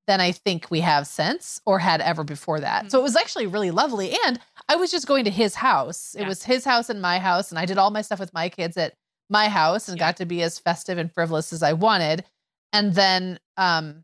than 0.08 0.20
I 0.22 0.34
think 0.34 0.70
we 0.70 0.82
have 0.82 1.08
since 1.08 1.62
or 1.66 1.80
had 1.80 2.02
ever 2.02 2.24
before 2.24 2.60
that. 2.60 2.92
So 2.92 3.00
it 3.00 3.04
was 3.04 3.16
actually 3.16 3.48
really 3.48 3.72
lovely. 3.72 4.16
And 4.26 4.40
I 4.70 4.76
was 4.76 4.92
just 4.92 5.08
going 5.08 5.24
to 5.24 5.32
his 5.32 5.56
house. 5.56 6.14
It 6.14 6.22
Yeah. 6.24 6.28
was 6.28 6.44
his 6.44 6.66
house 6.66 6.90
and 6.90 7.02
my 7.02 7.18
house. 7.20 7.50
And 7.50 7.58
I 7.58 7.66
did 7.66 7.78
all 7.80 7.90
my 7.90 8.02
stuff 8.04 8.20
with 8.20 8.34
my 8.34 8.50
kids 8.50 8.78
at 8.78 8.94
my 9.30 9.48
house 9.48 9.88
and 9.88 9.98
Yeah. 9.98 10.08
got 10.08 10.18
to 10.18 10.26
be 10.26 10.44
as 10.44 10.60
festive 10.60 11.00
and 11.00 11.12
frivolous 11.12 11.52
as 11.54 11.64
I 11.64 11.74
wanted. 11.74 12.24
And 12.72 12.94
then 12.94 13.40
um, 13.58 14.04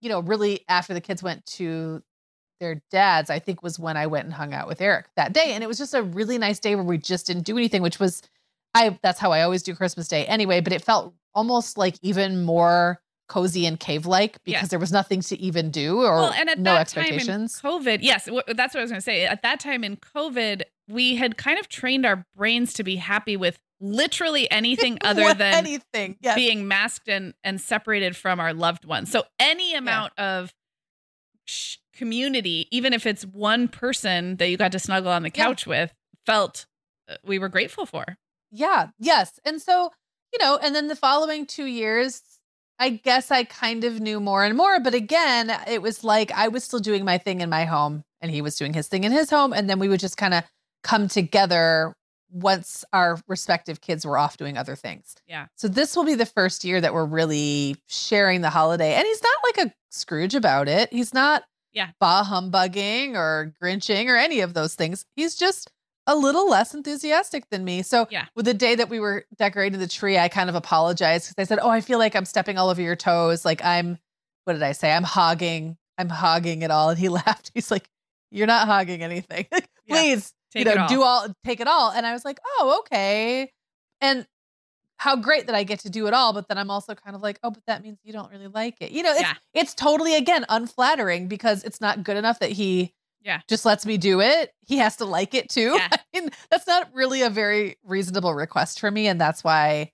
you 0.00 0.08
know, 0.08 0.20
really 0.20 0.64
after 0.68 0.94
the 0.94 1.00
kids 1.00 1.22
went 1.22 1.44
to 1.46 2.02
their 2.60 2.82
dads, 2.90 3.30
I 3.30 3.38
think 3.38 3.62
was 3.62 3.78
when 3.78 3.96
I 3.96 4.06
went 4.06 4.24
and 4.24 4.34
hung 4.34 4.52
out 4.54 4.66
with 4.66 4.80
Eric 4.80 5.06
that 5.16 5.32
day. 5.32 5.52
And 5.52 5.62
it 5.62 5.66
was 5.66 5.78
just 5.78 5.94
a 5.94 6.02
really 6.02 6.38
nice 6.38 6.58
day 6.58 6.74
where 6.74 6.84
we 6.84 6.98
just 6.98 7.26
didn't 7.26 7.44
do 7.44 7.56
anything, 7.56 7.82
which 7.82 8.00
was 8.00 8.22
I 8.74 8.98
that's 9.02 9.20
how 9.20 9.32
I 9.32 9.42
always 9.42 9.62
do 9.62 9.74
Christmas 9.74 10.08
Day 10.08 10.26
anyway, 10.26 10.60
but 10.60 10.72
it 10.72 10.82
felt 10.82 11.14
almost 11.34 11.78
like 11.78 11.96
even 12.02 12.44
more 12.44 13.00
cozy 13.28 13.66
and 13.66 13.78
cave 13.78 14.06
like 14.06 14.42
because 14.44 14.62
yes. 14.62 14.68
there 14.68 14.78
was 14.78 14.90
nothing 14.90 15.20
to 15.20 15.38
even 15.38 15.70
do 15.70 15.98
or 15.98 16.14
well, 16.14 16.32
and 16.32 16.48
at 16.48 16.58
no 16.58 16.76
expectations. 16.76 17.60
COVID, 17.62 17.98
yes, 18.02 18.28
that's 18.48 18.74
what 18.74 18.80
I 18.80 18.82
was 18.82 18.90
going 18.90 19.00
to 19.00 19.04
say. 19.04 19.26
At 19.26 19.42
that 19.42 19.60
time 19.60 19.84
in 19.84 19.96
COVID, 19.96 20.62
we 20.88 21.16
had 21.16 21.36
kind 21.36 21.58
of 21.58 21.68
trained 21.68 22.06
our 22.06 22.24
brains 22.34 22.72
to 22.74 22.84
be 22.84 22.96
happy 22.96 23.36
with 23.36 23.58
literally 23.80 24.50
anything 24.50 24.98
other 25.04 25.34
than 25.34 25.54
anything 25.54 26.16
yes. 26.20 26.34
being 26.34 26.66
masked 26.66 27.08
and 27.08 27.34
and 27.44 27.60
separated 27.60 28.16
from 28.16 28.40
our 28.40 28.54
loved 28.54 28.84
ones. 28.84 29.10
So 29.10 29.24
any 29.38 29.74
amount 29.74 30.14
yeah. 30.18 30.38
of 30.38 30.54
sh- 31.44 31.76
community, 31.94 32.68
even 32.70 32.92
if 32.92 33.06
it's 33.06 33.24
one 33.24 33.68
person 33.68 34.36
that 34.36 34.48
you 34.48 34.56
got 34.56 34.72
to 34.72 34.78
snuggle 34.78 35.10
on 35.10 35.22
the 35.22 35.30
couch 35.30 35.66
yeah. 35.66 35.70
with, 35.70 35.94
felt 36.24 36.66
uh, 37.08 37.16
we 37.24 37.38
were 37.38 37.48
grateful 37.48 37.86
for. 37.86 38.04
Yeah. 38.50 38.88
Yes. 38.98 39.38
And 39.44 39.60
so, 39.60 39.90
you 40.32 40.38
know, 40.40 40.58
and 40.62 40.74
then 40.74 40.88
the 40.88 40.96
following 40.96 41.46
2 41.46 41.64
years 41.64 42.22
I 42.78 42.90
guess 42.90 43.30
I 43.30 43.44
kind 43.44 43.82
of 43.84 44.00
knew 44.00 44.20
more 44.20 44.44
and 44.44 44.56
more, 44.56 44.78
but 44.78 44.94
again, 44.94 45.52
it 45.66 45.82
was 45.82 46.04
like 46.04 46.30
I 46.30 46.48
was 46.48 46.62
still 46.62 46.78
doing 46.78 47.04
my 47.04 47.18
thing 47.18 47.40
in 47.40 47.50
my 47.50 47.64
home 47.64 48.04
and 48.20 48.30
he 48.30 48.40
was 48.40 48.56
doing 48.56 48.72
his 48.72 48.86
thing 48.86 49.04
in 49.04 49.10
his 49.10 49.30
home 49.30 49.52
and 49.52 49.68
then 49.68 49.80
we 49.80 49.88
would 49.88 50.00
just 50.00 50.16
kind 50.16 50.32
of 50.32 50.44
come 50.84 51.08
together 51.08 51.94
once 52.30 52.84
our 52.92 53.18
respective 53.26 53.80
kids 53.80 54.06
were 54.06 54.16
off 54.16 54.36
doing 54.36 54.56
other 54.56 54.76
things. 54.76 55.16
Yeah. 55.26 55.46
So 55.56 55.66
this 55.66 55.96
will 55.96 56.04
be 56.04 56.14
the 56.14 56.26
first 56.26 56.62
year 56.62 56.80
that 56.80 56.94
we're 56.94 57.06
really 57.06 57.76
sharing 57.88 58.42
the 58.42 58.50
holiday. 58.50 58.94
And 58.94 59.06
he's 59.06 59.22
not 59.22 59.36
like 59.44 59.66
a 59.66 59.74
Scrooge 59.90 60.34
about 60.34 60.68
it. 60.68 60.92
He's 60.92 61.14
not 61.14 61.44
yeah. 61.72 61.88
bah 61.98 62.22
humbugging 62.22 63.16
or 63.16 63.54
grinching 63.60 64.08
or 64.08 64.16
any 64.16 64.40
of 64.40 64.54
those 64.54 64.74
things. 64.74 65.04
He's 65.16 65.34
just 65.34 65.70
a 66.08 66.16
little 66.16 66.50
less 66.50 66.74
enthusiastic 66.74 67.48
than 67.50 67.64
me. 67.64 67.82
So 67.82 68.08
yeah. 68.10 68.26
with 68.34 68.46
the 68.46 68.54
day 68.54 68.74
that 68.74 68.88
we 68.88 68.98
were 68.98 69.24
decorating 69.36 69.78
the 69.78 69.86
tree, 69.86 70.18
I 70.18 70.28
kind 70.28 70.48
of 70.48 70.56
apologized 70.56 71.28
because 71.28 71.40
I 71.40 71.46
said, 71.46 71.60
Oh, 71.62 71.70
I 71.70 71.80
feel 71.80 71.98
like 71.98 72.16
I'm 72.16 72.24
stepping 72.24 72.58
all 72.58 72.70
over 72.70 72.82
your 72.82 72.96
toes. 72.96 73.44
Like 73.44 73.64
I'm 73.64 73.98
what 74.44 74.54
did 74.54 74.62
I 74.62 74.72
say? 74.72 74.92
I'm 74.92 75.04
hogging, 75.04 75.76
I'm 75.98 76.08
hogging 76.08 76.62
it 76.62 76.70
all. 76.72 76.90
And 76.90 76.98
he 76.98 77.08
laughed. 77.20 77.52
He's 77.54 77.70
like, 77.70 77.88
You're 78.32 78.48
not 78.48 78.66
hogging 78.66 79.02
anything. 79.02 79.46
Please 79.88 80.34
Take 80.52 80.66
you 80.66 80.74
know, 80.74 80.82
all. 80.82 80.88
do 80.88 81.02
all, 81.02 81.26
take 81.44 81.60
it 81.60 81.68
all. 81.68 81.90
And 81.90 82.06
I 82.06 82.12
was 82.12 82.24
like, 82.24 82.40
oh, 82.44 82.80
okay. 82.80 83.52
And 84.00 84.26
how 84.96 85.16
great 85.16 85.46
that 85.46 85.54
I 85.54 85.62
get 85.62 85.80
to 85.80 85.90
do 85.90 86.06
it 86.06 86.14
all. 86.14 86.32
But 86.32 86.48
then 86.48 86.58
I'm 86.58 86.70
also 86.70 86.94
kind 86.94 87.14
of 87.14 87.22
like, 87.22 87.38
oh, 87.42 87.50
but 87.50 87.62
that 87.66 87.82
means 87.82 87.98
you 88.02 88.12
don't 88.12 88.30
really 88.30 88.46
like 88.46 88.76
it. 88.80 88.90
You 88.90 89.02
know, 89.02 89.12
it's, 89.12 89.20
yeah. 89.20 89.34
it's 89.52 89.74
totally, 89.74 90.16
again, 90.16 90.46
unflattering 90.48 91.28
because 91.28 91.64
it's 91.64 91.80
not 91.80 92.02
good 92.02 92.16
enough 92.16 92.38
that 92.40 92.50
he 92.50 92.94
yeah. 93.22 93.40
just 93.48 93.64
lets 93.64 93.84
me 93.84 93.98
do 93.98 94.20
it. 94.20 94.52
He 94.66 94.78
has 94.78 94.96
to 94.96 95.04
like 95.04 95.34
it 95.34 95.48
too. 95.48 95.74
Yeah. 95.74 95.88
I 95.92 95.98
mean, 96.12 96.30
that's 96.50 96.66
not 96.66 96.90
really 96.92 97.22
a 97.22 97.30
very 97.30 97.76
reasonable 97.84 98.34
request 98.34 98.80
for 98.80 98.90
me. 98.90 99.06
And 99.06 99.20
that's 99.20 99.44
why 99.44 99.92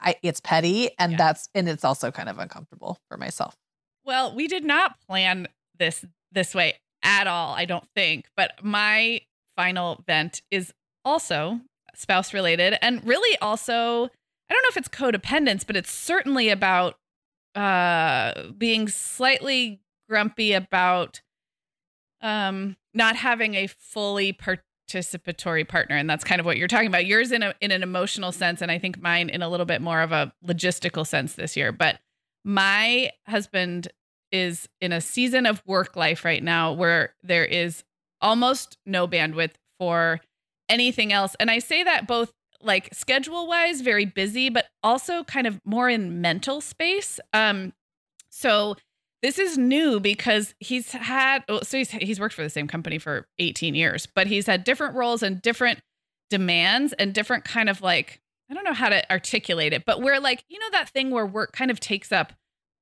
I, 0.00 0.16
it's 0.22 0.40
petty. 0.40 0.90
And 0.98 1.12
yeah. 1.12 1.18
that's, 1.18 1.48
and 1.54 1.68
it's 1.68 1.84
also 1.84 2.10
kind 2.10 2.28
of 2.28 2.38
uncomfortable 2.38 2.98
for 3.08 3.16
myself. 3.16 3.56
Well, 4.04 4.34
we 4.34 4.48
did 4.48 4.64
not 4.64 5.00
plan 5.06 5.48
this 5.78 6.04
this 6.32 6.54
way 6.54 6.74
at 7.02 7.26
all, 7.26 7.54
I 7.54 7.64
don't 7.64 7.86
think. 7.94 8.26
But 8.36 8.52
my 8.62 9.20
final 9.56 10.02
vent 10.06 10.42
is 10.50 10.72
also 11.04 11.60
spouse 11.94 12.32
related 12.32 12.78
and 12.80 13.04
really 13.04 13.36
also 13.42 14.04
I 14.50 14.54
don't 14.54 14.62
know 14.62 14.68
if 14.68 14.76
it's 14.76 14.88
codependence, 14.88 15.66
but 15.66 15.76
it's 15.76 15.92
certainly 15.92 16.48
about 16.48 16.94
uh 17.54 18.50
being 18.56 18.88
slightly 18.88 19.80
grumpy 20.08 20.52
about 20.52 21.20
um 22.20 22.76
not 22.94 23.16
having 23.16 23.54
a 23.54 23.66
fully 23.66 24.32
participatory 24.32 25.66
partner 25.66 25.96
and 25.96 26.08
that's 26.08 26.24
kind 26.24 26.40
of 26.40 26.46
what 26.46 26.56
you're 26.56 26.68
talking 26.68 26.88
about 26.88 27.06
yours 27.06 27.32
in 27.32 27.42
a 27.42 27.54
in 27.60 27.70
an 27.70 27.82
emotional 27.82 28.32
sense 28.32 28.60
and 28.60 28.70
i 28.70 28.78
think 28.78 29.00
mine 29.00 29.28
in 29.28 29.42
a 29.42 29.48
little 29.48 29.66
bit 29.66 29.80
more 29.80 30.00
of 30.00 30.12
a 30.12 30.32
logistical 30.46 31.06
sense 31.06 31.34
this 31.34 31.56
year 31.56 31.72
but 31.72 32.00
my 32.44 33.10
husband 33.26 33.88
is 34.32 34.68
in 34.80 34.92
a 34.92 35.00
season 35.00 35.46
of 35.46 35.62
work 35.66 35.96
life 35.96 36.24
right 36.24 36.42
now 36.42 36.72
where 36.72 37.14
there 37.22 37.44
is 37.44 37.84
almost 38.20 38.78
no 38.84 39.06
bandwidth 39.06 39.52
for 39.78 40.20
anything 40.68 41.12
else. 41.12 41.34
And 41.40 41.50
I 41.50 41.58
say 41.58 41.82
that 41.82 42.06
both 42.06 42.32
like 42.60 42.88
schedule 42.92 43.46
wise, 43.46 43.80
very 43.80 44.04
busy, 44.04 44.48
but 44.48 44.66
also 44.82 45.24
kind 45.24 45.46
of 45.46 45.60
more 45.64 45.88
in 45.88 46.20
mental 46.20 46.60
space. 46.60 47.20
Um, 47.32 47.72
so 48.30 48.76
this 49.22 49.38
is 49.38 49.58
new 49.58 50.00
because 50.00 50.54
he's 50.60 50.92
had 50.92 51.44
so 51.62 51.78
he's 51.78 51.90
he's 51.90 52.20
worked 52.20 52.34
for 52.34 52.42
the 52.42 52.50
same 52.50 52.68
company 52.68 52.98
for 52.98 53.26
18 53.38 53.74
years, 53.74 54.06
but 54.06 54.26
he's 54.26 54.46
had 54.46 54.64
different 54.64 54.94
roles 54.94 55.22
and 55.22 55.42
different 55.42 55.80
demands 56.30 56.92
and 56.94 57.14
different 57.14 57.44
kind 57.44 57.68
of 57.68 57.80
like 57.82 58.20
I 58.50 58.54
don't 58.54 58.64
know 58.64 58.72
how 58.72 58.88
to 58.88 59.10
articulate 59.10 59.72
it, 59.72 59.84
but 59.84 60.00
we're 60.00 60.20
like, 60.20 60.44
you 60.48 60.58
know 60.58 60.70
that 60.72 60.88
thing 60.88 61.10
where 61.10 61.26
work 61.26 61.52
kind 61.52 61.70
of 61.70 61.80
takes 61.80 62.12
up 62.12 62.32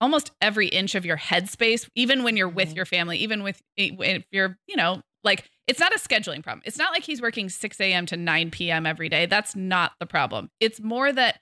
almost 0.01 0.30
every 0.41 0.68
inch 0.68 0.95
of 0.95 1.05
your 1.05 1.16
headspace, 1.16 1.89
even 1.95 2.22
when 2.22 2.37
you're 2.37 2.49
with 2.49 2.68
mm-hmm. 2.68 2.76
your 2.76 2.87
family, 2.87 3.18
even 3.18 3.43
with 3.43 3.62
if 3.76 4.24
you're, 4.30 4.59
you 4.66 4.76
know, 4.76 5.01
like 5.24 5.49
it's 5.66 5.80
not 5.80 5.95
a 5.95 5.99
scheduling 5.99 6.43
problem. 6.43 6.62
It's 6.64 6.78
not 6.78 6.93
like 6.93 7.03
he's 7.03 7.20
working 7.20 7.49
6 7.49 7.80
a.m. 7.80 8.07
to 8.07 8.16
9 8.16 8.51
p.m. 8.51 8.87
every 8.87 9.09
day. 9.09 9.26
That's 9.26 9.57
not 9.57 9.93
the 9.99 10.07
problem. 10.07 10.51
It's 10.61 10.80
more 10.80 11.12
that 11.12 11.41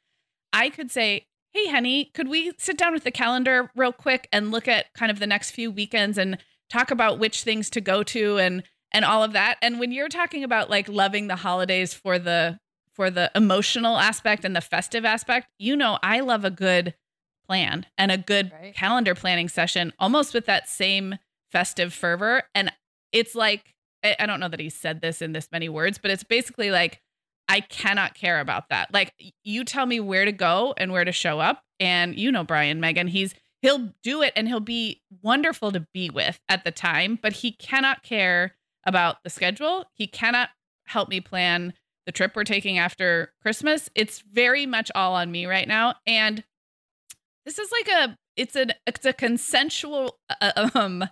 I 0.52 0.70
could 0.70 0.90
say, 0.90 1.26
Hey, 1.54 1.68
Henny, 1.68 2.06
could 2.06 2.26
we 2.26 2.52
sit 2.58 2.76
down 2.76 2.92
with 2.92 3.04
the 3.04 3.12
calendar 3.12 3.70
real 3.76 3.92
quick 3.92 4.28
and 4.32 4.50
look 4.50 4.66
at 4.66 4.92
kind 4.92 5.12
of 5.12 5.20
the 5.20 5.26
next 5.26 5.52
few 5.52 5.70
weekends 5.70 6.18
and 6.18 6.36
talk 6.68 6.90
about 6.90 7.20
which 7.20 7.44
things 7.44 7.70
to 7.70 7.80
go 7.80 8.02
to 8.02 8.38
and 8.38 8.64
and 8.90 9.04
all 9.04 9.22
of 9.22 9.32
that. 9.32 9.58
And 9.62 9.78
when 9.78 9.92
you're 9.92 10.08
talking 10.08 10.42
about 10.42 10.68
like 10.68 10.88
loving 10.88 11.28
the 11.28 11.36
holidays 11.36 11.94
for 11.94 12.18
the 12.18 12.58
for 12.92 13.08
the 13.08 13.30
emotional 13.36 13.98
aspect 13.98 14.44
and 14.44 14.54
the 14.54 14.60
festive 14.60 15.04
aspect, 15.04 15.46
you 15.58 15.76
know, 15.76 15.98
I 16.02 16.20
love 16.20 16.44
a 16.44 16.50
good 16.50 16.94
plan 17.46 17.86
and 17.96 18.10
a 18.10 18.18
good 18.18 18.50
right. 18.52 18.74
calendar 18.74 19.14
planning 19.14 19.48
session 19.48 19.92
almost 20.00 20.34
with 20.34 20.46
that 20.46 20.68
same 20.68 21.18
festive 21.52 21.94
fervor 21.94 22.42
and 22.54 22.72
it's 23.12 23.36
like 23.36 23.74
I 24.02 24.26
don't 24.26 24.40
know 24.40 24.48
that 24.48 24.60
he 24.60 24.70
said 24.70 25.00
this 25.00 25.22
in 25.22 25.32
this 25.32 25.48
many 25.50 25.68
words, 25.68 25.98
but 25.98 26.10
it's 26.10 26.24
basically 26.24 26.70
like 26.70 27.00
I 27.48 27.60
cannot 27.60 28.14
care 28.14 28.40
about 28.40 28.68
that. 28.70 28.92
Like 28.92 29.12
you 29.42 29.64
tell 29.64 29.86
me 29.86 30.00
where 30.00 30.24
to 30.24 30.32
go 30.32 30.74
and 30.76 30.92
where 30.92 31.04
to 31.04 31.12
show 31.12 31.40
up, 31.40 31.62
and 31.80 32.18
you 32.18 32.32
know 32.32 32.44
Brian 32.44 32.80
Meagan, 32.80 33.08
he's 33.08 33.34
he'll 33.62 33.90
do 34.02 34.22
it 34.22 34.32
and 34.36 34.46
he'll 34.46 34.60
be 34.60 35.00
wonderful 35.22 35.72
to 35.72 35.86
be 35.94 36.10
with 36.10 36.38
at 36.48 36.64
the 36.64 36.70
time, 36.70 37.18
but 37.20 37.32
he 37.32 37.52
cannot 37.52 38.02
care 38.02 38.54
about 38.86 39.22
the 39.24 39.30
schedule. 39.30 39.86
He 39.94 40.06
cannot 40.06 40.50
help 40.86 41.08
me 41.08 41.20
plan 41.20 41.72
the 42.04 42.12
trip 42.12 42.36
we're 42.36 42.44
taking 42.44 42.76
after 42.78 43.32
Christmas. 43.40 43.88
It's 43.94 44.20
very 44.20 44.66
much 44.66 44.90
all 44.94 45.14
on 45.14 45.30
me 45.30 45.46
right 45.46 45.66
now, 45.66 45.94
and 46.06 46.44
this 47.46 47.58
is 47.58 47.70
like 47.72 47.88
a 47.88 48.18
it's 48.36 48.56
an 48.56 48.72
it's 48.86 49.06
a 49.06 49.12
consensual 49.12 50.18
uh, 50.40 50.70
um 50.74 51.04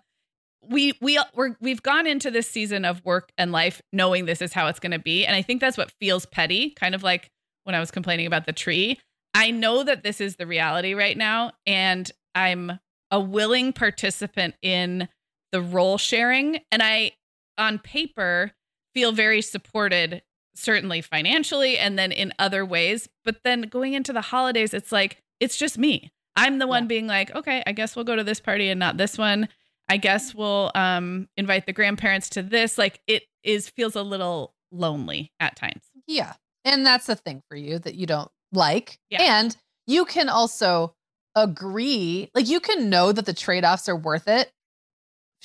we 0.68 0.92
we 1.00 1.18
we're, 1.34 1.56
we've 1.60 1.82
gone 1.82 2.06
into 2.06 2.30
this 2.30 2.48
season 2.48 2.84
of 2.84 3.04
work 3.04 3.30
and 3.36 3.52
life 3.52 3.82
knowing 3.92 4.26
this 4.26 4.40
is 4.40 4.52
how 4.52 4.68
it's 4.68 4.78
going 4.78 4.92
to 4.92 4.98
be 4.98 5.26
and 5.26 5.34
i 5.34 5.42
think 5.42 5.60
that's 5.60 5.76
what 5.76 5.90
feels 6.00 6.26
petty 6.26 6.70
kind 6.70 6.94
of 6.94 7.02
like 7.02 7.30
when 7.64 7.74
i 7.74 7.80
was 7.80 7.90
complaining 7.90 8.26
about 8.26 8.46
the 8.46 8.52
tree. 8.52 8.98
I 9.34 9.50
know 9.50 9.82
that 9.82 10.02
this 10.02 10.20
is 10.20 10.36
the 10.36 10.46
reality 10.46 10.94
right 10.94 11.16
now 11.16 11.52
and 11.66 12.10
i'm 12.34 12.78
a 13.10 13.20
willing 13.20 13.72
participant 13.72 14.54
in 14.62 15.08
the 15.52 15.62
role 15.62 15.98
sharing 15.98 16.60
and 16.70 16.82
i 16.82 17.12
on 17.58 17.78
paper 17.78 18.52
feel 18.94 19.12
very 19.12 19.42
supported 19.42 20.22
certainly 20.54 21.00
financially 21.00 21.78
and 21.78 21.98
then 21.98 22.12
in 22.12 22.32
other 22.38 22.64
ways 22.64 23.08
but 23.24 23.42
then 23.42 23.62
going 23.62 23.94
into 23.94 24.12
the 24.12 24.20
holidays 24.20 24.74
it's 24.74 24.92
like 24.92 25.22
it's 25.40 25.56
just 25.56 25.76
me. 25.76 26.12
I'm 26.36 26.60
the 26.60 26.68
one 26.68 26.84
yeah. 26.84 26.88
being 26.88 27.06
like 27.06 27.34
okay 27.34 27.62
i 27.66 27.72
guess 27.72 27.96
we'll 27.96 28.04
go 28.04 28.16
to 28.16 28.24
this 28.24 28.40
party 28.40 28.68
and 28.68 28.78
not 28.78 28.98
this 28.98 29.16
one 29.16 29.48
I 29.92 29.98
guess 29.98 30.34
we'll 30.34 30.70
um, 30.74 31.28
invite 31.36 31.66
the 31.66 31.74
grandparents 31.74 32.30
to 32.30 32.42
this. 32.42 32.78
Like 32.78 33.02
it 33.06 33.24
is 33.44 33.68
feels 33.68 33.94
a 33.94 34.02
little 34.02 34.54
lonely 34.70 35.32
at 35.38 35.54
times. 35.54 35.82
Yeah. 36.06 36.32
And 36.64 36.86
that's 36.86 37.10
a 37.10 37.14
thing 37.14 37.42
for 37.46 37.56
you 37.56 37.78
that 37.80 37.94
you 37.94 38.06
don't 38.06 38.30
like. 38.52 38.98
Yeah. 39.10 39.38
And 39.38 39.54
you 39.86 40.06
can 40.06 40.30
also 40.30 40.94
agree, 41.36 42.30
like 42.34 42.48
you 42.48 42.58
can 42.58 42.88
know 42.88 43.12
that 43.12 43.26
the 43.26 43.34
trade-offs 43.34 43.86
are 43.86 43.96
worth 43.96 44.28
it 44.28 44.50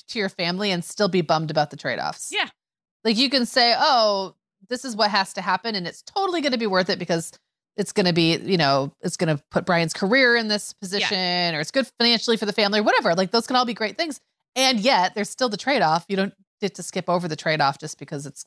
to 0.07 0.17
your 0.17 0.29
family 0.29 0.71
and 0.71 0.81
still 0.81 1.09
be 1.09 1.19
bummed 1.19 1.51
about 1.51 1.69
the 1.69 1.75
trade-offs. 1.77 2.29
Yeah. 2.31 2.47
Like 3.03 3.17
you 3.17 3.29
can 3.29 3.45
say, 3.45 3.75
"Oh, 3.77 4.35
this 4.69 4.85
is 4.85 4.95
what 4.95 5.11
has 5.11 5.33
to 5.33 5.41
happen 5.41 5.75
and 5.75 5.85
it's 5.85 6.03
totally 6.03 6.39
going 6.39 6.53
to 6.53 6.57
be 6.57 6.67
worth 6.67 6.89
it 6.89 6.99
because 6.99 7.33
it's 7.75 7.91
going 7.91 8.05
to 8.05 8.13
be, 8.13 8.37
you 8.37 8.57
know, 8.57 8.93
it's 9.01 9.17
going 9.17 9.35
to 9.35 9.43
put 9.51 9.65
Brian's 9.65 9.93
career 9.93 10.37
in 10.37 10.47
this 10.47 10.71
position 10.71 11.17
yeah. 11.17 11.57
or 11.57 11.59
it's 11.59 11.71
good 11.71 11.87
financially 11.99 12.37
for 12.37 12.45
the 12.45 12.53
family 12.53 12.79
or 12.79 12.83
whatever. 12.83 13.13
Like 13.13 13.31
those 13.31 13.45
can 13.45 13.57
all 13.57 13.65
be 13.65 13.73
great 13.73 13.97
things. 13.97 14.21
And 14.57 14.79
yet 14.79 15.15
there's 15.15 15.29
still 15.29 15.47
the 15.47 15.55
trade 15.55 15.81
off. 15.81 16.05
You 16.09 16.17
don't 16.17 16.33
get 16.59 16.75
to 16.75 16.83
skip 16.83 17.09
over 17.09 17.27
the 17.27 17.35
trade 17.35 17.61
off 17.61 17.79
just 17.79 17.99
because 17.99 18.25
it's 18.25 18.45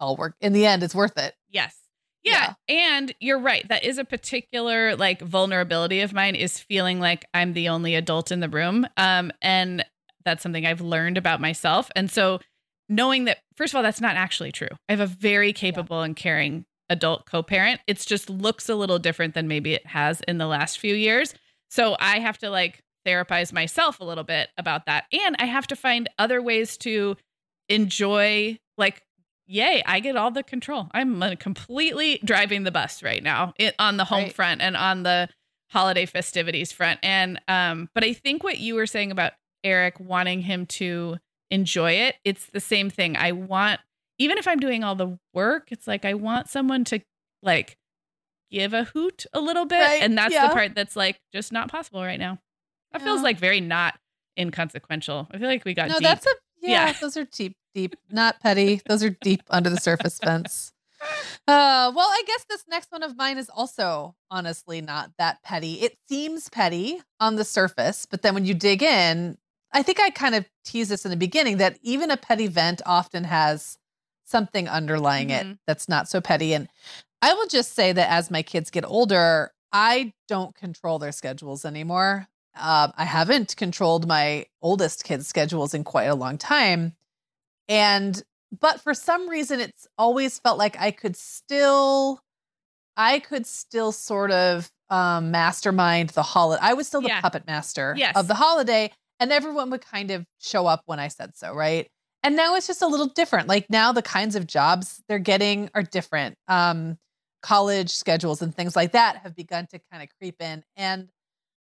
all 0.00 0.16
work. 0.16 0.36
In 0.40 0.52
the 0.52 0.64
end, 0.64 0.82
it's 0.82 0.94
worth 0.94 1.18
it. 1.18 1.34
Yes. 1.50 1.76
Yeah. 2.22 2.54
yeah. 2.68 2.94
And 2.96 3.14
you're 3.20 3.40
right. 3.40 3.66
That 3.68 3.84
is 3.84 3.98
a 3.98 4.04
particular 4.04 4.96
like 4.96 5.20
vulnerability 5.20 6.00
of 6.00 6.12
mine 6.12 6.36
is 6.36 6.58
feeling 6.58 7.00
like 7.00 7.26
I'm 7.34 7.52
the 7.52 7.68
only 7.68 7.96
adult 7.96 8.30
in 8.30 8.40
the 8.40 8.48
room. 8.48 8.86
Um, 8.96 9.32
and 9.42 9.84
that's 10.24 10.42
something 10.42 10.64
I've 10.64 10.80
learned 10.80 11.18
about 11.18 11.40
myself. 11.40 11.90
And 11.96 12.10
so 12.10 12.38
knowing 12.88 13.24
that, 13.24 13.38
first 13.56 13.72
of 13.72 13.76
all, 13.76 13.82
that's 13.82 14.00
not 14.00 14.16
actually 14.16 14.52
true. 14.52 14.68
I 14.88 14.92
have 14.92 15.00
a 15.00 15.06
very 15.06 15.52
capable 15.52 15.98
yeah. 15.98 16.04
and 16.04 16.16
caring 16.16 16.66
adult 16.88 17.26
co-parent. 17.26 17.80
It's 17.86 18.04
just 18.04 18.30
looks 18.30 18.68
a 18.68 18.74
little 18.74 18.98
different 18.98 19.34
than 19.34 19.48
maybe 19.48 19.74
it 19.74 19.86
has 19.86 20.20
in 20.28 20.38
the 20.38 20.46
last 20.46 20.78
few 20.78 20.94
years. 20.94 21.34
So 21.68 21.96
I 22.00 22.20
have 22.20 22.38
to 22.38 22.50
like 22.50 22.82
therapize 23.08 23.52
myself 23.52 24.00
a 24.00 24.04
little 24.04 24.24
bit 24.24 24.48
about 24.58 24.86
that. 24.86 25.04
And 25.12 25.36
I 25.38 25.46
have 25.46 25.66
to 25.68 25.76
find 25.76 26.08
other 26.18 26.42
ways 26.42 26.76
to 26.78 27.16
enjoy, 27.68 28.58
like, 28.76 29.02
yay, 29.46 29.82
I 29.86 30.00
get 30.00 30.16
all 30.16 30.30
the 30.30 30.42
control. 30.42 30.88
I'm 30.92 31.22
uh, 31.22 31.34
completely 31.38 32.20
driving 32.24 32.64
the 32.64 32.70
bus 32.70 33.02
right 33.02 33.22
now 33.22 33.54
it, 33.58 33.74
on 33.78 33.96
the 33.96 34.04
home 34.04 34.24
Right. 34.24 34.32
front 34.34 34.60
and 34.60 34.76
on 34.76 35.02
the 35.02 35.28
holiday 35.70 36.06
festivities 36.06 36.72
front. 36.72 37.00
And, 37.02 37.40
um, 37.48 37.88
but 37.94 38.04
I 38.04 38.12
think 38.12 38.42
what 38.42 38.58
you 38.58 38.74
were 38.74 38.86
saying 38.86 39.10
about 39.10 39.32
Eric 39.64 40.00
wanting 40.00 40.42
him 40.42 40.66
to 40.66 41.16
enjoy 41.50 41.92
it, 41.92 42.16
it's 42.24 42.46
the 42.46 42.60
same 42.60 42.90
thing. 42.90 43.16
I 43.16 43.32
want, 43.32 43.80
even 44.18 44.38
if 44.38 44.46
I'm 44.48 44.60
doing 44.60 44.84
all 44.84 44.94
the 44.94 45.18
work, 45.34 45.68
it's 45.70 45.86
like 45.86 46.04
I 46.04 46.14
want 46.14 46.48
someone 46.48 46.84
to 46.84 47.00
like 47.42 47.76
give 48.50 48.72
a 48.72 48.84
hoot 48.84 49.26
a 49.32 49.40
little 49.40 49.66
bit. 49.66 49.80
Right, 49.80 50.02
And 50.02 50.16
that's 50.16 50.32
yeah. 50.32 50.48
the 50.48 50.54
part 50.54 50.74
that's 50.74 50.96
like 50.96 51.20
just 51.32 51.52
not 51.52 51.70
possible 51.70 52.02
right 52.02 52.18
now. 52.18 52.38
That 52.92 53.02
feels 53.02 53.22
like 53.22 53.38
very 53.38 53.60
not 53.60 53.98
inconsequential. 54.38 55.28
I 55.30 55.38
feel 55.38 55.48
like 55.48 55.64
we 55.64 55.74
got 55.74 55.88
no, 55.88 55.94
deep. 55.94 56.02
that's 56.02 56.26
a 56.26 56.30
yeah, 56.60 56.86
Yeah. 56.86 56.92
Those 57.00 57.16
are 57.16 57.24
deep, 57.24 57.56
deep, 57.74 57.96
not 58.10 58.40
petty. 58.40 58.80
Those 58.88 59.02
are 59.04 59.10
deep 59.10 59.42
under 59.50 59.70
the 59.70 59.76
surface 59.80 60.18
fence. 60.18 60.72
Uh, 61.46 61.92
well, 61.94 62.08
I 62.08 62.22
guess 62.26 62.44
this 62.48 62.64
next 62.68 62.90
one 62.90 63.02
of 63.04 63.16
mine 63.16 63.38
is 63.38 63.48
also 63.48 64.16
honestly 64.30 64.80
not 64.80 65.12
that 65.18 65.42
petty. 65.44 65.74
It 65.74 65.96
seems 66.08 66.48
petty 66.48 67.00
on 67.20 67.36
the 67.36 67.44
surface, 67.44 68.04
but 68.06 68.22
then 68.22 68.34
when 68.34 68.44
you 68.44 68.54
dig 68.54 68.82
in, 68.82 69.38
I 69.72 69.82
think 69.82 70.00
I 70.00 70.10
kind 70.10 70.34
of 70.34 70.46
teased 70.64 70.90
this 70.90 71.04
in 71.04 71.10
the 71.10 71.16
beginning 71.16 71.58
that 71.58 71.78
even 71.82 72.10
a 72.10 72.16
petty 72.16 72.48
vent 72.48 72.82
often 72.84 73.24
has 73.24 73.78
something 74.24 74.68
underlying 74.68 75.30
it 75.30 75.46
Mhm. 75.46 75.58
that's 75.66 75.88
not 75.88 76.08
so 76.08 76.20
petty. 76.20 76.52
And 76.52 76.68
I 77.22 77.32
will 77.34 77.46
just 77.46 77.74
say 77.74 77.92
that 77.92 78.10
as 78.10 78.30
my 78.30 78.42
kids 78.42 78.70
get 78.70 78.84
older, 78.84 79.52
I 79.72 80.12
don't 80.26 80.54
control 80.54 80.98
their 80.98 81.12
schedules 81.12 81.64
anymore. 81.64 82.26
Um, 82.56 82.92
I 82.96 83.04
haven't 83.04 83.56
controlled 83.56 84.06
my 84.08 84.46
oldest 84.62 85.04
kids' 85.04 85.28
schedules 85.28 85.74
in 85.74 85.84
quite 85.84 86.06
a 86.06 86.14
long 86.14 86.38
time. 86.38 86.94
And, 87.68 88.20
but 88.58 88.80
for 88.80 88.94
some 88.94 89.28
reason, 89.28 89.60
it's 89.60 89.86
always 89.96 90.38
felt 90.38 90.58
like 90.58 90.76
I 90.80 90.90
could 90.90 91.16
still, 91.16 92.20
I 92.96 93.18
could 93.20 93.46
still 93.46 93.92
sort 93.92 94.30
of 94.30 94.70
um, 94.90 95.30
mastermind 95.30 96.10
the 96.10 96.22
holiday. 96.22 96.60
I 96.62 96.72
was 96.74 96.86
still 96.86 97.00
the 97.02 97.08
Yeah. 97.08 97.20
puppet 97.20 97.46
master 97.46 97.94
Yes. 97.96 98.16
of 98.16 98.26
the 98.26 98.34
holiday, 98.34 98.90
and 99.20 99.30
everyone 99.32 99.70
would 99.70 99.82
kind 99.82 100.10
of 100.10 100.24
show 100.38 100.66
up 100.66 100.82
when 100.86 100.98
I 100.98 101.08
said 101.08 101.36
so, 101.36 101.52
right? 101.54 101.88
And 102.22 102.34
now 102.34 102.56
it's 102.56 102.66
just 102.66 102.82
a 102.82 102.86
little 102.86 103.06
different. 103.06 103.48
Like 103.48 103.68
now, 103.70 103.92
the 103.92 104.02
kinds 104.02 104.34
of 104.34 104.46
jobs 104.46 105.02
they're 105.08 105.18
getting 105.18 105.70
are 105.74 105.82
different. 105.82 106.36
Um, 106.48 106.98
college 107.42 107.90
schedules 107.90 108.42
and 108.42 108.52
things 108.54 108.74
like 108.74 108.92
that 108.92 109.18
have 109.18 109.36
begun 109.36 109.66
to 109.68 109.78
kind 109.92 110.02
of 110.02 110.08
creep 110.18 110.40
in, 110.42 110.64
and 110.74 111.08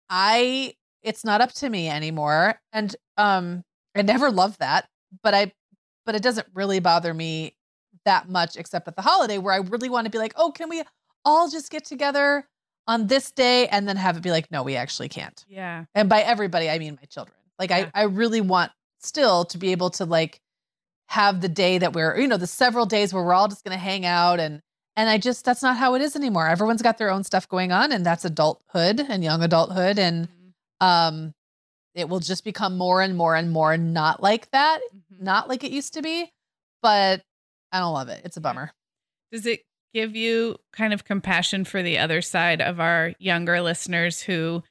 I, 0.09 0.73
it's 1.03 1.23
not 1.23 1.41
up 1.41 1.51
to 1.53 1.69
me 1.69 1.89
anymore. 1.89 2.59
And 2.73 2.95
um, 3.17 3.63
I 3.95 4.01
never 4.01 4.31
loved 4.31 4.59
that, 4.59 4.87
but 5.23 5.33
I, 5.33 5.53
but 6.05 6.15
it 6.15 6.21
doesn't 6.21 6.47
really 6.53 6.79
bother 6.79 7.13
me 7.13 7.55
that 8.05 8.29
much, 8.29 8.55
except 8.55 8.87
at 8.87 8.95
the 8.95 9.01
holiday 9.01 9.37
where 9.37 9.53
I 9.53 9.57
really 9.57 9.89
want 9.89 10.05
to 10.05 10.11
be 10.11 10.17
like, 10.17 10.33
oh, 10.37 10.51
can 10.51 10.69
we 10.69 10.83
all 11.25 11.49
just 11.49 11.69
get 11.69 11.83
together 11.83 12.47
on 12.87 13.07
this 13.07 13.31
day 13.31 13.67
and 13.67 13.87
then 13.87 13.97
have 13.97 14.15
it 14.15 14.23
be 14.23 14.31
like, 14.31 14.49
no, 14.49 14.63
we 14.63 14.77
actually 14.77 15.09
can't 15.09 15.43
yeah. 15.49 15.83
and 15.93 16.07
by 16.07 16.21
everybody 16.21 16.69
i 16.69 16.79
mean 16.79 16.97
my 17.01 17.05
children 17.05 17.35
like 17.59 17.69
Yeah. 17.69 17.89
i 17.93 18.01
i 18.01 18.03
really 18.03 18.39
want 18.39 18.71
still 18.99 19.43
to 19.45 19.57
be 19.57 19.73
able 19.73 19.89
to 19.91 20.05
like 20.05 20.39
have 21.07 21.41
the 21.41 21.49
day 21.49 21.77
that 21.77 21.93
we're 21.93 22.17
you 22.17 22.27
know 22.27 22.37
the 22.37 22.47
several 22.47 22.85
days 22.85 23.13
where 23.13 23.23
we're 23.23 23.33
all 23.33 23.47
just 23.49 23.63
going 23.65 23.77
to 23.77 23.83
hang 23.83 24.05
out 24.05 24.39
and 24.39 24.61
and 24.97 25.09
i 25.09 25.17
just 25.17 25.45
that's 25.45 25.63
not 25.63 25.77
how 25.77 25.93
it 25.93 26.01
is 26.01 26.15
anymore 26.15 26.47
everyone's 26.49 26.81
got 26.81 26.97
their 26.97 27.09
own 27.09 27.23
stuff 27.23 27.47
going 27.47 27.71
on 27.71 27.91
and 27.93 28.05
that's 28.05 28.25
adulthood 28.25 28.99
and 28.99 29.23
young 29.23 29.41
adulthood 29.41 29.97
and 29.97 30.27
Mhm. 30.27 30.85
um 30.85 31.33
it 31.95 32.09
will 32.09 32.19
just 32.19 32.43
become 32.43 32.77
more 32.77 33.01
and 33.01 33.15
more 33.15 33.35
and 33.35 33.51
more 33.51 33.77
not 33.77 34.21
like 34.21 34.51
that 34.51 34.79
Mhm. 34.93 35.21
not 35.21 35.47
like 35.47 35.63
it 35.63 35.71
used 35.71 35.93
to 35.93 36.01
be 36.01 36.31
but 36.81 37.21
i 37.71 37.79
don't 37.79 37.93
love 37.93 38.09
it 38.09 38.21
it's 38.25 38.35
a 38.37 38.41
bummer 38.41 38.71
Does 39.31 39.45
it 39.45 39.61
give 39.93 40.15
you 40.15 40.57
kind 40.73 40.93
of 40.93 41.05
compassion 41.05 41.63
for 41.65 41.81
the 41.81 41.97
other 41.97 42.21
side 42.21 42.61
of 42.61 42.79
our 42.79 43.13
younger 43.19 43.61
listeners 43.61 44.21
who, 44.21 44.61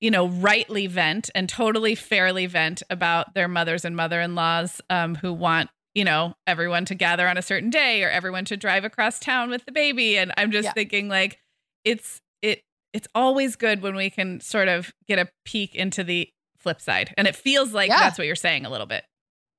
you 0.00 0.10
know, 0.10 0.26
rightly 0.28 0.86
vent 0.86 1.30
and 1.34 1.48
totally 1.48 1.94
fairly 1.94 2.46
vent 2.46 2.82
about 2.90 3.34
their 3.34 3.48
mothers 3.48 3.84
and 3.84 3.94
mother 3.94 4.20
in 4.20 4.34
laws 4.34 4.80
um, 4.88 5.16
who 5.16 5.32
want, 5.32 5.68
you 5.94 6.04
know, 6.04 6.34
everyone 6.46 6.84
to 6.86 6.94
gather 6.94 7.28
on 7.28 7.36
a 7.36 7.42
certain 7.42 7.70
day 7.70 8.02
or 8.02 8.10
everyone 8.10 8.44
to 8.46 8.56
drive 8.56 8.84
across 8.84 9.18
town 9.18 9.50
with 9.50 9.64
the 9.64 9.72
baby? 9.72 10.16
And 10.18 10.32
I'm 10.36 10.50
just 10.50 10.66
Yeah. 10.66 10.72
thinking 10.72 11.08
like 11.08 11.38
it's 11.84 12.20
it 12.42 12.62
it's 12.92 13.08
always 13.14 13.56
good 13.56 13.82
when 13.82 13.94
we 13.94 14.10
can 14.10 14.40
sort 14.40 14.68
of 14.68 14.92
get 15.08 15.18
a 15.18 15.28
peek 15.44 15.74
into 15.74 16.04
the 16.04 16.28
flip 16.58 16.80
side. 16.80 17.12
And 17.16 17.26
it 17.26 17.34
feels 17.36 17.72
like 17.72 17.88
Yeah. 17.88 17.98
that's 18.00 18.18
what 18.18 18.26
you're 18.26 18.36
saying 18.36 18.64
a 18.66 18.70
little 18.70 18.86
bit. 18.86 19.04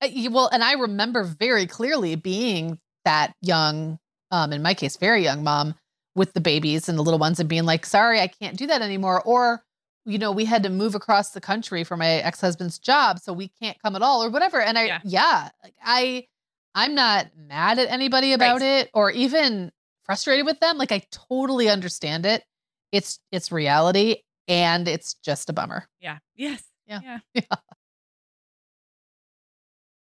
Uh, 0.02 0.08
well 0.32 0.50
and 0.52 0.64
i 0.64 0.74
remember 0.74 1.24
very 1.24 1.66
clearly 1.66 2.16
being 2.16 2.78
that 3.06 3.34
young 3.42 3.98
um 4.32 4.52
in 4.52 4.62
my 4.62 4.74
case 4.74 4.98
very 4.98 5.24
young 5.24 5.44
mom 5.44 5.76
with 6.16 6.34
the 6.34 6.42
babies 6.42 6.90
and 6.90 6.98
the 6.98 7.02
little 7.04 7.20
ones 7.20 7.40
and 7.40 7.48
being 7.48 7.64
like 7.64 7.86
sorry 7.86 8.20
i 8.20 8.28
can't 8.28 8.58
do 8.58 8.68
that 8.68 8.82
anymore 8.82 9.22
or 9.24 9.64
you 10.06 10.18
know 10.18 10.32
we 10.32 10.46
had 10.46 10.64
to 10.64 10.70
move 10.70 10.96
across 10.96 11.30
the 11.32 11.42
country 11.42 11.84
for 11.84 11.96
my 11.98 12.08
ex-husband's 12.08 12.78
job 12.80 13.20
so 13.20 13.32
we 13.34 13.48
can't 13.48 13.78
come 13.82 13.96
at 13.96 14.02
all 14.02 14.24
or 14.24 14.30
whatever 14.30 14.62
and 14.62 14.78
i 14.78 14.86
Yeah. 14.86 15.00
yeah, 15.04 15.50
like 15.64 15.76
i 15.84 16.26
i'm 16.76 16.94
not 16.96 17.28
mad 17.38 17.80
at 17.80 17.90
anybody 17.90 18.34
about 18.34 18.62
it 18.62 18.90
or 18.94 19.12
even 19.12 19.72
frustrated 20.06 20.46
with 20.46 20.60
them 20.60 20.78
like 20.78 20.92
i 20.92 21.02
totally 21.12 21.70
understand 21.70 22.26
it 22.26 22.44
it's 22.92 23.20
it's 23.32 23.52
reality 23.52 24.18
and 24.48 24.88
it's 24.88 25.14
just 25.24 25.50
a 25.50 25.54
bummer 25.54 25.88
Yeah. 26.02 26.18
Yes. 26.36 26.64
Yeah. 26.88 27.20
Yeah. 27.34 27.44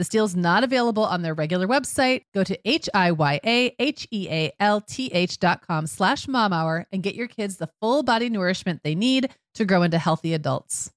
This 0.00 0.08
deal 0.08 0.24
is 0.24 0.34
not 0.34 0.64
available 0.64 1.04
on 1.04 1.20
their 1.20 1.34
regular 1.34 1.68
website. 1.68 2.22
Go 2.32 2.42
to 2.42 2.58
H-I-Y-A-H-E-A-L-T-H 2.66 5.38
dot 5.38 5.66
com 5.66 5.86
slash 5.86 6.26
mom 6.26 6.54
hour 6.54 6.86
and 6.90 7.02
get 7.02 7.14
your 7.14 7.28
kids 7.28 7.58
the 7.58 7.68
full 7.82 8.02
body 8.02 8.30
nourishment 8.30 8.80
they 8.82 8.94
need 8.94 9.28
to 9.52 9.66
grow 9.66 9.82
into 9.82 9.98
healthy 9.98 10.32
adults. 10.32 10.90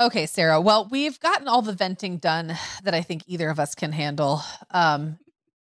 Okay, 0.00 0.24
Sarah. 0.24 0.62
Well, 0.62 0.88
we've 0.90 1.20
gotten 1.20 1.46
all 1.46 1.60
the 1.60 1.74
venting 1.74 2.16
done 2.16 2.56
that 2.84 2.94
I 2.94 3.02
think 3.02 3.24
either 3.26 3.50
of 3.50 3.60
us 3.60 3.74
can 3.74 3.92
handle. 3.92 4.40
Um, 4.70 5.18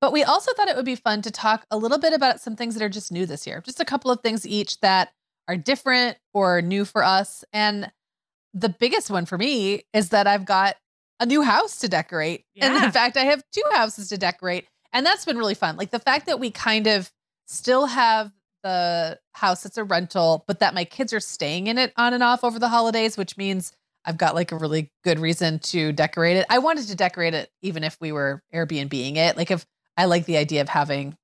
but 0.01 0.11
we 0.11 0.25
also 0.25 0.55
thought 0.55 0.69
it 0.69 0.77
would 0.77 0.87
be 0.87 0.97
fun 0.97 1.21
to 1.21 1.31
talk 1.31 1.67
a 1.71 1.77
little 1.77 1.99
bit 1.99 2.14
about 2.14 2.41
some 2.41 2.57
things 2.57 2.77
that 2.77 2.83
are 2.83 2.89
just 2.89 3.12
new 3.12 3.27
this 3.27 3.47
year. 3.47 3.61
Just 3.61 3.81
a 3.81 3.85
couple 3.85 4.11
of 4.11 4.23
things 4.23 4.47
each 4.47 4.81
that 4.81 5.12
are 5.49 5.59
different 5.59 6.17
or 6.33 6.62
new 6.62 6.87
for 6.87 7.05
us. 7.05 7.45
And 7.53 7.93
the 8.55 8.71
biggest 8.71 9.11
one 9.11 9.27
for 9.27 9.37
me 9.37 9.83
is 9.93 10.09
that 10.09 10.27
I've 10.27 10.47
got 10.47 10.77
a 11.21 11.27
new 11.27 11.43
house 11.43 11.79
to 11.81 11.89
decorate. 11.89 12.45
And 12.61 12.83
in 12.83 12.91
fact, 12.91 13.17
I 13.17 13.25
have 13.25 13.43
two 13.53 13.62
houses 13.73 14.09
to 14.11 14.19
decorate. 14.19 14.67
And 14.93 15.05
that's 15.05 15.25
been 15.25 15.39
really 15.39 15.55
fun. 15.55 15.77
Like 15.77 15.91
the 15.91 15.99
fact 15.99 16.27
that 16.27 16.41
we 16.41 16.51
kind 16.51 16.87
of 16.87 17.11
still 17.47 17.87
have 17.87 18.33
the 18.62 19.19
house 19.33 19.62
that's 19.62 19.79
a 19.79 19.85
rental, 19.85 20.45
but 20.47 20.61
that 20.61 20.75
my 20.75 20.85
kids 20.85 21.12
are 21.12 21.21
staying 21.21 21.69
in 21.69 21.79
it 21.79 21.93
on 21.97 22.12
and 22.14 22.23
off 22.23 22.45
over 22.45 22.59
the 22.59 22.69
holidays, 22.69 23.17
which 23.17 23.37
means 23.37 23.73
I've 24.05 24.19
got 24.19 24.35
like 24.35 24.53
a 24.53 24.57
really 24.57 24.91
good 25.05 25.19
reason 25.19 25.59
to 25.61 25.93
decorate 25.93 26.37
it. 26.37 26.47
I 26.49 26.59
wanted 26.59 26.87
to 26.89 26.97
decorate 26.97 27.35
it 27.35 27.51
even 27.62 27.85
if 27.85 27.97
we 28.01 28.12
were 28.12 28.43
Airbnbing 28.55 29.17
it. 29.17 29.37
Like 29.37 29.51
if 29.51 29.67
I 29.97 30.05
like 30.07 30.27
the 30.27 30.37
idea 30.37 30.61
of 30.61 30.69
having 30.69 31.17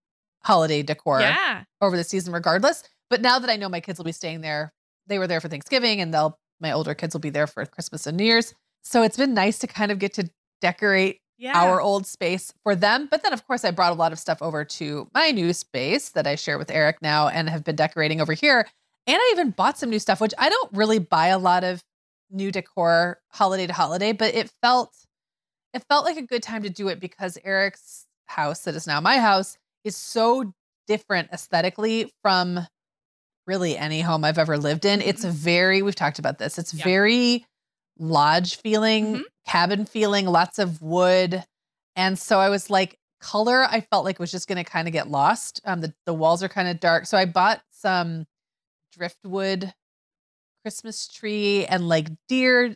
holiday 0.45 0.83
decor 0.83 1.21
yeah. 1.21 1.65
over 1.81 1.97
the 1.97 2.05
season 2.05 2.33
regardless. 2.33 2.83
But 3.09 3.21
now 3.21 3.39
that 3.39 3.51
I 3.51 3.57
know 3.57 3.69
my 3.69 3.81
kids 3.81 3.99
will 3.99 4.05
be 4.05 4.13
staying 4.13 4.41
there, 4.41 4.73
they 5.07 5.19
were 5.19 5.27
there 5.27 5.41
for 5.41 5.49
Thanksgiving 5.49 6.01
and 6.01 6.13
they'll 6.13 6.39
my 6.61 6.73
older 6.73 6.95
kids 6.95 7.15
will 7.15 7.21
be 7.21 7.31
there 7.31 7.49
for 7.49 7.67
Christmas 7.67 8.07
and 8.07 8.17
New 8.17 8.25
Year's. 8.25 8.55
So 8.83 9.03
it's 9.03 9.17
been 9.17 9.35
nice 9.35 9.59
to 9.61 9.67
kind 9.67 9.91
of 9.91 9.99
get 9.99 10.15
to 10.15 10.31
decorate 10.61 11.21
Yeah. 11.39 11.61
our 11.61 11.81
old 11.81 12.07
space 12.07 12.53
for 12.63 12.75
them. 12.75 13.09
But 13.11 13.23
then 13.23 13.33
of 13.33 13.47
course 13.47 13.65
I 13.65 13.71
brought 13.71 13.93
a 13.93 13.97
lot 13.97 14.13
of 14.13 14.19
stuff 14.19 14.43
over 14.43 14.65
to 14.65 15.09
my 15.15 15.31
new 15.31 15.53
space 15.53 16.11
that 16.11 16.27
I 16.27 16.35
share 16.35 16.59
with 16.59 16.71
Eric 16.71 17.03
now 17.03 17.29
and 17.29 17.49
have 17.49 17.65
been 17.65 17.77
decorating 17.77 18.21
over 18.21 18.33
here. 18.33 18.69
And 19.07 19.17
I 19.17 19.31
even 19.33 19.51
bought 19.51 19.79
some 19.79 19.91
new 19.91 19.99
stuff, 19.99 20.21
which 20.21 20.35
I 20.39 20.49
don't 20.49 20.73
really 20.73 20.99
buy 21.01 21.29
a 21.29 21.39
lot 21.39 21.65
of 21.65 21.83
new 22.31 22.51
decor 22.53 23.21
holiday 23.31 23.67
to 23.67 23.73
holiday, 23.73 24.13
but 24.13 24.35
it 24.35 24.51
felt 24.63 24.97
it 25.73 25.83
felt 25.89 26.05
like 26.05 26.17
a 26.19 26.23
good 26.23 26.43
time 26.43 26.63
to 26.65 26.71
do 26.71 26.89
it 26.89 27.01
because 27.01 27.39
Eric's 27.45 28.07
house 28.27 28.61
that 28.65 28.75
is 28.75 28.87
now 28.87 29.01
my 29.01 29.19
house 29.19 29.57
is 29.85 29.97
so 29.97 30.53
different 30.87 31.31
aesthetically 31.33 32.13
from 32.23 32.61
really 33.47 33.77
any 33.77 34.01
home 34.01 34.25
I've 34.25 34.39
ever 34.39 34.59
lived 34.59 34.85
in. 34.85 35.01
It's 35.01 35.25
mm-hmm. 35.25 35.35
very, 35.35 35.83
we've 35.83 35.95
talked 35.95 36.19
about 36.19 36.39
this, 36.39 36.59
it's 36.59 36.75
Yeah. 36.75 36.85
very 36.85 37.47
lodge 37.99 38.57
feeling, 38.57 39.17
Mhm. 39.17 39.23
cabin 39.47 39.85
feeling, 39.87 40.27
lots 40.27 40.59
of 40.59 40.81
wood. 40.83 41.45
And 41.97 42.19
so 42.19 42.39
I 42.39 42.49
was 42.49 42.71
like, 42.71 42.99
color, 43.21 43.65
I 43.65 43.81
felt 43.81 44.05
like 44.05 44.19
was 44.19 44.31
just 44.31 44.49
going 44.49 44.63
to 44.63 44.69
kind 44.69 44.89
of 44.89 44.93
get 44.93 45.09
lost. 45.09 45.61
Um, 45.65 45.81
the, 45.81 45.95
the 46.07 46.15
walls 46.15 46.43
are 46.43 46.49
kind 46.49 46.69
of 46.69 46.81
dark. 46.81 47.07
So 47.07 47.17
I 47.19 47.25
bought 47.27 47.61
some 47.71 48.27
driftwood 48.93 49.73
Christmas 50.65 51.09
tree 51.09 51.65
and 51.67 51.89
like 51.89 52.09
deer 52.29 52.75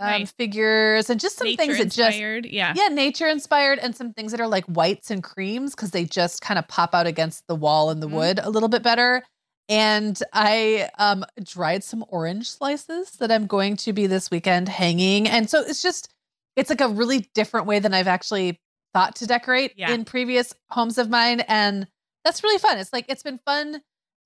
um, 0.00 0.10
Nice. 0.20 0.32
figures 0.32 1.10
and 1.10 1.18
just 1.18 1.36
some 1.36 1.46
Nature 1.48 1.56
things 1.56 1.78
that 1.78 1.90
just. 1.90 2.18
Yeah. 2.52 2.72
yeah, 2.76 2.86
nature 2.88 3.26
inspired 3.26 3.78
and 3.80 3.96
some 3.96 4.12
things 4.12 4.30
that 4.30 4.40
are 4.40 4.46
like 4.46 4.64
whites 4.66 5.10
and 5.10 5.22
creams 5.24 5.74
because 5.74 5.90
they 5.90 6.04
just 6.04 6.40
kind 6.40 6.56
of 6.58 6.68
pop 6.68 6.94
out 6.94 7.06
against 7.08 7.44
the 7.48 7.56
wall 7.56 7.90
and 7.90 8.00
the 8.02 8.08
Mhm. 8.08 8.12
wood 8.12 8.38
a 8.40 8.48
little 8.50 8.68
bit 8.68 8.82
better. 8.82 9.24
And 9.68 10.18
I 10.32 10.88
um 10.98 11.24
dried 11.42 11.84
some 11.84 12.04
orange 12.08 12.50
slices 12.50 13.10
that 13.12 13.30
I'm 13.30 13.46
going 13.46 13.76
to 13.78 13.92
be 13.92 14.06
this 14.06 14.30
weekend 14.30 14.68
hanging. 14.68 15.28
And 15.28 15.48
so 15.50 15.60
it's 15.60 15.82
just 15.82 16.08
it's 16.56 16.70
like 16.70 16.80
a 16.80 16.88
really 16.88 17.28
different 17.34 17.66
way 17.66 17.78
than 17.78 17.94
I've 17.94 18.08
actually 18.08 18.58
thought 18.94 19.16
to 19.16 19.26
decorate 19.26 19.74
Yeah. 19.76 19.92
in 19.92 20.04
previous 20.04 20.54
homes 20.70 20.96
of 20.98 21.10
mine. 21.10 21.40
And 21.40 21.86
that's 22.24 22.42
really 22.42 22.58
fun. 22.58 22.78
It's 22.78 22.92
like 22.92 23.04
it's 23.08 23.22
been 23.22 23.38
fun 23.44 23.82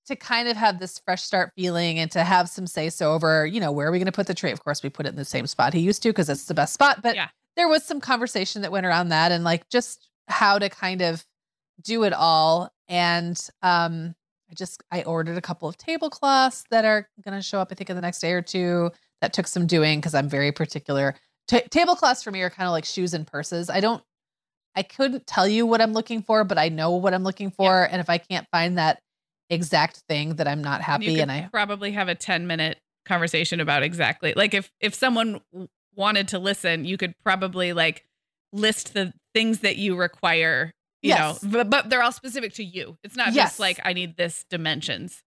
to 0.07 0.15
kind 0.15 0.47
of 0.49 0.57
have 0.57 0.79
this 0.79 0.99
fresh 0.99 1.21
start 1.21 1.51
feeling 1.55 1.99
and 1.99 2.09
to 2.11 2.23
have 2.23 2.49
some 2.49 2.67
say 2.67 2.89
so 2.89 3.13
over, 3.13 3.45
you 3.45 3.59
know, 3.61 3.71
where 3.71 3.87
are 3.87 3.91
we 3.91 3.99
going 3.99 4.05
to 4.05 4.11
put 4.11 4.27
the 4.27 4.33
tree? 4.33 4.51
Of 4.51 4.63
course, 4.63 4.83
we 4.83 4.89
put 4.89 5.05
it 5.05 5.09
in 5.09 5.15
the 5.15 5.23
same 5.25 5.47
spot 5.47 5.73
he 5.73 5.79
used 5.79 6.03
to 6.03 6.09
because 6.09 6.27
it's 6.29 6.45
the 6.45 6.53
best 6.53 6.73
spot. 6.73 7.01
But 7.01 7.15
Yeah. 7.15 7.29
there 7.55 7.67
was 7.69 7.83
some 7.85 8.01
conversation 8.01 8.61
that 8.63 8.71
went 8.71 8.85
around 8.85 9.09
that 9.09 9.31
and 9.31 9.43
like 9.43 9.69
just 9.69 10.09
how 10.27 10.59
to 10.59 10.69
kind 10.69 11.01
of 11.01 11.25
do 11.81 12.03
it 12.03 12.13
all. 12.13 12.73
And 12.89 13.39
um 13.61 14.15
I 14.53 14.55
just 14.55 14.83
I 14.91 15.01
ordered 15.03 15.37
a 15.37 15.41
couple 15.41 15.67
of 15.67 15.77
tablecloths 15.77 16.63
that 16.69 16.85
are 16.85 17.09
going 17.25 17.35
to 17.35 17.41
show 17.41 17.59
up 17.59 17.69
I 17.71 17.75
think 17.75 17.89
in 17.89 17.95
the 17.95 18.01
next 18.01 18.19
day 18.19 18.33
or 18.33 18.41
two. 18.41 18.91
That 19.21 19.33
took 19.33 19.47
some 19.47 19.67
doing 19.67 19.99
because 19.99 20.13
I'm 20.13 20.27
very 20.27 20.51
particular. 20.51 21.15
Ta 21.47 21.61
tablecloths 21.71 22.23
for 22.23 22.31
me 22.31 22.41
are 22.41 22.49
kind 22.49 22.67
of 22.67 22.73
like 22.73 22.85
shoes 22.85 23.13
and 23.13 23.25
purses. 23.25 23.69
I 23.69 23.79
don't 23.79 24.03
I 24.75 24.83
couldn't 24.83 25.25
tell 25.25 25.47
you 25.47 25.65
what 25.65 25.81
I'm 25.81 25.93
looking 25.93 26.21
for, 26.21 26.43
but 26.43 26.57
I 26.57 26.69
know 26.69 26.91
what 26.91 27.13
I'm 27.13 27.23
looking 27.23 27.49
for 27.49 27.87
and 27.89 27.99
if 27.99 28.09
I 28.09 28.17
can't 28.17 28.45
find 28.51 28.77
that 28.77 28.99
exact 29.49 30.03
thing 30.09 30.35
that 30.35 30.47
I'm 30.47 30.61
not 30.61 30.75
And 30.75 30.83
happy 30.83 31.05
could 31.15 31.21
and 31.21 31.31
I 31.31 31.47
probably 31.51 31.91
have 31.93 32.09
a 32.09 32.15
10 32.15 32.47
minute 32.47 32.79
conversation 33.05 33.59
about 33.59 33.83
exactly 33.83 34.33
like 34.35 34.53
if 34.53 34.71
if 34.79 34.93
someone 34.93 35.41
wanted 35.95 36.27
to 36.29 36.39
listen, 36.39 36.85
you 36.85 36.97
could 36.97 37.13
probably 37.23 37.73
like 37.73 38.05
list 38.51 38.93
the 38.93 39.13
things 39.33 39.59
that 39.59 39.77
you 39.77 39.95
require, 39.95 40.71
you 41.03 41.09
Yes. 41.09 41.43
know, 41.43 41.49
but, 41.51 41.69
but 41.69 41.89
they're 41.89 42.01
all 42.01 42.11
specific 42.11 42.53
to 42.55 42.63
you. 42.63 42.97
It's 43.03 43.15
not 43.15 43.33
Yes. 43.33 43.51
just 43.51 43.59
like 43.59 43.79
I 43.83 43.93
need 43.93 44.17
this 44.17 44.45
dimensions. 44.49 45.21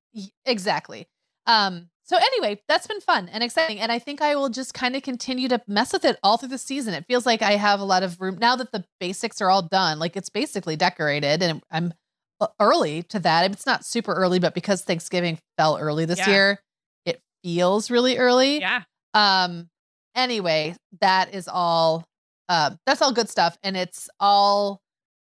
Exactly. 0.44 1.06
Um, 1.46 1.90
so 2.04 2.16
anyway, 2.16 2.60
that's 2.68 2.86
been 2.86 3.00
fun 3.00 3.28
and 3.28 3.42
exciting. 3.44 3.78
And 3.80 3.90
I 3.92 3.98
think 3.98 4.20
I 4.22 4.36
will 4.36 4.48
just 4.48 4.74
kind 4.74 4.96
of 4.96 5.02
continue 5.02 5.48
to 5.48 5.60
mess 5.66 5.92
with 5.92 6.04
it 6.04 6.18
all 6.22 6.36
through 6.38 6.48
the 6.50 6.58
season. 6.58 6.94
It 6.94 7.04
feels 7.06 7.26
like 7.26 7.42
I 7.42 7.52
have 7.52 7.80
a 7.80 7.84
lot 7.84 8.02
of 8.02 8.20
room 8.20 8.38
now 8.40 8.56
that 8.56 8.72
the 8.72 8.84
basics 9.00 9.40
are 9.40 9.50
all 9.50 9.62
done. 9.62 9.98
Like 9.98 10.16
it's 10.16 10.28
basically 10.30 10.76
decorated 10.76 11.42
and 11.42 11.62
I'm 11.70 11.92
uh, 12.40 12.46
early 12.60 13.02
to 13.04 13.18
that. 13.20 13.50
It's 13.50 13.66
not 13.66 13.84
super 13.84 14.12
early, 14.12 14.38
but 14.38 14.54
because 14.54 14.82
Thanksgiving 14.82 15.38
fell 15.58 15.76
early 15.78 16.04
this 16.04 16.18
Yeah. 16.20 16.30
year, 16.30 16.60
it 17.04 17.20
feels 17.42 17.90
really 17.90 18.18
early. 18.18 18.60
Yeah. 18.60 18.82
Um, 19.14 19.68
anyway, 20.14 20.76
that 21.00 21.34
is 21.34 21.48
all 21.48 22.04
um 22.48 22.78
that's 22.86 23.02
all 23.02 23.12
good 23.12 23.28
stuff. 23.28 23.58
And 23.64 23.76
it's 23.76 24.08
all 24.20 24.80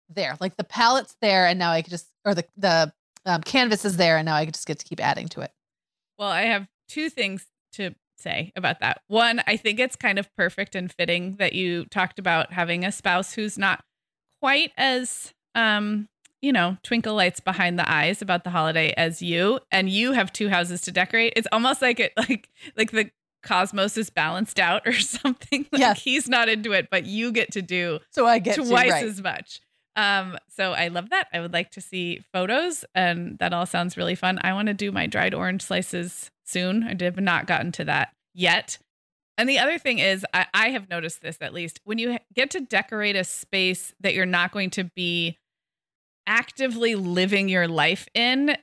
there. 0.10 0.38
Like 0.39 0.58
the 0.58 0.64
palette's 0.64 1.16
there, 1.22 1.45
and 1.45 1.58
now 1.60 1.72
I 1.72 1.82
could 1.82 1.91
just 1.91 2.08
or 2.26 2.34
the 2.36 2.45
the 2.58 2.93
um, 3.26 3.41
canvas 3.41 3.86
is 3.86 3.97
there, 3.97 4.18
and 4.18 4.26
now 4.26 4.36
I 4.36 4.45
could 4.45 4.53
just 4.53 4.68
get 4.68 4.80
to 4.80 4.86
keep 4.86 4.99
adding 4.99 5.28
to 5.30 5.41
it. 5.41 5.51
Well, 6.18 6.30
I 6.30 6.43
have 6.43 6.68
two 6.89 7.10
things 7.10 7.45
to 7.74 7.93
say 8.18 8.51
about 8.55 8.80
that. 8.80 9.01
One, 9.08 9.41
I 9.45 9.58
think 9.58 9.80
it's 9.80 9.95
kind 9.95 10.18
of 10.18 10.34
perfect 10.36 10.76
and 10.76 10.91
fitting 10.91 11.36
that 11.38 11.53
you 11.53 11.86
talked 11.86 12.18
about 12.20 12.53
having 12.53 12.84
a 12.84 12.91
spouse 12.91 13.34
who's 13.34 13.58
not 13.58 13.84
quite 14.41 14.72
as 14.78 15.34
um, 15.55 16.08
you 16.41 16.51
know, 16.53 16.78
twinkle 16.84 17.16
lights 17.16 17.39
behind 17.39 17.78
the 17.78 17.91
eyes 17.91 18.22
about 18.22 18.43
the 18.43 18.49
holiday 18.51 18.93
as 18.95 19.22
you 19.22 19.60
and 19.72 19.89
you 19.89 20.12
have 20.14 20.32
two 20.32 20.49
houses 20.49 20.82
to 20.82 20.91
decorate. 20.91 21.34
It's 21.36 21.47
almost 21.51 21.82
like 21.82 21.99
it 21.99 22.14
like 22.18 22.49
like 22.76 22.91
the 22.91 23.12
cosmos 23.43 23.97
is 23.97 24.10
balanced 24.10 24.60
out 24.60 24.86
or 24.88 24.93
something. 24.93 25.66
Like 25.72 25.80
Yes. 25.80 26.01
he's 26.03 26.28
not 26.30 26.49
into 26.49 26.72
it, 26.74 26.88
but 26.89 27.05
you 27.05 27.32
get 27.32 27.51
to 27.53 27.62
do 27.62 27.99
So 28.12 28.26
I 28.26 28.39
get 28.39 28.55
twice 28.55 28.68
to, 28.88 28.91
right. 28.91 29.05
as 29.05 29.22
much. 29.22 29.62
Um, 29.98 30.38
so 30.48 30.74
I 30.74 30.88
love 30.89 31.10
that. 31.10 31.28
I 31.34 31.41
would 31.41 31.52
like 31.52 31.72
to 31.72 31.82
see 31.82 32.22
photos, 32.32 32.86
and 32.93 33.38
that 33.39 33.52
all 33.52 33.66
sounds 33.66 33.98
really 33.98 34.16
fun. 34.16 34.39
I 34.43 34.54
want 34.54 34.68
to 34.68 34.74
do 34.74 34.91
my 34.91 35.08
dried 35.08 35.34
orange 35.34 35.64
slices 35.64 36.30
soon. 36.45 36.84
I 36.84 37.04
have 37.04 37.20
not 37.20 37.48
gotten 37.48 37.72
to 37.74 37.86
that 37.86 38.14
yet. 38.34 38.78
And 39.39 39.50
the 39.50 39.60
other 39.60 39.78
thing 39.78 40.00
is, 40.00 40.26
I, 40.34 40.45
I 40.54 40.70
have 40.70 40.89
noticed 40.89 41.22
this 41.22 41.38
at 41.41 41.54
least 41.54 41.80
when 41.84 41.98
you 41.98 42.18
get 42.34 42.52
to 42.52 42.60
decorate 42.60 43.16
a 43.16 43.24
space 43.24 43.93
that 44.00 44.14
you're 44.14 44.26
not 44.26 44.52
going 44.52 44.70
to 44.72 44.86
be 44.95 45.38
actively 46.28 46.95
living 46.95 47.50
your 47.50 47.68
life 47.68 48.08
in. 48.14 48.56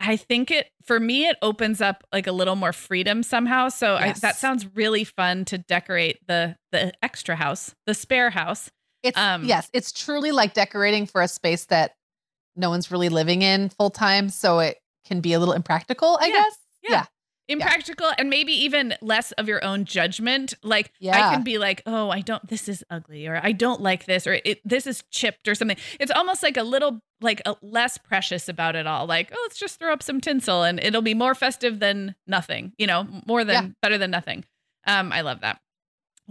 I 0.00 0.16
think 0.16 0.50
it 0.50 0.68
for 0.84 0.98
me 0.98 1.26
it 1.28 1.36
opens 1.42 1.80
up 1.80 2.02
like 2.12 2.26
a 2.26 2.32
little 2.32 2.56
more 2.56 2.72
freedom 2.72 3.22
somehow. 3.22 3.68
So 3.68 3.94
I, 3.94 4.12
that 4.14 4.36
sounds 4.36 4.66
really 4.74 5.04
fun 5.04 5.44
to 5.46 5.58
decorate 5.58 6.18
the 6.26 6.56
the 6.72 6.92
extra 7.02 7.36
house, 7.36 7.74
the 7.86 7.94
spare 7.94 8.30
house. 8.30 8.70
It's 9.02 9.18
Um, 9.18 9.44
yes, 9.44 9.68
it's 9.72 9.92
truly 9.92 10.30
like 10.32 10.54
decorating 10.54 11.06
for 11.06 11.20
a 11.22 11.28
space 11.28 11.64
that 11.66 11.96
no 12.56 12.70
one's 12.70 12.90
really 12.90 13.08
living 13.08 13.42
in 13.42 13.68
full 13.70 13.90
time, 13.90 14.28
so 14.28 14.58
it 14.60 14.78
can 15.04 15.20
be 15.20 15.32
a 15.32 15.38
little 15.38 15.54
impractical, 15.54 16.18
I 16.20 16.26
Yeah, 16.26 16.32
guess. 16.32 16.58
yeah. 16.82 17.04
impractical 17.48 18.06
yeah. 18.06 18.14
and 18.18 18.30
maybe 18.30 18.52
even 18.52 18.94
less 19.02 19.32
of 19.32 19.48
your 19.48 19.62
own 19.64 19.84
judgment 19.84 20.54
like 20.62 20.92
yeah. 21.00 21.28
i 21.28 21.34
can 21.34 21.42
be 21.42 21.58
like 21.58 21.82
oh 21.86 22.08
i 22.08 22.20
don't 22.20 22.46
this 22.48 22.68
is 22.68 22.84
ugly 22.88 23.26
or 23.26 23.40
i 23.42 23.50
don't 23.50 23.80
like 23.80 24.06
this 24.06 24.26
or 24.28 24.38
it, 24.44 24.60
this 24.64 24.86
is 24.86 25.02
chipped 25.10 25.48
or 25.48 25.54
something 25.54 25.76
it's 25.98 26.12
almost 26.12 26.42
like 26.42 26.56
a 26.56 26.62
little 26.62 27.00
like 27.20 27.42
a, 27.44 27.54
less 27.60 27.98
precious 27.98 28.48
about 28.48 28.76
it 28.76 28.86
all 28.86 29.06
like 29.06 29.28
oh 29.32 29.38
let's 29.42 29.58
just 29.58 29.78
throw 29.80 29.92
up 29.92 30.02
some 30.04 30.20
tinsel 30.20 30.62
and 30.62 30.78
it'll 30.80 31.02
be 31.02 31.14
more 31.14 31.34
festive 31.34 31.80
than 31.80 32.14
nothing 32.28 32.72
you 32.78 32.86
know 32.86 33.06
more 33.26 33.42
than 33.44 33.64
yeah. 33.64 33.70
better 33.82 33.98
than 33.98 34.10
nothing 34.12 34.44
um 34.86 35.12
i 35.12 35.20
love 35.20 35.40
that 35.40 35.60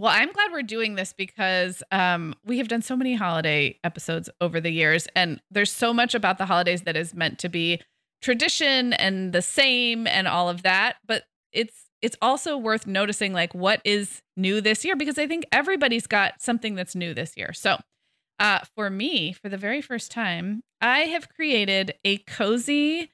well 0.02 0.12
i'm 0.12 0.32
glad 0.32 0.50
we're 0.50 0.62
doing 0.62 0.96
this 0.96 1.12
because 1.12 1.82
um 1.92 2.34
we 2.44 2.58
have 2.58 2.66
done 2.66 2.82
so 2.82 2.96
many 2.96 3.14
holiday 3.14 3.78
episodes 3.84 4.28
over 4.40 4.60
the 4.60 4.70
years 4.70 5.06
and 5.14 5.40
there's 5.50 5.70
so 5.70 5.94
much 5.94 6.14
about 6.14 6.38
the 6.38 6.46
holidays 6.46 6.82
that 6.82 6.96
is 6.96 7.14
meant 7.14 7.38
to 7.38 7.48
be 7.48 7.80
tradition 8.20 8.92
and 8.94 9.32
the 9.32 9.40
same 9.40 10.06
and 10.08 10.26
all 10.26 10.48
of 10.48 10.64
that 10.64 10.96
but 11.06 11.22
it's 11.52 11.86
it's 12.02 12.16
also 12.20 12.56
worth 12.56 12.84
noticing 12.84 13.32
like 13.32 13.54
what 13.54 13.80
is 13.84 14.22
new 14.36 14.60
this 14.60 14.84
year 14.84 14.96
because 14.96 15.18
i 15.18 15.26
think 15.26 15.46
everybody's 15.52 16.08
got 16.08 16.42
something 16.42 16.74
that's 16.74 16.96
new 16.96 17.14
this 17.14 17.36
year. 17.36 17.52
So 17.52 17.78
uh, 18.40 18.58
for 18.74 18.90
me 18.90 19.32
for 19.32 19.48
the 19.48 19.56
very 19.56 19.80
first 19.80 20.10
time 20.10 20.62
i 20.80 21.00
have 21.00 21.28
created 21.28 21.94
a 22.04 22.18
cozy 22.18 23.11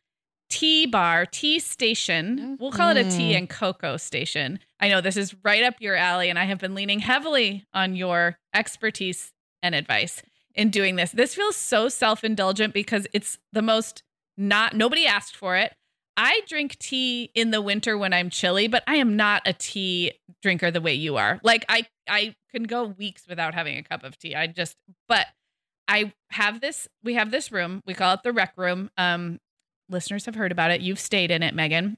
tea 0.48 0.86
bar 0.86 1.26
tea 1.26 1.58
station 1.58 2.56
we'll 2.58 2.72
call 2.72 2.90
it 2.90 2.96
a 2.96 3.10
tea 3.10 3.32
mm. 3.32 3.38
and 3.38 3.50
cocoa 3.50 3.96
station 3.96 4.58
i 4.80 4.88
know 4.88 5.00
this 5.00 5.16
is 5.16 5.34
right 5.44 5.62
up 5.62 5.74
your 5.78 5.94
alley 5.94 6.30
and 6.30 6.38
i 6.38 6.44
have 6.44 6.58
been 6.58 6.74
leaning 6.74 7.00
heavily 7.00 7.66
on 7.74 7.94
your 7.94 8.38
expertise 8.54 9.32
and 9.62 9.74
advice 9.74 10.22
in 10.54 10.70
doing 10.70 10.96
this 10.96 11.12
this 11.12 11.34
feels 11.34 11.56
so 11.56 11.88
self-indulgent 11.88 12.72
because 12.72 13.06
it's 13.12 13.38
the 13.52 13.62
most 13.62 14.02
not 14.38 14.74
nobody 14.74 15.04
asked 15.06 15.36
for 15.36 15.56
it. 15.56 15.74
I 16.16 16.40
drink 16.48 16.78
tea 16.78 17.30
in 17.34 17.50
the 17.50 17.60
winter 17.60 17.98
when 17.98 18.12
I'm 18.12 18.30
chilly, 18.30 18.68
but 18.68 18.82
I 18.86 18.96
am 18.96 19.16
not 19.16 19.42
a 19.44 19.52
tea 19.52 20.12
drinker 20.42 20.70
the 20.70 20.80
way 20.80 20.94
you 20.94 21.16
are. 21.16 21.40
Like 21.42 21.64
I 21.68 21.86
I 22.08 22.36
can 22.50 22.62
go 22.62 22.84
weeks 22.84 23.26
without 23.28 23.54
having 23.54 23.76
a 23.76 23.82
cup 23.82 24.04
of 24.04 24.18
tea. 24.18 24.34
I 24.34 24.46
just 24.46 24.76
but 25.08 25.26
I 25.86 26.12
have 26.30 26.60
this 26.60 26.88
we 27.02 27.14
have 27.14 27.30
this 27.30 27.52
room. 27.52 27.82
We 27.84 27.94
call 27.94 28.14
it 28.14 28.22
the 28.22 28.32
rec 28.32 28.54
room. 28.56 28.90
Um 28.96 29.38
listeners 29.88 30.26
have 30.26 30.34
heard 30.34 30.52
about 30.52 30.70
it. 30.70 30.80
You've 30.80 31.00
stayed 31.00 31.30
in 31.30 31.42
it, 31.42 31.54
Meagan. 31.54 31.96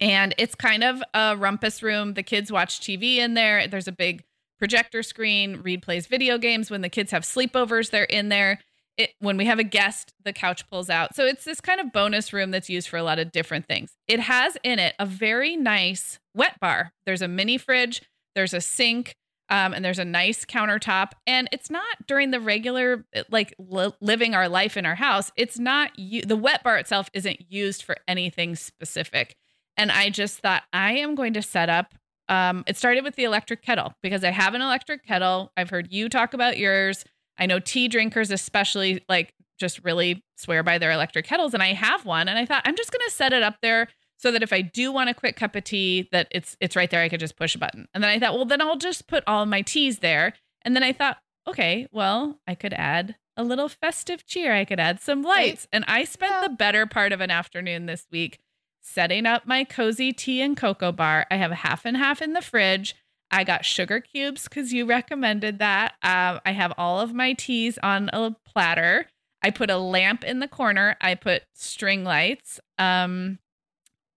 And 0.00 0.34
it's 0.38 0.54
kind 0.54 0.84
of 0.84 1.02
a 1.14 1.36
rumpus 1.36 1.82
room. 1.82 2.14
The 2.14 2.22
kids 2.22 2.52
watch 2.52 2.80
TV 2.80 3.16
in 3.16 3.34
there. 3.34 3.66
There's 3.66 3.88
a 3.88 3.92
big 3.92 4.24
projector 4.58 5.02
screen. 5.02 5.60
Reed 5.62 5.82
plays 5.82 6.06
video 6.06 6.36
games. 6.36 6.70
When 6.70 6.82
the 6.82 6.88
kids 6.88 7.10
have 7.12 7.22
sleepovers, 7.22 7.90
they're 7.90 8.04
in 8.04 8.28
there 8.28 8.60
it 8.98 9.14
when 9.20 9.36
we 9.36 9.46
have 9.46 9.60
a 9.60 9.64
guest, 9.64 10.12
the 10.24 10.32
couch 10.32 10.68
pulls 10.68 10.90
out. 10.90 11.14
So 11.14 11.24
it's 11.24 11.44
this 11.44 11.60
kind 11.60 11.80
of 11.80 11.92
bonus 11.92 12.32
room 12.32 12.50
that's 12.50 12.68
used 12.68 12.88
for 12.88 12.96
a 12.96 13.02
lot 13.02 13.18
of 13.18 13.32
different 13.32 13.66
things. 13.66 13.96
It 14.08 14.20
has 14.20 14.58
in 14.64 14.78
it 14.78 14.94
a 14.98 15.06
very 15.06 15.56
nice 15.56 16.18
wet 16.34 16.58
bar. 16.60 16.92
There's 17.06 17.22
a 17.22 17.28
mini 17.28 17.56
fridge, 17.56 18.02
there's 18.34 18.52
a 18.52 18.60
sink, 18.60 19.14
um, 19.50 19.72
and 19.72 19.84
there's 19.84 19.98
a 19.98 20.04
nice 20.04 20.44
countertop. 20.44 21.12
And 21.26 21.48
it's 21.52 21.70
not 21.70 22.06
during 22.06 22.30
the 22.30 22.40
regular 22.40 23.04
like 23.30 23.54
li- 23.58 23.92
living 24.00 24.34
our 24.34 24.48
life 24.48 24.76
in 24.76 24.86
our 24.86 24.94
house. 24.94 25.32
It's 25.36 25.58
not 25.58 25.98
you. 25.98 26.22
The 26.22 26.36
wet 26.36 26.62
bar 26.62 26.76
itself 26.76 27.08
isn't 27.12 27.50
used 27.50 27.82
for 27.82 27.96
anything 28.06 28.56
specific. 28.56 29.36
And 29.76 29.90
I 29.90 30.10
just 30.10 30.40
thought 30.40 30.64
I 30.72 30.92
am 30.94 31.14
going 31.14 31.34
to 31.34 31.42
set 31.42 31.68
up. 31.68 31.94
Um, 32.28 32.64
it 32.66 32.76
started 32.76 33.04
with 33.04 33.16
the 33.16 33.24
electric 33.24 33.62
kettle 33.62 33.94
because 34.02 34.22
I 34.22 34.30
have 34.30 34.54
an 34.54 34.60
electric 34.60 35.04
kettle. 35.06 35.52
I've 35.56 35.70
heard 35.70 35.92
you 35.92 36.08
talk 36.08 36.34
about 36.34 36.58
yours. 36.58 37.04
I 37.38 37.46
know 37.46 37.58
tea 37.58 37.88
drinkers, 37.88 38.30
especially, 38.30 39.02
like 39.08 39.32
just 39.58 39.82
really 39.82 40.22
swear 40.36 40.62
by 40.62 40.78
their 40.78 40.90
electric 40.90 41.24
kettles. 41.24 41.54
And 41.54 41.62
I 41.62 41.72
have 41.72 42.04
one, 42.04 42.28
and 42.28 42.38
I 42.38 42.44
thought 42.44 42.62
I'm 42.66 42.76
just 42.76 42.92
going 42.92 43.00
to 43.08 43.14
set 43.14 43.32
it 43.32 43.42
up 43.42 43.56
there 43.62 43.88
so 44.18 44.30
that 44.32 44.42
if 44.42 44.52
I 44.52 44.60
do 44.60 44.92
want 44.92 45.08
a 45.08 45.14
quick 45.14 45.36
cup 45.36 45.56
of 45.56 45.64
tea, 45.64 46.08
that 46.12 46.28
it's 46.30 46.56
it's 46.60 46.76
right 46.76 46.90
there. 46.90 47.00
I 47.00 47.08
could 47.08 47.20
just 47.20 47.36
push 47.36 47.54
a 47.54 47.58
button. 47.58 47.88
And 47.94 48.02
then 48.02 48.10
I 48.10 48.18
thought, 48.18 48.34
well, 48.34 48.44
then 48.44 48.60
I'll 48.60 48.76
just 48.76 49.06
put 49.06 49.24
all 49.26 49.46
my 49.46 49.62
teas 49.62 50.00
there. 50.00 50.34
And 50.62 50.76
then 50.76 50.82
I 50.82 50.92
thought, 50.92 51.18
okay, 51.46 51.88
well, 51.92 52.40
I 52.46 52.54
could 52.54 52.74
add 52.74 53.16
a 53.36 53.44
little 53.44 53.68
festive 53.68 54.26
cheer. 54.26 54.52
I 54.52 54.64
could 54.64 54.80
add 54.80 55.00
some 55.00 55.22
lights. 55.22 55.62
Right. 55.62 55.68
And 55.72 55.84
I 55.86 56.04
spent 56.04 56.32
yeah. 56.32 56.48
the 56.48 56.54
better 56.54 56.84
part 56.84 57.12
of 57.12 57.20
an 57.20 57.30
afternoon 57.30 57.86
this 57.86 58.06
week 58.10 58.40
setting 58.80 59.26
up 59.26 59.46
my 59.46 59.64
cozy 59.64 60.12
tea 60.12 60.42
and 60.42 60.56
cocoa 60.56 60.92
bar. 60.92 61.26
I 61.30 61.36
have 61.36 61.52
half 61.52 61.84
and 61.84 61.96
half 61.96 62.20
in 62.20 62.32
the 62.32 62.42
fridge. 62.42 62.96
I 63.30 63.44
got 63.44 63.64
sugar 63.64 64.00
cubes 64.00 64.44
because 64.44 64.72
you 64.72 64.86
recommended 64.86 65.58
that. 65.58 65.94
Um, 66.02 66.40
I 66.44 66.52
have 66.52 66.72
all 66.76 67.00
of 67.00 67.14
my 67.14 67.34
teas 67.34 67.78
on 67.82 68.10
a 68.12 68.34
platter. 68.44 69.06
I 69.42 69.50
put 69.50 69.70
a 69.70 69.76
lamp 69.76 70.24
in 70.24 70.40
the 70.40 70.48
corner. 70.48 70.96
I 71.00 71.14
put 71.14 71.42
string 71.54 72.04
lights. 72.04 72.58
Um, 72.78 73.38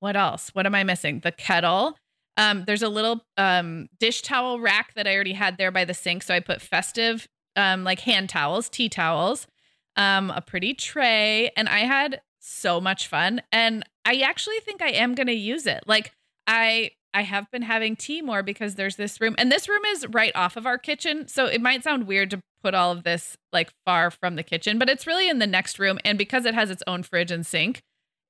what 0.01 0.17
else? 0.17 0.49
What 0.49 0.65
am 0.65 0.75
I 0.75 0.83
missing? 0.83 1.21
The 1.21 1.31
kettle. 1.31 1.97
Um, 2.35 2.63
there's 2.65 2.81
a 2.81 2.89
little 2.89 3.23
um, 3.37 3.87
dish 3.99 4.21
towel 4.21 4.59
rack 4.59 4.93
that 4.95 5.07
I 5.07 5.15
already 5.15 5.33
had 5.33 5.57
there 5.57 5.71
by 5.71 5.85
the 5.85 5.93
sink. 5.93 6.23
So 6.23 6.33
I 6.33 6.39
put 6.39 6.61
festive, 6.61 7.27
um, 7.55 7.83
like 7.83 7.99
hand 8.01 8.29
towels, 8.29 8.67
tea 8.67 8.89
towels, 8.89 9.47
um, 9.95 10.31
a 10.31 10.41
pretty 10.41 10.73
tray. 10.73 11.51
And 11.55 11.69
I 11.69 11.79
had 11.79 12.21
so 12.39 12.81
much 12.81 13.07
fun. 13.07 13.41
And 13.51 13.85
I 14.03 14.21
actually 14.21 14.59
think 14.61 14.81
I 14.81 14.89
am 14.89 15.13
going 15.13 15.27
to 15.27 15.33
use 15.33 15.67
it. 15.67 15.83
Like, 15.87 16.11
I 16.47 16.91
I 17.13 17.23
have 17.23 17.51
been 17.51 17.61
having 17.61 17.95
tea 17.95 18.21
more 18.21 18.41
because 18.41 18.75
there's 18.75 18.95
this 18.95 19.19
room, 19.19 19.35
and 19.37 19.51
this 19.51 19.67
room 19.67 19.83
is 19.85 20.07
right 20.07 20.31
off 20.33 20.55
of 20.55 20.65
our 20.65 20.77
kitchen. 20.77 21.27
So 21.27 21.45
it 21.45 21.61
might 21.61 21.83
sound 21.83 22.07
weird 22.07 22.31
to 22.31 22.39
put 22.63 22.73
all 22.73 22.91
of 22.91 23.03
this 23.03 23.37
like 23.51 23.71
far 23.85 24.09
from 24.09 24.35
the 24.35 24.43
kitchen, 24.43 24.79
but 24.79 24.89
it's 24.89 25.05
really 25.05 25.29
in 25.29 25.39
the 25.39 25.47
next 25.47 25.77
room. 25.77 25.99
And 26.05 26.17
because 26.17 26.45
it 26.45 26.53
has 26.53 26.69
its 26.69 26.83
own 26.87 27.03
fridge 27.03 27.31
and 27.31 27.45
sink, 27.45 27.81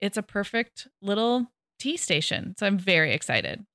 it's 0.01 0.17
a 0.17 0.23
perfect 0.23 0.87
little 1.01 1.51
tea 1.81 1.97
station. 1.97 2.55
So 2.57 2.67
I'm 2.67 2.77
very 2.77 3.11
excited. 3.11 3.65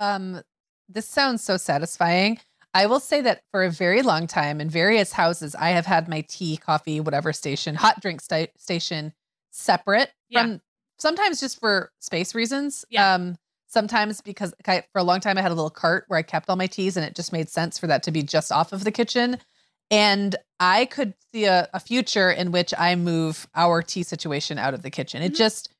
Um, 0.00 0.42
this 0.88 1.08
sounds 1.08 1.42
so 1.42 1.56
satisfying. 1.56 2.40
I 2.74 2.86
will 2.86 3.00
say 3.00 3.20
that 3.20 3.42
for 3.50 3.62
a 3.62 3.70
very 3.70 4.02
long 4.02 4.26
time 4.26 4.60
in 4.60 4.68
various 4.68 5.12
houses, 5.12 5.54
I 5.54 5.70
have 5.70 5.86
had 5.86 6.08
my 6.08 6.22
tea, 6.22 6.56
coffee, 6.56 7.00
whatever 7.00 7.32
station, 7.32 7.74
hot 7.74 8.00
drink 8.00 8.20
st- 8.20 8.50
station 8.58 9.12
separate 9.50 10.10
yeah. 10.28 10.42
from 10.42 10.60
sometimes 10.98 11.38
just 11.38 11.60
for 11.60 11.92
space 12.00 12.34
reasons. 12.34 12.84
Yeah. 12.90 13.14
Um, 13.14 13.36
sometimes 13.68 14.20
because 14.20 14.54
I, 14.66 14.82
for 14.92 14.98
a 14.98 15.04
long 15.04 15.20
time 15.20 15.38
I 15.38 15.42
had 15.42 15.52
a 15.52 15.54
little 15.54 15.70
cart 15.70 16.04
where 16.08 16.18
I 16.18 16.22
kept 16.22 16.50
all 16.50 16.56
my 16.56 16.66
teas 16.66 16.96
and 16.96 17.06
it 17.06 17.14
just 17.14 17.32
made 17.32 17.48
sense 17.48 17.78
for 17.78 17.86
that 17.86 18.02
to 18.04 18.10
be 18.10 18.22
just 18.22 18.50
off 18.50 18.72
of 18.72 18.84
the 18.84 18.90
kitchen. 18.90 19.38
And 19.90 20.34
I 20.58 20.86
could 20.86 21.14
see 21.32 21.44
a, 21.44 21.68
a 21.72 21.80
future 21.80 22.30
in 22.30 22.50
which 22.50 22.74
I 22.76 22.96
move 22.96 23.46
our 23.54 23.82
tea 23.82 24.02
situation 24.02 24.58
out 24.58 24.74
of 24.74 24.82
the 24.82 24.90
kitchen. 24.90 25.22
It 25.22 25.26
mm-hmm. 25.26 25.34
just 25.36 25.71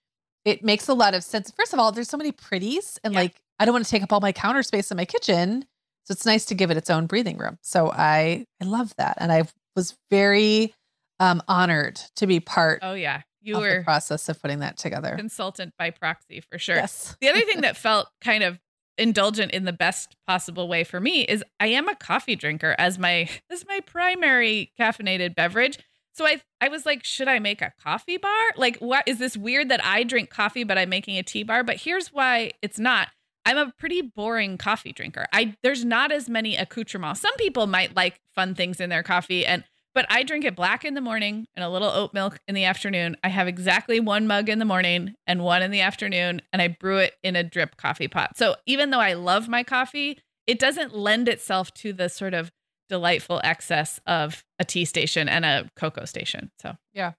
it 0.44 0.64
makes 0.64 0.88
a 0.88 0.94
lot 0.94 1.14
of 1.14 1.22
sense. 1.24 1.52
First 1.56 1.72
of 1.72 1.78
all, 1.78 1.92
there's 1.92 2.08
so 2.08 2.16
many 2.16 2.32
pretties 2.32 2.98
and 3.04 3.14
yeah. 3.14 3.20
like 3.20 3.42
I 3.58 3.64
don't 3.64 3.72
want 3.72 3.84
to 3.84 3.90
take 3.90 4.02
up 4.02 4.12
all 4.12 4.20
my 4.20 4.32
counter 4.32 4.62
space 4.62 4.90
in 4.90 4.96
my 4.96 5.04
kitchen. 5.04 5.64
So 6.04 6.12
it's 6.12 6.26
nice 6.26 6.44
to 6.46 6.54
give 6.54 6.70
it 6.70 6.76
its 6.76 6.90
own 6.90 7.06
breathing 7.06 7.38
room. 7.38 7.58
So 7.62 7.90
I 7.90 8.46
I 8.60 8.64
love 8.64 8.94
that. 8.96 9.18
And 9.18 9.32
I 9.32 9.44
was 9.76 9.96
very 10.10 10.74
um 11.20 11.42
honored 11.48 12.00
to 12.16 12.26
be 12.26 12.40
part 12.40 12.80
Oh 12.82 12.94
yeah 12.94 13.22
you 13.40 13.58
were 13.58 13.78
the 13.78 13.84
process 13.84 14.28
of 14.28 14.40
putting 14.40 14.60
that 14.60 14.78
together. 14.78 15.14
Consultant 15.16 15.74
by 15.78 15.90
proxy 15.90 16.40
for 16.40 16.58
sure. 16.58 16.76
Yes. 16.76 17.16
the 17.20 17.28
other 17.28 17.40
thing 17.40 17.60
that 17.62 17.76
felt 17.76 18.08
kind 18.20 18.42
of 18.42 18.58
indulgent 18.98 19.52
in 19.52 19.64
the 19.64 19.72
best 19.72 20.16
possible 20.26 20.68
way 20.68 20.84
for 20.84 21.00
me 21.00 21.22
is 21.22 21.42
I 21.58 21.68
am 21.68 21.88
a 21.88 21.96
coffee 21.96 22.36
drinker 22.36 22.74
as 22.78 22.98
my 22.98 23.28
as 23.50 23.66
my 23.66 23.80
primary 23.80 24.72
caffeinated 24.78 25.34
beverage. 25.34 25.78
So 26.14 26.26
I 26.26 26.40
I 26.60 26.68
was 26.68 26.86
like, 26.86 27.04
should 27.04 27.28
I 27.28 27.38
make 27.38 27.62
a 27.62 27.72
coffee 27.82 28.16
bar? 28.16 28.52
Like, 28.56 28.78
what 28.78 29.04
is 29.06 29.18
this 29.18 29.36
weird 29.36 29.68
that 29.70 29.84
I 29.84 30.02
drink 30.02 30.30
coffee 30.30 30.64
but 30.64 30.78
I'm 30.78 30.88
making 30.88 31.18
a 31.18 31.22
tea 31.22 31.42
bar? 31.42 31.64
But 31.64 31.76
here's 31.76 32.08
why 32.08 32.52
it's 32.62 32.78
not. 32.78 33.08
I'm 33.44 33.58
a 33.58 33.72
pretty 33.76 34.02
boring 34.02 34.56
coffee 34.58 34.92
drinker. 34.92 35.26
I 35.32 35.54
there's 35.62 35.84
not 35.84 36.12
as 36.12 36.28
many 36.28 36.56
accoutrements. 36.56 37.20
Some 37.20 37.34
people 37.36 37.66
might 37.66 37.96
like 37.96 38.20
fun 38.34 38.54
things 38.54 38.80
in 38.80 38.90
their 38.90 39.02
coffee 39.02 39.44
and 39.44 39.64
but 39.94 40.06
I 40.08 40.22
drink 40.22 40.44
it 40.44 40.56
black 40.56 40.84
in 40.84 40.94
the 40.94 41.00
morning 41.00 41.46
and 41.54 41.64
a 41.64 41.68
little 41.68 41.90
oat 41.90 42.14
milk 42.14 42.38
in 42.48 42.54
the 42.54 42.64
afternoon. 42.64 43.16
I 43.22 43.28
have 43.28 43.46
exactly 43.46 44.00
one 44.00 44.26
mug 44.26 44.48
in 44.48 44.58
the 44.58 44.64
morning 44.64 45.14
and 45.26 45.42
one 45.42 45.62
in 45.62 45.70
the 45.70 45.82
afternoon, 45.82 46.40
and 46.52 46.62
I 46.62 46.68
brew 46.68 46.98
it 46.98 47.14
in 47.22 47.36
a 47.36 47.44
drip 47.44 47.76
coffee 47.76 48.08
pot. 48.08 48.36
So 48.36 48.56
even 48.66 48.90
though 48.90 49.00
I 49.00 49.12
love 49.12 49.48
my 49.48 49.62
coffee, 49.62 50.18
it 50.46 50.58
doesn't 50.58 50.96
lend 50.96 51.28
itself 51.28 51.72
to 51.74 51.92
the 51.92 52.08
sort 52.08 52.34
of 52.34 52.50
delightful 52.92 53.40
excess 53.42 53.98
of 54.06 54.44
a 54.58 54.66
tea 54.66 54.84
station 54.84 55.26
and 55.26 55.46
a 55.46 55.70
cocoa 55.76 56.04
station. 56.04 56.50
So, 56.60 56.76
yeah. 56.92 57.12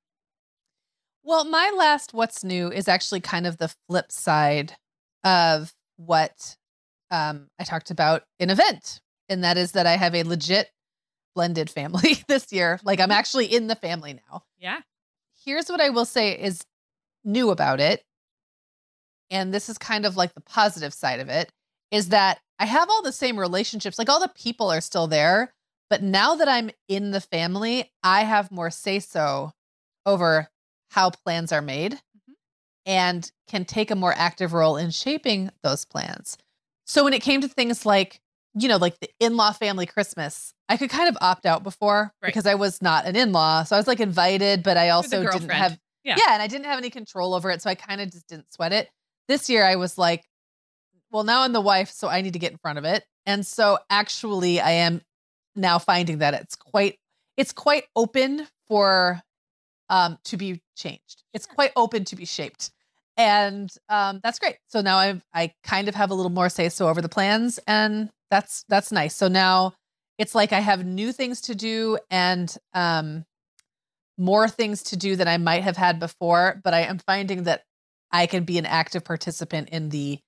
Well, 1.24 1.46
my 1.46 1.74
last 1.76 2.14
what's 2.14 2.44
new 2.44 2.72
is 2.72 2.88
actually 2.88 3.22
kind 3.22 3.48
of 3.48 3.58
the 3.58 3.74
flip 3.88 4.12
side 4.12 4.74
of 5.24 5.74
what 5.98 6.58
um, 7.10 7.48
I 7.60 7.64
talked 7.64 7.90
about 7.90 8.22
in 8.40 8.52
event. 8.52 9.02
And 9.28 9.44
that 9.44 9.58
is 9.58 9.72
that 9.72 9.88
I 9.88 9.98
have 9.98 10.14
a 10.14 10.22
legit 10.22 10.70
blended 11.34 11.72
family 11.72 12.20
this 12.28 12.54
year. 12.54 12.80
Like 12.84 13.00
I'm 13.00 13.12
actually 13.12 13.48
in 13.48 13.66
the 13.66 13.76
family 13.76 14.20
now. 14.30 14.44
Yeah. 14.60 14.82
Here's 15.44 15.70
what 15.70 15.82
I 15.82 15.90
will 15.90 16.06
say 16.06 16.34
is 16.34 16.62
new 17.24 17.50
about 17.50 17.80
it. 17.80 18.04
And 19.32 19.52
this 19.52 19.70
is 19.70 19.80
kind 19.80 20.06
of 20.06 20.16
like 20.16 20.36
the 20.36 20.42
positive 20.42 20.94
side 20.94 21.20
of 21.20 21.30
it 21.30 21.52
is 21.90 22.10
that 22.10 22.42
I 22.60 22.66
have 22.66 22.90
all 22.90 23.02
the 23.02 23.12
same 23.12 23.40
relationships. 23.40 23.98
Like 23.98 24.10
all 24.10 24.20
the 24.20 24.32
people 24.36 24.72
are 24.72 24.82
still 24.82 25.08
there. 25.08 25.54
But 25.90 26.02
now 26.02 26.36
that 26.36 26.48
I'm 26.48 26.72
in 26.88 27.12
the 27.12 27.22
family, 27.22 27.92
I 28.04 28.24
have 28.24 28.52
more 28.52 28.72
say 28.72 29.00
so 29.00 29.52
over 30.06 30.50
how 30.92 31.10
plans 31.12 31.52
are 31.52 31.62
made. 31.62 31.94
Mm-hmm. 31.94 32.34
and 32.86 33.32
can 33.48 33.64
take 33.66 33.92
a 33.92 33.96
more 33.96 34.14
active 34.16 34.52
role 34.54 34.76
in 34.78 34.92
shaping 34.92 35.50
those 35.64 35.86
plans. 35.86 36.38
So 36.86 37.04
when 37.04 37.14
it 37.14 37.22
came 37.22 37.40
to 37.42 37.48
things 37.48 37.86
like, 37.86 38.20
you 38.56 38.68
know, 38.68 38.78
like 38.78 39.00
the 39.00 39.10
in-law 39.20 39.54
family 39.54 39.86
Christmas, 39.86 40.54
I 40.68 40.76
could 40.78 40.90
kind 40.90 41.08
of 41.10 41.18
opt 41.22 41.46
out 41.46 41.64
before 41.64 42.12
Right. 42.22 42.28
because 42.28 42.46
I 42.46 42.56
was 42.56 42.82
not 42.82 43.06
an 43.06 43.16
in-law. 43.16 43.64
So 43.64 43.76
I 43.76 43.80
was 43.80 43.88
like 43.88 44.00
invited, 44.02 44.64
but 44.64 44.76
I 44.78 44.90
also 44.90 45.22
didn't 45.24 45.50
have 45.50 45.80
Yeah. 46.04 46.16
yeah, 46.18 46.34
and 46.34 46.42
I 46.42 46.48
didn't 46.48 46.66
have 46.66 46.78
any 46.78 46.90
control 46.90 47.34
over 47.34 47.50
it, 47.52 47.62
so 47.62 47.70
I 47.70 47.76
kind 47.76 48.02
of 48.02 48.12
just 48.12 48.28
didn't 48.28 48.52
sweat 48.54 48.74
it. 48.74 48.90
This 49.30 49.50
year 49.50 49.64
I 49.64 49.78
was 49.78 49.98
like, 49.98 50.26
well, 51.12 51.24
now 51.24 51.44
I'm 51.44 51.54
the 51.54 51.62
wife, 51.62 51.90
so 51.90 52.10
I 52.10 52.20
need 52.22 52.34
to 52.34 52.40
get 52.40 52.52
in 52.52 52.58
front 52.58 52.78
of 52.80 52.84
it. 52.86 53.06
And 53.26 53.46
so 53.48 53.80
actually 53.90 54.60
I 54.60 54.72
am 54.72 55.02
now 55.56 55.80
finding 55.80 56.20
that 56.20 56.34
it's 56.34 56.56
quite 56.56 56.98
it's 57.38 57.52
quite 57.52 57.86
open 57.96 58.48
for 58.68 59.22
um 59.90 60.18
to 60.26 60.38
be 60.38 60.62
changed. 60.76 61.24
It's 61.34 61.46
quite 61.46 61.72
open 61.76 62.06
to 62.06 62.16
be 62.16 62.26
shaped. 62.26 62.72
And 63.18 63.70
um 63.90 64.20
that's 64.24 64.40
great. 64.40 64.58
So 64.68 64.82
now 64.82 64.98
I've 64.98 65.24
I 65.34 65.54
kind 65.64 65.88
of 65.88 65.96
have 65.96 66.12
a 66.12 66.14
little 66.16 66.32
more 66.32 66.50
say 66.50 66.70
so 66.70 66.88
over 66.88 67.02
the 67.02 67.10
plans 67.10 67.60
and 67.68 68.10
that's 68.30 68.66
that's 68.70 68.92
nice. 68.92 69.16
So 69.16 69.28
now 69.28 69.74
it's 70.18 70.36
like 70.36 70.54
I 70.54 70.60
have 70.60 70.86
new 70.86 71.12
things 71.12 71.42
to 71.42 71.56
do 71.56 71.98
and 72.10 72.56
um 72.74 73.26
more 74.18 74.48
things 74.48 74.84
to 74.84 74.98
do 74.98 75.16
than 75.16 75.28
I 75.28 75.38
might 75.38 75.64
have 75.64 75.78
had 75.78 76.00
before, 76.00 76.62
but 76.64 76.74
I 76.74 76.82
am 76.82 77.00
finding 77.00 77.44
that 77.44 77.64
I 78.12 78.28
can 78.28 78.44
be 78.44 78.60
an 78.60 78.66
active 78.68 79.04
participant 79.04 79.70
in 79.70 79.90
the 79.90 80.20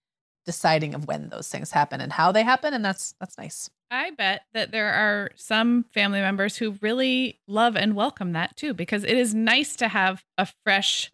deciding 0.45 0.95
of 0.95 1.07
when 1.07 1.29
those 1.29 1.47
things 1.47 1.71
happen 1.71 2.01
and 2.01 2.11
how 2.11 2.31
they 2.31 2.43
happen 2.43 2.73
and 2.73 2.83
that's 2.83 3.13
that's 3.19 3.37
nice. 3.37 3.69
I 3.91 4.11
bet 4.11 4.43
that 4.53 4.71
there 4.71 4.91
are 4.91 5.31
some 5.35 5.85
family 5.93 6.19
members 6.19 6.57
who 6.57 6.77
really 6.81 7.39
love 7.47 7.75
and 7.75 7.95
welcome 7.95 8.33
that 8.33 8.57
too, 8.57 8.73
because 8.73 9.03
it 9.03 9.17
is 9.17 9.33
nice 9.33 9.75
to 9.77 9.87
have 9.87 10.23
a 10.37 10.47
fresh, 10.63 11.11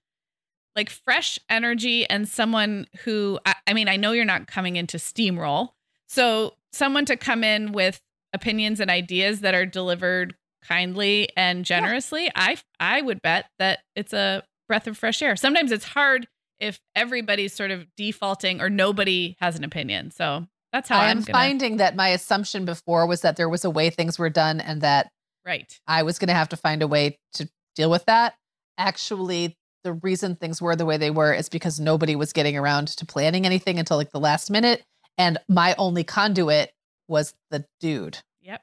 like 0.75 0.89
fresh 0.89 1.37
energy 1.49 2.09
and 2.09 2.27
someone 2.27 2.87
who, 3.03 3.39
I, 3.45 3.55
I 3.67 3.73
mean, 3.73 3.89
I 3.89 3.97
know 3.97 4.13
you're 4.13 4.25
not 4.25 4.47
coming 4.47 4.77
into 4.77 4.97
steamroll. 4.97 5.69
So 6.07 6.53
someone 6.71 7.05
to 7.05 7.17
come 7.17 7.43
in 7.43 7.73
with 7.73 8.01
opinions 8.33 8.79
and 8.79 8.89
ideas 8.89 9.41
that 9.41 9.53
are 9.53 9.65
delivered 9.65 10.35
kindly 10.63 11.29
and 11.35 11.65
generously, 11.65 12.31
I, 12.35 12.57
I 12.79 13.01
would 13.01 13.21
bet 13.21 13.45
that 13.59 13.79
it's 13.95 14.13
a 14.13 14.43
breath 14.67 14.87
of 14.87 14.97
fresh 14.97 15.21
air. 15.21 15.35
Sometimes 15.35 15.71
it's 15.71 15.85
hard 15.85 16.27
if 16.59 16.79
everybody's 16.95 17.53
sort 17.53 17.71
of 17.71 17.87
defaulting 17.97 18.61
or 18.61 18.69
nobody 18.69 19.35
has 19.39 19.57
an 19.57 19.63
opinion. 19.63 20.11
So 20.11 20.47
that's 20.71 20.89
how 20.89 20.99
I 20.99 21.05
I'm 21.05 21.17
am 21.17 21.23
gonna, 21.23 21.37
finding 21.37 21.77
that 21.77 21.95
my 21.95 22.09
assumption 22.09 22.65
before 22.65 23.05
was 23.05 23.21
that 23.21 23.35
there 23.35 23.49
was 23.49 23.65
a 23.65 23.69
way 23.69 23.89
things 23.89 24.17
were 24.17 24.29
done 24.29 24.59
and 24.61 24.81
that 24.81 25.11
right. 25.45 25.79
I 25.87 26.03
was 26.03 26.19
going 26.19 26.29
to 26.29 26.33
have 26.33 26.49
to 26.49 26.57
find 26.57 26.81
a 26.81 26.87
way 26.87 27.17
to 27.33 27.49
deal 27.75 27.89
with 27.89 28.05
that. 28.05 28.35
Actually, 28.77 29.57
the 29.83 29.93
reason 29.93 30.35
things 30.35 30.61
were 30.61 30.75
the 30.75 30.85
way 30.85 30.97
they 30.97 31.11
were 31.11 31.33
is 31.33 31.49
because 31.49 31.79
nobody 31.79 32.15
was 32.15 32.33
getting 32.33 32.57
around 32.57 32.87
to 32.89 33.05
planning 33.05 33.45
anything 33.45 33.79
until 33.79 33.97
like 33.97 34.11
the 34.11 34.19
last 34.19 34.49
minute. 34.49 34.83
And 35.17 35.37
my 35.49 35.75
only 35.77 36.03
conduit 36.03 36.71
was 37.07 37.33
the 37.49 37.65
dude. 37.79 38.19
Yep. 38.41 38.61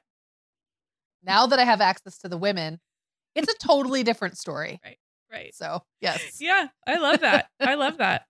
Now 1.23 1.45
that 1.45 1.59
I 1.59 1.63
have 1.63 1.81
access 1.81 2.17
to 2.19 2.29
the 2.29 2.37
women, 2.37 2.79
it's 3.35 3.51
a 3.51 3.57
totally 3.57 4.03
different 4.03 4.37
story. 4.37 4.79
Right. 4.83 4.97
Right. 5.31 5.53
So, 5.53 5.83
yes. 6.01 6.37
Yeah, 6.39 6.69
I 6.87 6.97
love 6.97 7.19
that. 7.19 7.49
I 7.59 7.75
love 7.75 7.97
that. 7.97 8.25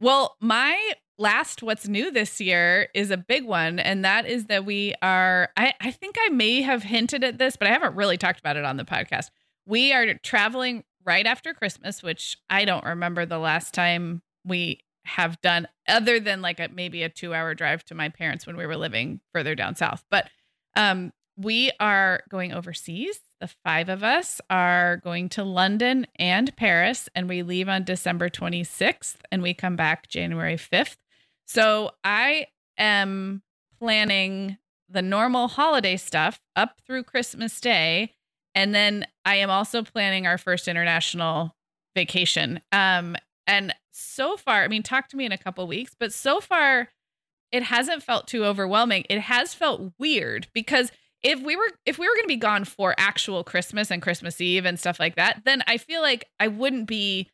Well, 0.00 0.34
my 0.40 0.94
last 1.18 1.62
what's 1.62 1.88
new 1.88 2.10
this 2.10 2.40
year 2.40 2.88
is 2.94 3.10
a 3.10 3.16
big 3.16 3.44
one, 3.44 3.78
and 3.78 4.04
that 4.04 4.26
is 4.26 4.46
that 4.46 4.64
we 4.64 4.94
are, 5.02 5.50
I, 5.56 5.72
I 5.80 5.90
think 5.90 6.16
I 6.18 6.30
may 6.30 6.62
have 6.62 6.82
hinted 6.82 7.24
at 7.24 7.38
this, 7.38 7.56
but 7.56 7.68
I 7.68 7.72
haven't 7.72 7.96
really 7.96 8.16
talked 8.16 8.40
about 8.40 8.56
it 8.56 8.64
on 8.64 8.76
the 8.76 8.84
podcast. 8.84 9.26
We 9.66 9.92
are 9.92 10.14
traveling 10.14 10.84
right 11.04 11.26
after 11.26 11.54
Christmas, 11.54 12.02
which 12.02 12.36
I 12.50 12.64
don't 12.64 12.84
remember 12.84 13.26
the 13.26 13.38
last 13.38 13.74
time 13.74 14.22
we 14.44 14.80
have 15.04 15.40
done, 15.40 15.68
other 15.88 16.20
than 16.20 16.42
like 16.42 16.60
a, 16.60 16.68
maybe 16.72 17.02
a 17.02 17.08
two 17.08 17.34
hour 17.34 17.54
drive 17.54 17.84
to 17.84 17.94
my 17.94 18.08
parents 18.08 18.46
when 18.46 18.56
we 18.56 18.66
were 18.66 18.76
living 18.76 19.20
further 19.32 19.54
down 19.54 19.74
south. 19.74 20.04
But 20.10 20.28
um, 20.76 21.12
we 21.36 21.70
are 21.80 22.22
going 22.28 22.52
overseas. 22.52 23.20
The 23.40 23.48
five 23.64 23.88
of 23.88 24.04
us 24.04 24.40
are 24.48 24.98
going 24.98 25.28
to 25.30 25.42
London 25.42 26.06
and 26.16 26.54
Paris, 26.56 27.08
and 27.14 27.28
we 27.28 27.42
leave 27.42 27.68
on 27.68 27.84
December 27.84 28.28
26th 28.28 29.16
and 29.32 29.42
we 29.42 29.54
come 29.54 29.74
back 29.74 30.08
January 30.08 30.56
5th. 30.56 30.96
So 31.52 31.90
I 32.02 32.46
am 32.78 33.42
planning 33.78 34.56
the 34.88 35.02
normal 35.02 35.48
holiday 35.48 35.98
stuff 35.98 36.40
up 36.56 36.80
through 36.86 37.02
Christmas 37.02 37.60
Day. 37.60 38.14
And 38.54 38.74
then 38.74 39.06
I 39.26 39.34
am 39.36 39.50
also 39.50 39.82
planning 39.82 40.26
our 40.26 40.38
first 40.38 40.66
international 40.66 41.54
vacation. 41.94 42.62
Um, 42.72 43.16
and 43.46 43.74
so 43.90 44.38
far, 44.38 44.64
I 44.64 44.68
mean, 44.68 44.82
talk 44.82 45.08
to 45.08 45.16
me 45.18 45.26
in 45.26 45.32
a 45.32 45.36
couple 45.36 45.66
weeks, 45.66 45.94
but 46.00 46.10
so 46.10 46.40
far, 46.40 46.88
it 47.50 47.64
hasn't 47.64 48.02
felt 48.02 48.26
too 48.26 48.46
overwhelming. 48.46 49.04
It 49.10 49.20
has 49.20 49.52
felt 49.52 49.92
weird 49.98 50.46
because 50.54 50.90
if 51.22 51.38
we 51.42 51.54
were 51.54 51.68
if 51.84 51.98
we 51.98 52.08
were 52.08 52.14
going 52.14 52.24
to 52.24 52.28
be 52.28 52.36
gone 52.36 52.64
for 52.64 52.94
actual 52.96 53.44
Christmas 53.44 53.90
and 53.90 54.00
Christmas 54.00 54.40
Eve 54.40 54.64
and 54.64 54.80
stuff 54.80 54.98
like 54.98 55.16
that, 55.16 55.42
then 55.44 55.62
I 55.66 55.76
feel 55.76 56.00
like 56.00 56.30
I 56.40 56.48
wouldn't 56.48 56.86
be 56.86 57.28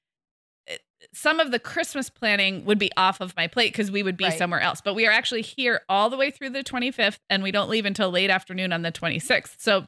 some 1.13 1.39
of 1.41 1.51
the 1.53 1.59
Christmas 1.59 2.11
planning 2.11 2.65
would 2.65 2.79
be 2.79 2.91
off 2.97 3.21
of 3.21 3.37
my 3.37 3.47
plate 3.47 3.73
because 3.73 3.91
we 3.91 4.03
would 4.03 4.17
be 4.17 4.25
Right. 4.25 4.39
somewhere 4.39 4.61
else. 4.61 4.81
But 4.85 4.95
we 4.95 5.07
are 5.07 5.13
actually 5.13 5.43
here 5.43 5.83
all 5.89 6.11
the 6.11 6.17
way 6.17 6.31
through 6.31 6.51
the 6.51 6.65
25th 6.65 7.19
and 7.31 7.43
we 7.43 7.53
don't 7.53 7.69
leave 7.71 7.87
until 7.87 8.11
late 8.11 8.31
afternoon 8.31 8.73
on 8.73 8.83
the 8.83 8.91
26th. 8.93 9.57
So 9.61 9.87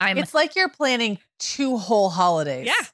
I'm 0.00 0.16
It's 0.18 0.34
like 0.34 0.56
you're 0.56 0.68
planning 0.70 1.18
two 1.38 1.76
whole 1.76 2.10
holidays. 2.10 2.66
Yeah. 2.66 2.86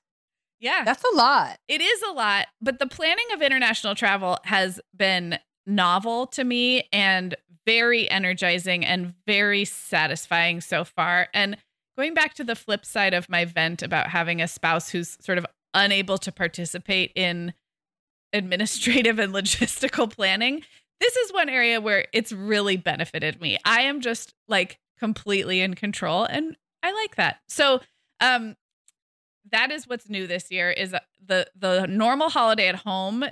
yeah. 0.61 0.83
That's 0.85 1.05
a 1.05 1.17
lot. 1.17 1.59
It 1.69 1.81
is 1.81 2.03
a 2.03 2.13
lot, 2.13 2.47
but 2.61 2.79
the 2.79 2.87
planning 2.87 3.27
of 3.33 3.43
international 3.43 3.95
travel 3.95 4.39
has 4.45 4.81
been 4.97 5.39
novel 5.67 6.27
to 6.29 6.43
me 6.45 6.89
and 6.93 7.35
very 7.67 8.09
energizing 8.11 8.85
and 8.85 9.15
very 9.27 9.65
satisfying 9.65 10.61
so 10.61 10.85
far. 10.85 11.29
And 11.35 11.57
going 11.97 12.15
back 12.15 12.35
to 12.35 12.45
the 12.45 12.55
flip 12.55 12.85
side 12.87 13.15
of 13.15 13.29
my 13.29 13.45
vent 13.45 13.83
about 13.83 14.09
having 14.09 14.41
a 14.41 14.49
spouse 14.49 14.91
who's 14.91 15.17
sort 15.21 15.39
of 15.39 15.47
unable 15.77 16.19
to 16.19 16.33
participate 16.33 17.13
in 17.15 17.53
administrative 18.33 19.21
and 19.21 19.33
logistical 19.33 20.11
planning, 20.11 20.63
this 21.01 21.15
is 21.17 21.33
one 21.33 21.49
area 21.49 21.81
where 21.81 22.07
it's 22.13 22.33
really 22.33 22.77
benefited 22.77 23.41
me. 23.41 23.59
I 23.65 23.83
am 23.83 24.01
just 24.01 24.35
like 24.49 24.81
completely 24.99 25.61
in 25.61 25.75
control 25.75 26.25
and 26.25 26.57
I 26.83 26.93
like 26.93 27.17
that. 27.17 27.37
So, 27.49 27.81
um 28.21 28.57
that 29.53 29.71
is 29.71 29.87
what's 29.87 30.09
new 30.09 30.27
this 30.27 30.51
year 30.51 30.71
is 30.71 30.95
the 31.25 31.47
the 31.57 31.87
normal 31.87 32.31
holiday 32.31 32.67
at 32.69 32.77
home 32.77 33.25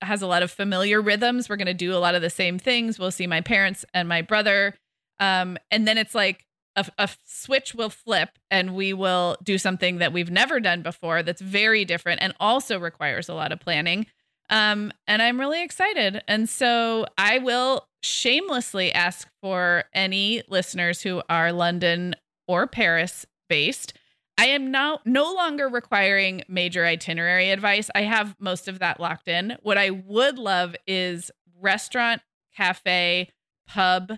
has 0.00 0.22
a 0.22 0.26
lot 0.26 0.44
of 0.44 0.50
familiar 0.50 1.02
rhythms. 1.02 1.48
We're 1.48 1.56
going 1.56 1.66
to 1.66 1.74
do 1.74 1.92
a 1.92 1.98
lot 1.98 2.14
of 2.14 2.22
the 2.22 2.30
same 2.30 2.58
things. 2.58 2.98
We'll 2.98 3.10
see 3.10 3.26
my 3.26 3.40
parents 3.40 3.84
and 3.92 4.08
my 4.08 4.22
brother 4.22 4.74
um 5.18 5.56
and 5.70 5.88
then 5.88 5.98
it's 5.98 6.14
like 6.14 6.45
a, 6.76 6.86
a 6.98 7.08
switch 7.24 7.74
will 7.74 7.90
flip 7.90 8.30
and 8.50 8.74
we 8.74 8.92
will 8.92 9.36
do 9.42 9.58
something 9.58 9.98
that 9.98 10.12
we've 10.12 10.30
never 10.30 10.60
done 10.60 10.82
before 10.82 11.22
that's 11.22 11.40
very 11.40 11.84
different 11.84 12.22
and 12.22 12.34
also 12.38 12.78
requires 12.78 13.28
a 13.28 13.34
lot 13.34 13.50
of 13.50 13.60
planning. 13.60 14.06
Um, 14.48 14.92
and 15.08 15.22
I'm 15.22 15.40
really 15.40 15.62
excited. 15.62 16.22
And 16.28 16.48
so 16.48 17.06
I 17.18 17.38
will 17.38 17.88
shamelessly 18.02 18.92
ask 18.92 19.28
for 19.42 19.84
any 19.92 20.42
listeners 20.48 21.02
who 21.02 21.22
are 21.28 21.50
London 21.52 22.14
or 22.46 22.66
Paris 22.66 23.26
based. 23.48 23.94
I 24.38 24.46
am 24.46 24.70
now 24.70 25.00
no 25.04 25.32
longer 25.32 25.68
requiring 25.68 26.42
major 26.46 26.84
itinerary 26.84 27.50
advice. 27.50 27.90
I 27.94 28.02
have 28.02 28.36
most 28.38 28.68
of 28.68 28.78
that 28.80 29.00
locked 29.00 29.28
in. 29.28 29.56
What 29.62 29.78
I 29.78 29.90
would 29.90 30.38
love 30.38 30.76
is 30.86 31.30
restaurant, 31.58 32.20
cafe, 32.54 33.30
pub, 33.66 34.12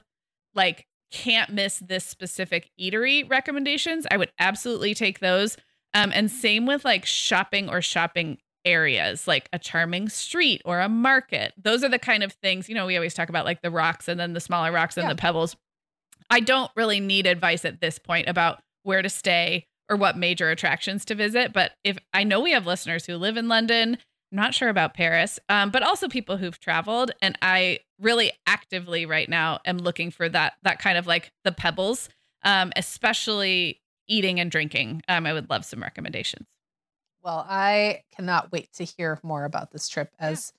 like 0.55 0.88
can't 1.11 1.51
miss 1.51 1.79
this 1.79 2.05
specific 2.05 2.71
eatery 2.81 3.29
recommendations. 3.29 4.07
I 4.11 4.17
would 4.17 4.31
absolutely 4.39 4.95
take 4.95 5.21
those. 5.21 5.57
Um, 5.95 6.13
and 6.15 6.31
same 6.31 6.67
with 6.67 6.85
like 6.85 7.07
shopping 7.07 7.69
or 7.71 7.81
shopping 7.81 8.39
areas, 8.65 9.27
like 9.27 9.49
a 9.53 9.59
charming 9.59 10.09
street 10.09 10.61
or 10.65 10.81
a 10.81 10.89
market. 10.89 11.55
Those 11.57 11.83
are 11.83 11.89
the 11.89 11.99
kind 11.99 12.23
of 12.23 12.33
things, 12.35 12.69
you 12.69 12.75
know, 12.75 12.87
we 12.87 12.97
always 12.97 13.15
talk 13.15 13.29
about 13.31 13.47
like 13.47 13.63
the 13.63 13.71
rocks 13.71 14.09
and 14.09 14.21
then 14.21 14.35
the 14.35 14.41
smaller 14.41 14.71
rocks 14.71 14.97
and 14.97 15.05
Yeah. 15.05 15.15
the 15.15 15.17
pebbles. 15.21 15.57
I 16.31 16.41
don't 16.41 16.71
really 16.77 17.01
need 17.01 17.27
advice 17.27 17.65
at 17.65 17.81
this 17.81 17.99
point 17.99 18.29
about 18.29 18.61
where 18.83 19.01
to 19.01 19.09
stay 19.09 19.67
or 19.89 19.97
what 19.97 20.19
major 20.19 20.51
attractions 20.51 21.07
to 21.07 21.15
visit. 21.15 21.55
But 21.55 21.73
if 21.85 21.97
I 22.13 22.25
know 22.25 22.41
we 22.41 22.53
have 22.53 22.67
listeners 22.67 23.07
who 23.07 23.17
live 23.17 23.39
in 23.39 23.49
London, 23.49 23.95
I'm 24.31 24.37
not 24.37 24.53
sure 24.55 24.69
about 24.69 24.93
Paris, 24.93 25.39
um, 25.49 25.71
but 25.71 25.83
also 25.83 26.07
people 26.09 26.37
who've 26.37 26.61
traveled. 26.61 27.13
And 27.23 27.39
I 27.41 27.79
really 28.01 28.33
actively 28.47 29.07
right 29.07 29.29
now 29.29 29.61
am 29.65 29.79
looking 29.79 30.11
for 30.11 30.29
that 30.29 30.55
that 30.63 30.79
kind 30.79 30.99
of 30.99 31.07
like 31.07 31.33
the 31.45 31.53
pebbles, 31.53 32.09
um, 32.43 32.73
especially 32.77 33.81
eating 34.07 34.41
and 34.41 34.51
drinking. 34.51 35.03
Um, 35.09 35.27
I 35.27 35.33
would 35.33 35.51
love 35.51 35.65
some 35.65 35.83
recommendations. 35.83 36.47
Well, 37.23 37.45
I 37.49 38.03
cannot 38.15 38.53
wait 38.53 38.73
to 38.75 38.85
hear 38.85 39.19
more 39.23 39.45
about 39.45 39.71
this 39.71 39.89
trip 39.89 40.15
as 40.19 40.53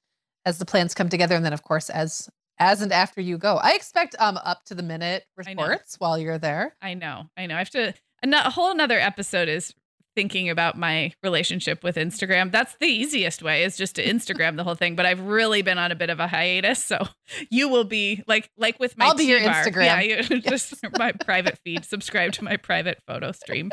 as 0.45 0.57
the 0.57 0.65
plans 0.65 0.93
come 0.93 1.09
together 1.09 1.35
and 1.35 1.45
then 1.45 1.53
of 1.53 1.63
course 1.63 1.89
as 1.89 2.29
as 2.57 2.81
and 2.81 2.91
after 2.91 3.21
you 3.21 3.37
go. 3.37 3.57
I 3.57 3.73
expect 3.73 4.15
um 4.19 4.37
up 4.43 4.65
to 4.65 4.75
the 4.75 4.83
minute 4.83 5.25
reports 5.35 5.95
while 5.99 6.17
you're 6.17 6.37
there. 6.37 6.75
I 6.81 6.93
know, 6.93 7.29
I 7.37 7.45
know. 7.45 7.55
I 7.55 7.59
have 7.59 7.69
to. 7.71 7.93
A 8.21 8.49
whole 8.49 8.71
another 8.71 8.99
episode 8.99 9.47
is 9.47 9.73
thinking 10.19 10.49
about 10.49 10.77
my 10.77 11.13
relationship 11.23 11.81
with 11.81 11.95
Instagram. 11.95 12.51
That's 12.51 12.75
the 12.81 12.87
easiest 12.87 13.41
way 13.41 13.63
is 13.63 13.77
just 13.77 13.95
to 13.95 14.05
Instagram 14.05 14.57
the 14.57 14.65
whole 14.65 14.75
thing. 14.75 14.97
But 14.97 15.05
I've 15.05 15.21
really 15.21 15.61
been 15.61 15.77
on 15.77 15.93
a 15.93 15.95
bit 15.95 16.09
of 16.09 16.19
a 16.19 16.27
hiatus, 16.27 16.83
so 16.83 17.07
you 17.49 17.69
will 17.69 17.85
be 17.85 18.21
like 18.27 18.49
like 18.57 18.77
with 18.81 18.97
my. 18.97 19.05
I'll 19.05 19.15
be 19.15 19.23
your. 19.23 19.39
Instagram. 19.39 19.85
Yeah, 19.85 20.01
you, 20.01 20.41
just 20.41 20.73
my 20.97 21.13
private 21.13 21.57
feed. 21.63 21.85
Subscribe 21.85 22.33
to 22.33 22.43
my 22.43 22.57
private 22.57 22.99
photo 23.07 23.31
stream. 23.31 23.71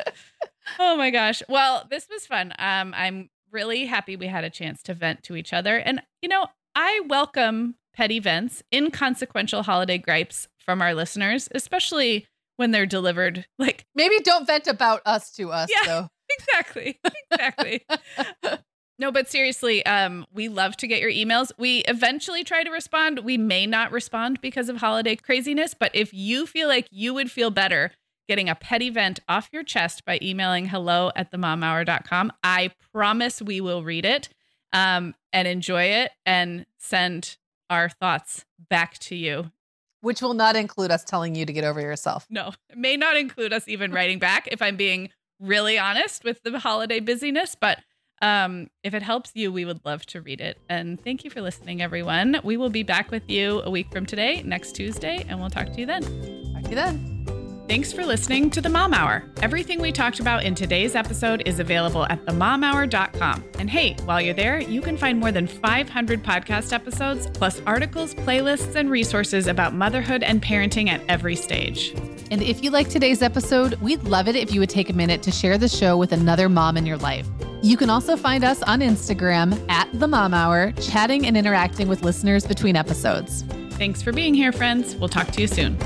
Oh 0.78 0.96
my 0.96 1.10
gosh! 1.10 1.42
Well, 1.48 1.84
this 1.90 2.06
was 2.08 2.26
fun. 2.26 2.52
Um, 2.60 2.94
I'm 2.96 3.28
really 3.50 3.86
happy 3.86 4.14
we 4.14 4.28
had 4.28 4.44
a 4.44 4.50
chance 4.50 4.84
to 4.84 4.94
vent 4.94 5.24
to 5.24 5.34
each 5.34 5.52
other, 5.52 5.76
and 5.76 6.00
you 6.22 6.28
know, 6.28 6.46
I 6.76 7.00
welcome 7.08 7.74
petty 7.92 8.20
vents, 8.20 8.62
inconsequential 8.72 9.64
holiday 9.64 9.98
gripes 9.98 10.46
from 10.60 10.80
our 10.80 10.94
listeners, 10.94 11.48
especially 11.52 12.28
when 12.56 12.70
they're 12.70 12.86
delivered 12.86 13.46
like 13.58 13.84
Maybe 13.96 14.20
don't 14.20 14.46
vent 14.46 14.66
about 14.68 15.02
us 15.04 15.32
to 15.32 15.50
us, 15.50 15.68
Yeah. 15.70 15.86
though. 15.86 16.08
Exactly. 16.38 17.00
Exactly. 17.32 17.84
No 18.98 19.12
but 19.12 19.28
seriously 19.28 19.84
um 19.84 20.24
we 20.32 20.48
love 20.48 20.76
to 20.78 20.86
get 20.86 21.00
your 21.00 21.10
emails. 21.10 21.50
We 21.58 21.80
eventually 21.80 22.44
try 22.44 22.62
to 22.62 22.70
respond. 22.70 23.18
We 23.20 23.36
may 23.36 23.66
not 23.66 23.92
respond 23.92 24.40
because 24.40 24.68
of 24.68 24.78
holiday 24.78 25.16
craziness 25.16 25.74
but 25.74 25.90
if 25.94 26.14
you 26.14 26.46
feel 26.46 26.68
like 26.68 26.88
you 26.90 27.12
would 27.14 27.30
feel 27.30 27.50
better 27.50 27.92
getting 28.28 28.48
a 28.48 28.54
petty 28.54 28.90
vent 28.90 29.20
off 29.28 29.50
your 29.52 29.62
chest 29.62 30.04
by 30.04 30.18
emailing 30.22 30.66
hello 30.66 31.12
at 31.14 31.30
themomhour.com 31.30 32.32
i 32.42 32.72
promise 32.92 33.40
we 33.40 33.60
will 33.60 33.84
read 33.84 34.04
it 34.04 34.28
um 34.72 35.14
and 35.32 35.46
enjoy 35.46 35.84
it 35.84 36.10
and 36.24 36.66
send 36.78 37.36
our 37.70 37.88
thoughts 37.88 38.44
back 38.70 38.98
to 38.98 39.14
you. 39.16 39.50
Which 40.00 40.22
will 40.22 40.34
not 40.34 40.56
include 40.56 40.90
us 40.90 41.04
telling 41.04 41.34
you 41.34 41.44
to 41.46 41.52
get 41.52 41.64
over 41.64 41.80
yourself. 41.80 42.26
no, 42.30 42.52
it 42.70 42.78
may 42.78 42.96
not 42.96 43.16
include 43.16 43.52
us 43.52 43.66
even 43.66 43.92
writing 43.92 44.18
back 44.18 44.48
if 44.52 44.62
I'm 44.62 44.76
being 44.76 45.10
really 45.40 45.78
honest 45.78 46.24
with 46.24 46.42
the 46.42 46.58
holiday 46.58 47.00
busyness, 47.00 47.54
but 47.54 47.78
um, 48.22 48.68
if 48.82 48.94
it 48.94 49.02
helps 49.02 49.32
you, 49.34 49.52
we 49.52 49.64
would 49.64 49.84
love 49.84 50.06
to 50.06 50.20
read 50.20 50.40
it. 50.40 50.58
And 50.68 51.02
thank 51.02 51.24
you 51.24 51.30
for 51.30 51.42
listening, 51.42 51.82
everyone. 51.82 52.40
We 52.42 52.56
will 52.56 52.70
be 52.70 52.82
back 52.82 53.10
with 53.10 53.28
you 53.28 53.60
a 53.64 53.70
week 53.70 53.92
from 53.92 54.06
today, 54.06 54.42
next 54.42 54.72
Tuesday, 54.72 55.24
and 55.28 55.38
we'll 55.38 55.50
talk 55.50 55.72
to 55.72 55.80
you 55.80 55.86
then. 55.86 56.02
Talk 56.54 56.62
to 56.64 56.70
you 56.70 56.76
then. 56.76 57.16
Thanks 57.68 57.92
for 57.92 58.06
listening 58.06 58.48
to 58.50 58.60
the 58.60 58.68
Mom 58.68 58.94
Hour. 58.94 59.24
Everything 59.42 59.80
we 59.80 59.90
talked 59.90 60.20
about 60.20 60.44
in 60.44 60.54
today's 60.54 60.94
episode 60.94 61.42
is 61.46 61.58
available 61.58 62.06
at 62.06 62.24
themomhour.com. 62.24 63.44
And 63.58 63.68
hey, 63.68 63.96
while 64.04 64.20
you're 64.20 64.34
there, 64.34 64.60
you 64.60 64.80
can 64.80 64.96
find 64.96 65.18
more 65.18 65.32
than 65.32 65.48
500 65.48 66.22
podcast 66.22 66.72
episodes, 66.72 67.26
plus 67.34 67.60
articles, 67.66 68.14
playlists, 68.14 68.76
and 68.76 68.88
resources 68.88 69.48
about 69.48 69.74
motherhood 69.74 70.22
and 70.22 70.40
parenting 70.40 70.88
at 70.88 71.02
every 71.08 71.34
stage. 71.34 71.92
And 72.30 72.42
if 72.42 72.62
you 72.64 72.70
like 72.70 72.88
today's 72.88 73.22
episode, 73.22 73.74
we'd 73.74 74.02
love 74.04 74.26
it 74.26 74.34
if 74.34 74.52
you 74.52 74.58
would 74.60 74.70
take 74.70 74.90
a 74.90 74.92
minute 74.92 75.22
to 75.22 75.30
share 75.30 75.58
the 75.58 75.68
show 75.68 75.96
with 75.96 76.12
another 76.12 76.48
mom 76.48 76.76
in 76.76 76.84
your 76.84 76.96
life. 76.96 77.28
You 77.62 77.76
can 77.76 77.88
also 77.88 78.16
find 78.16 78.42
us 78.42 78.62
on 78.62 78.80
Instagram 78.80 79.58
at 79.70 79.88
the 79.92 80.08
Mom 80.08 80.34
Hour, 80.34 80.72
chatting 80.72 81.26
and 81.26 81.36
interacting 81.36 81.88
with 81.88 82.02
listeners 82.02 82.46
between 82.46 82.74
episodes. 82.74 83.42
Thanks 83.70 84.02
for 84.02 84.12
being 84.12 84.34
here, 84.34 84.50
friends. 84.50 84.96
We'll 84.96 85.08
talk 85.08 85.28
to 85.28 85.40
you 85.40 85.46
soon. 85.46 85.78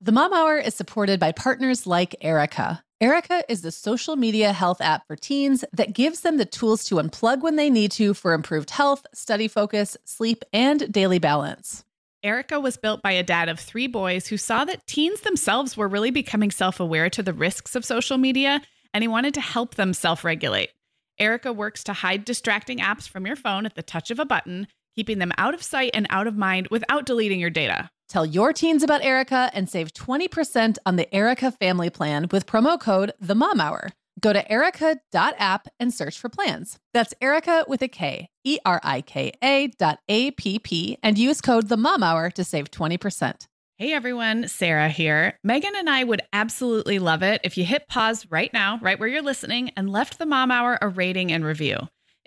The 0.00 0.12
Mom 0.12 0.32
Hour 0.32 0.56
is 0.56 0.74
supported 0.74 1.20
by 1.20 1.32
partners 1.32 1.86
like 1.86 2.16
Erika. 2.20 2.82
Erika 3.00 3.44
is 3.48 3.62
the 3.62 3.70
social 3.70 4.16
media 4.16 4.52
health 4.52 4.80
app 4.80 5.06
for 5.06 5.14
teens 5.14 5.64
that 5.72 5.92
gives 5.92 6.22
them 6.22 6.36
the 6.36 6.44
tools 6.44 6.84
to 6.86 6.96
unplug 6.96 7.42
when 7.42 7.54
they 7.54 7.70
need 7.70 7.92
to 7.92 8.12
for 8.12 8.32
improved 8.32 8.70
health, 8.70 9.06
study 9.14 9.46
focus, 9.46 9.96
sleep, 10.04 10.42
and 10.52 10.92
daily 10.92 11.20
balance. 11.20 11.84
Erika 12.24 12.58
was 12.58 12.76
built 12.76 13.00
by 13.00 13.12
a 13.12 13.22
dad 13.22 13.48
of 13.48 13.60
three 13.60 13.86
boys 13.86 14.26
who 14.26 14.36
saw 14.36 14.64
that 14.64 14.86
teens 14.88 15.20
themselves 15.20 15.76
were 15.76 15.86
really 15.86 16.10
becoming 16.10 16.50
self 16.50 16.80
aware 16.80 17.08
to 17.10 17.22
the 17.22 17.32
risks 17.32 17.76
of 17.76 17.84
social 17.84 18.18
media, 18.18 18.60
and 18.92 19.02
he 19.02 19.08
wanted 19.08 19.34
to 19.34 19.40
help 19.40 19.76
them 19.76 19.94
self 19.94 20.24
regulate. 20.24 20.70
Erika 21.20 21.52
works 21.52 21.84
to 21.84 21.92
hide 21.92 22.24
distracting 22.24 22.78
apps 22.78 23.08
from 23.08 23.24
your 23.24 23.36
phone 23.36 23.66
at 23.66 23.76
the 23.76 23.82
touch 23.82 24.10
of 24.10 24.18
a 24.18 24.24
button, 24.24 24.66
keeping 24.96 25.18
them 25.18 25.32
out 25.38 25.54
of 25.54 25.62
sight 25.62 25.92
and 25.94 26.08
out 26.10 26.26
of 26.26 26.36
mind 26.36 26.66
without 26.72 27.06
deleting 27.06 27.38
your 27.38 27.50
data. 27.50 27.88
Tell 28.08 28.26
your 28.26 28.52
teens 28.52 28.82
about 28.82 29.04
Erika 29.04 29.50
and 29.52 29.68
save 29.68 29.92
20% 29.92 30.76
on 30.84 30.96
the 30.96 31.14
Erika 31.14 31.52
family 31.52 31.90
plan 31.90 32.26
with 32.32 32.46
promo 32.46 32.80
code 32.80 33.12
The 33.20 33.34
Mom 33.34 33.60
Hour. 33.60 33.90
Go 34.18 34.32
to 34.32 34.50
erika.app 34.50 35.68
and 35.78 35.92
search 35.92 36.18
for 36.18 36.28
plans. 36.28 36.78
That's 36.92 37.14
Erika 37.20 37.64
with 37.68 37.82
a 37.82 37.88
K, 37.88 38.30
E 38.44 38.58
R 38.64 38.80
I 38.82 39.00
K 39.02 39.32
A 39.42 39.68
dot 39.68 40.00
A 40.08 40.30
P 40.32 40.58
P, 40.58 40.98
and 41.02 41.18
use 41.18 41.40
code 41.40 41.68
The 41.68 41.76
Mom 41.76 42.02
Hour 42.02 42.30
to 42.30 42.44
save 42.44 42.70
20%. 42.70 43.46
Hey 43.76 43.92
everyone, 43.92 44.48
Sarah 44.48 44.88
here. 44.88 45.38
Meagan 45.44 45.76
and 45.76 45.88
I 45.88 46.02
would 46.02 46.22
absolutely 46.32 46.98
love 46.98 47.22
it 47.22 47.40
if 47.44 47.56
you 47.56 47.64
hit 47.64 47.86
pause 47.86 48.26
right 48.28 48.52
now, 48.52 48.80
right 48.82 48.98
where 48.98 49.08
you're 49.08 49.22
listening, 49.22 49.70
and 49.76 49.90
left 49.90 50.18
the 50.18 50.26
Mom 50.26 50.50
Hour 50.50 50.78
a 50.82 50.88
rating 50.88 51.30
and 51.30 51.44
review. 51.44 51.76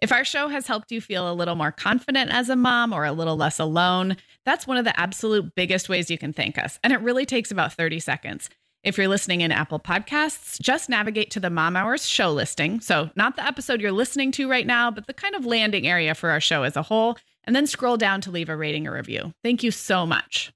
If 0.01 0.11
our 0.11 0.23
show 0.23 0.47
has 0.47 0.65
helped 0.65 0.91
you 0.91 1.01
feel 1.01 1.31
a 1.31 1.35
little 1.35 1.55
more 1.55 1.71
confident 1.71 2.31
as 2.31 2.49
a 2.49 2.55
mom 2.55 2.91
or 2.91 3.05
a 3.05 3.11
little 3.11 3.35
less 3.35 3.59
alone, 3.59 4.17
that's 4.45 4.65
one 4.65 4.77
of 4.77 4.85
the 4.85 4.99
absolute 4.99 5.53
biggest 5.53 5.89
ways 5.89 6.09
you 6.09 6.17
can 6.17 6.33
thank 6.33 6.57
us. 6.57 6.79
And 6.83 6.91
it 6.91 7.01
really 7.01 7.25
takes 7.25 7.51
about 7.51 7.73
30 7.73 7.99
seconds. 7.99 8.49
If 8.83 8.97
you're 8.97 9.07
listening 9.07 9.41
in 9.41 9.51
Apple 9.51 9.79
Podcasts, 9.79 10.59
just 10.59 10.89
navigate 10.89 11.29
to 11.31 11.39
the 11.39 11.51
Mom 11.51 11.75
Hours 11.75 12.07
show 12.07 12.31
listing. 12.31 12.79
So, 12.79 13.11
not 13.15 13.35
the 13.35 13.45
episode 13.45 13.79
you're 13.79 13.91
listening 13.91 14.31
to 14.33 14.49
right 14.49 14.65
now, 14.65 14.89
but 14.89 15.05
the 15.05 15.13
kind 15.13 15.35
of 15.35 15.45
landing 15.45 15.87
area 15.87 16.15
for 16.15 16.31
our 16.31 16.39
show 16.39 16.63
as 16.63 16.75
a 16.75 16.81
whole, 16.81 17.15
and 17.43 17.55
then 17.55 17.67
scroll 17.67 17.95
down 17.95 18.21
to 18.21 18.31
leave 18.31 18.49
a 18.49 18.55
rating 18.55 18.87
or 18.87 18.93
review. 18.93 19.35
Thank 19.43 19.61
you 19.61 19.69
so 19.69 20.07
much. 20.07 20.51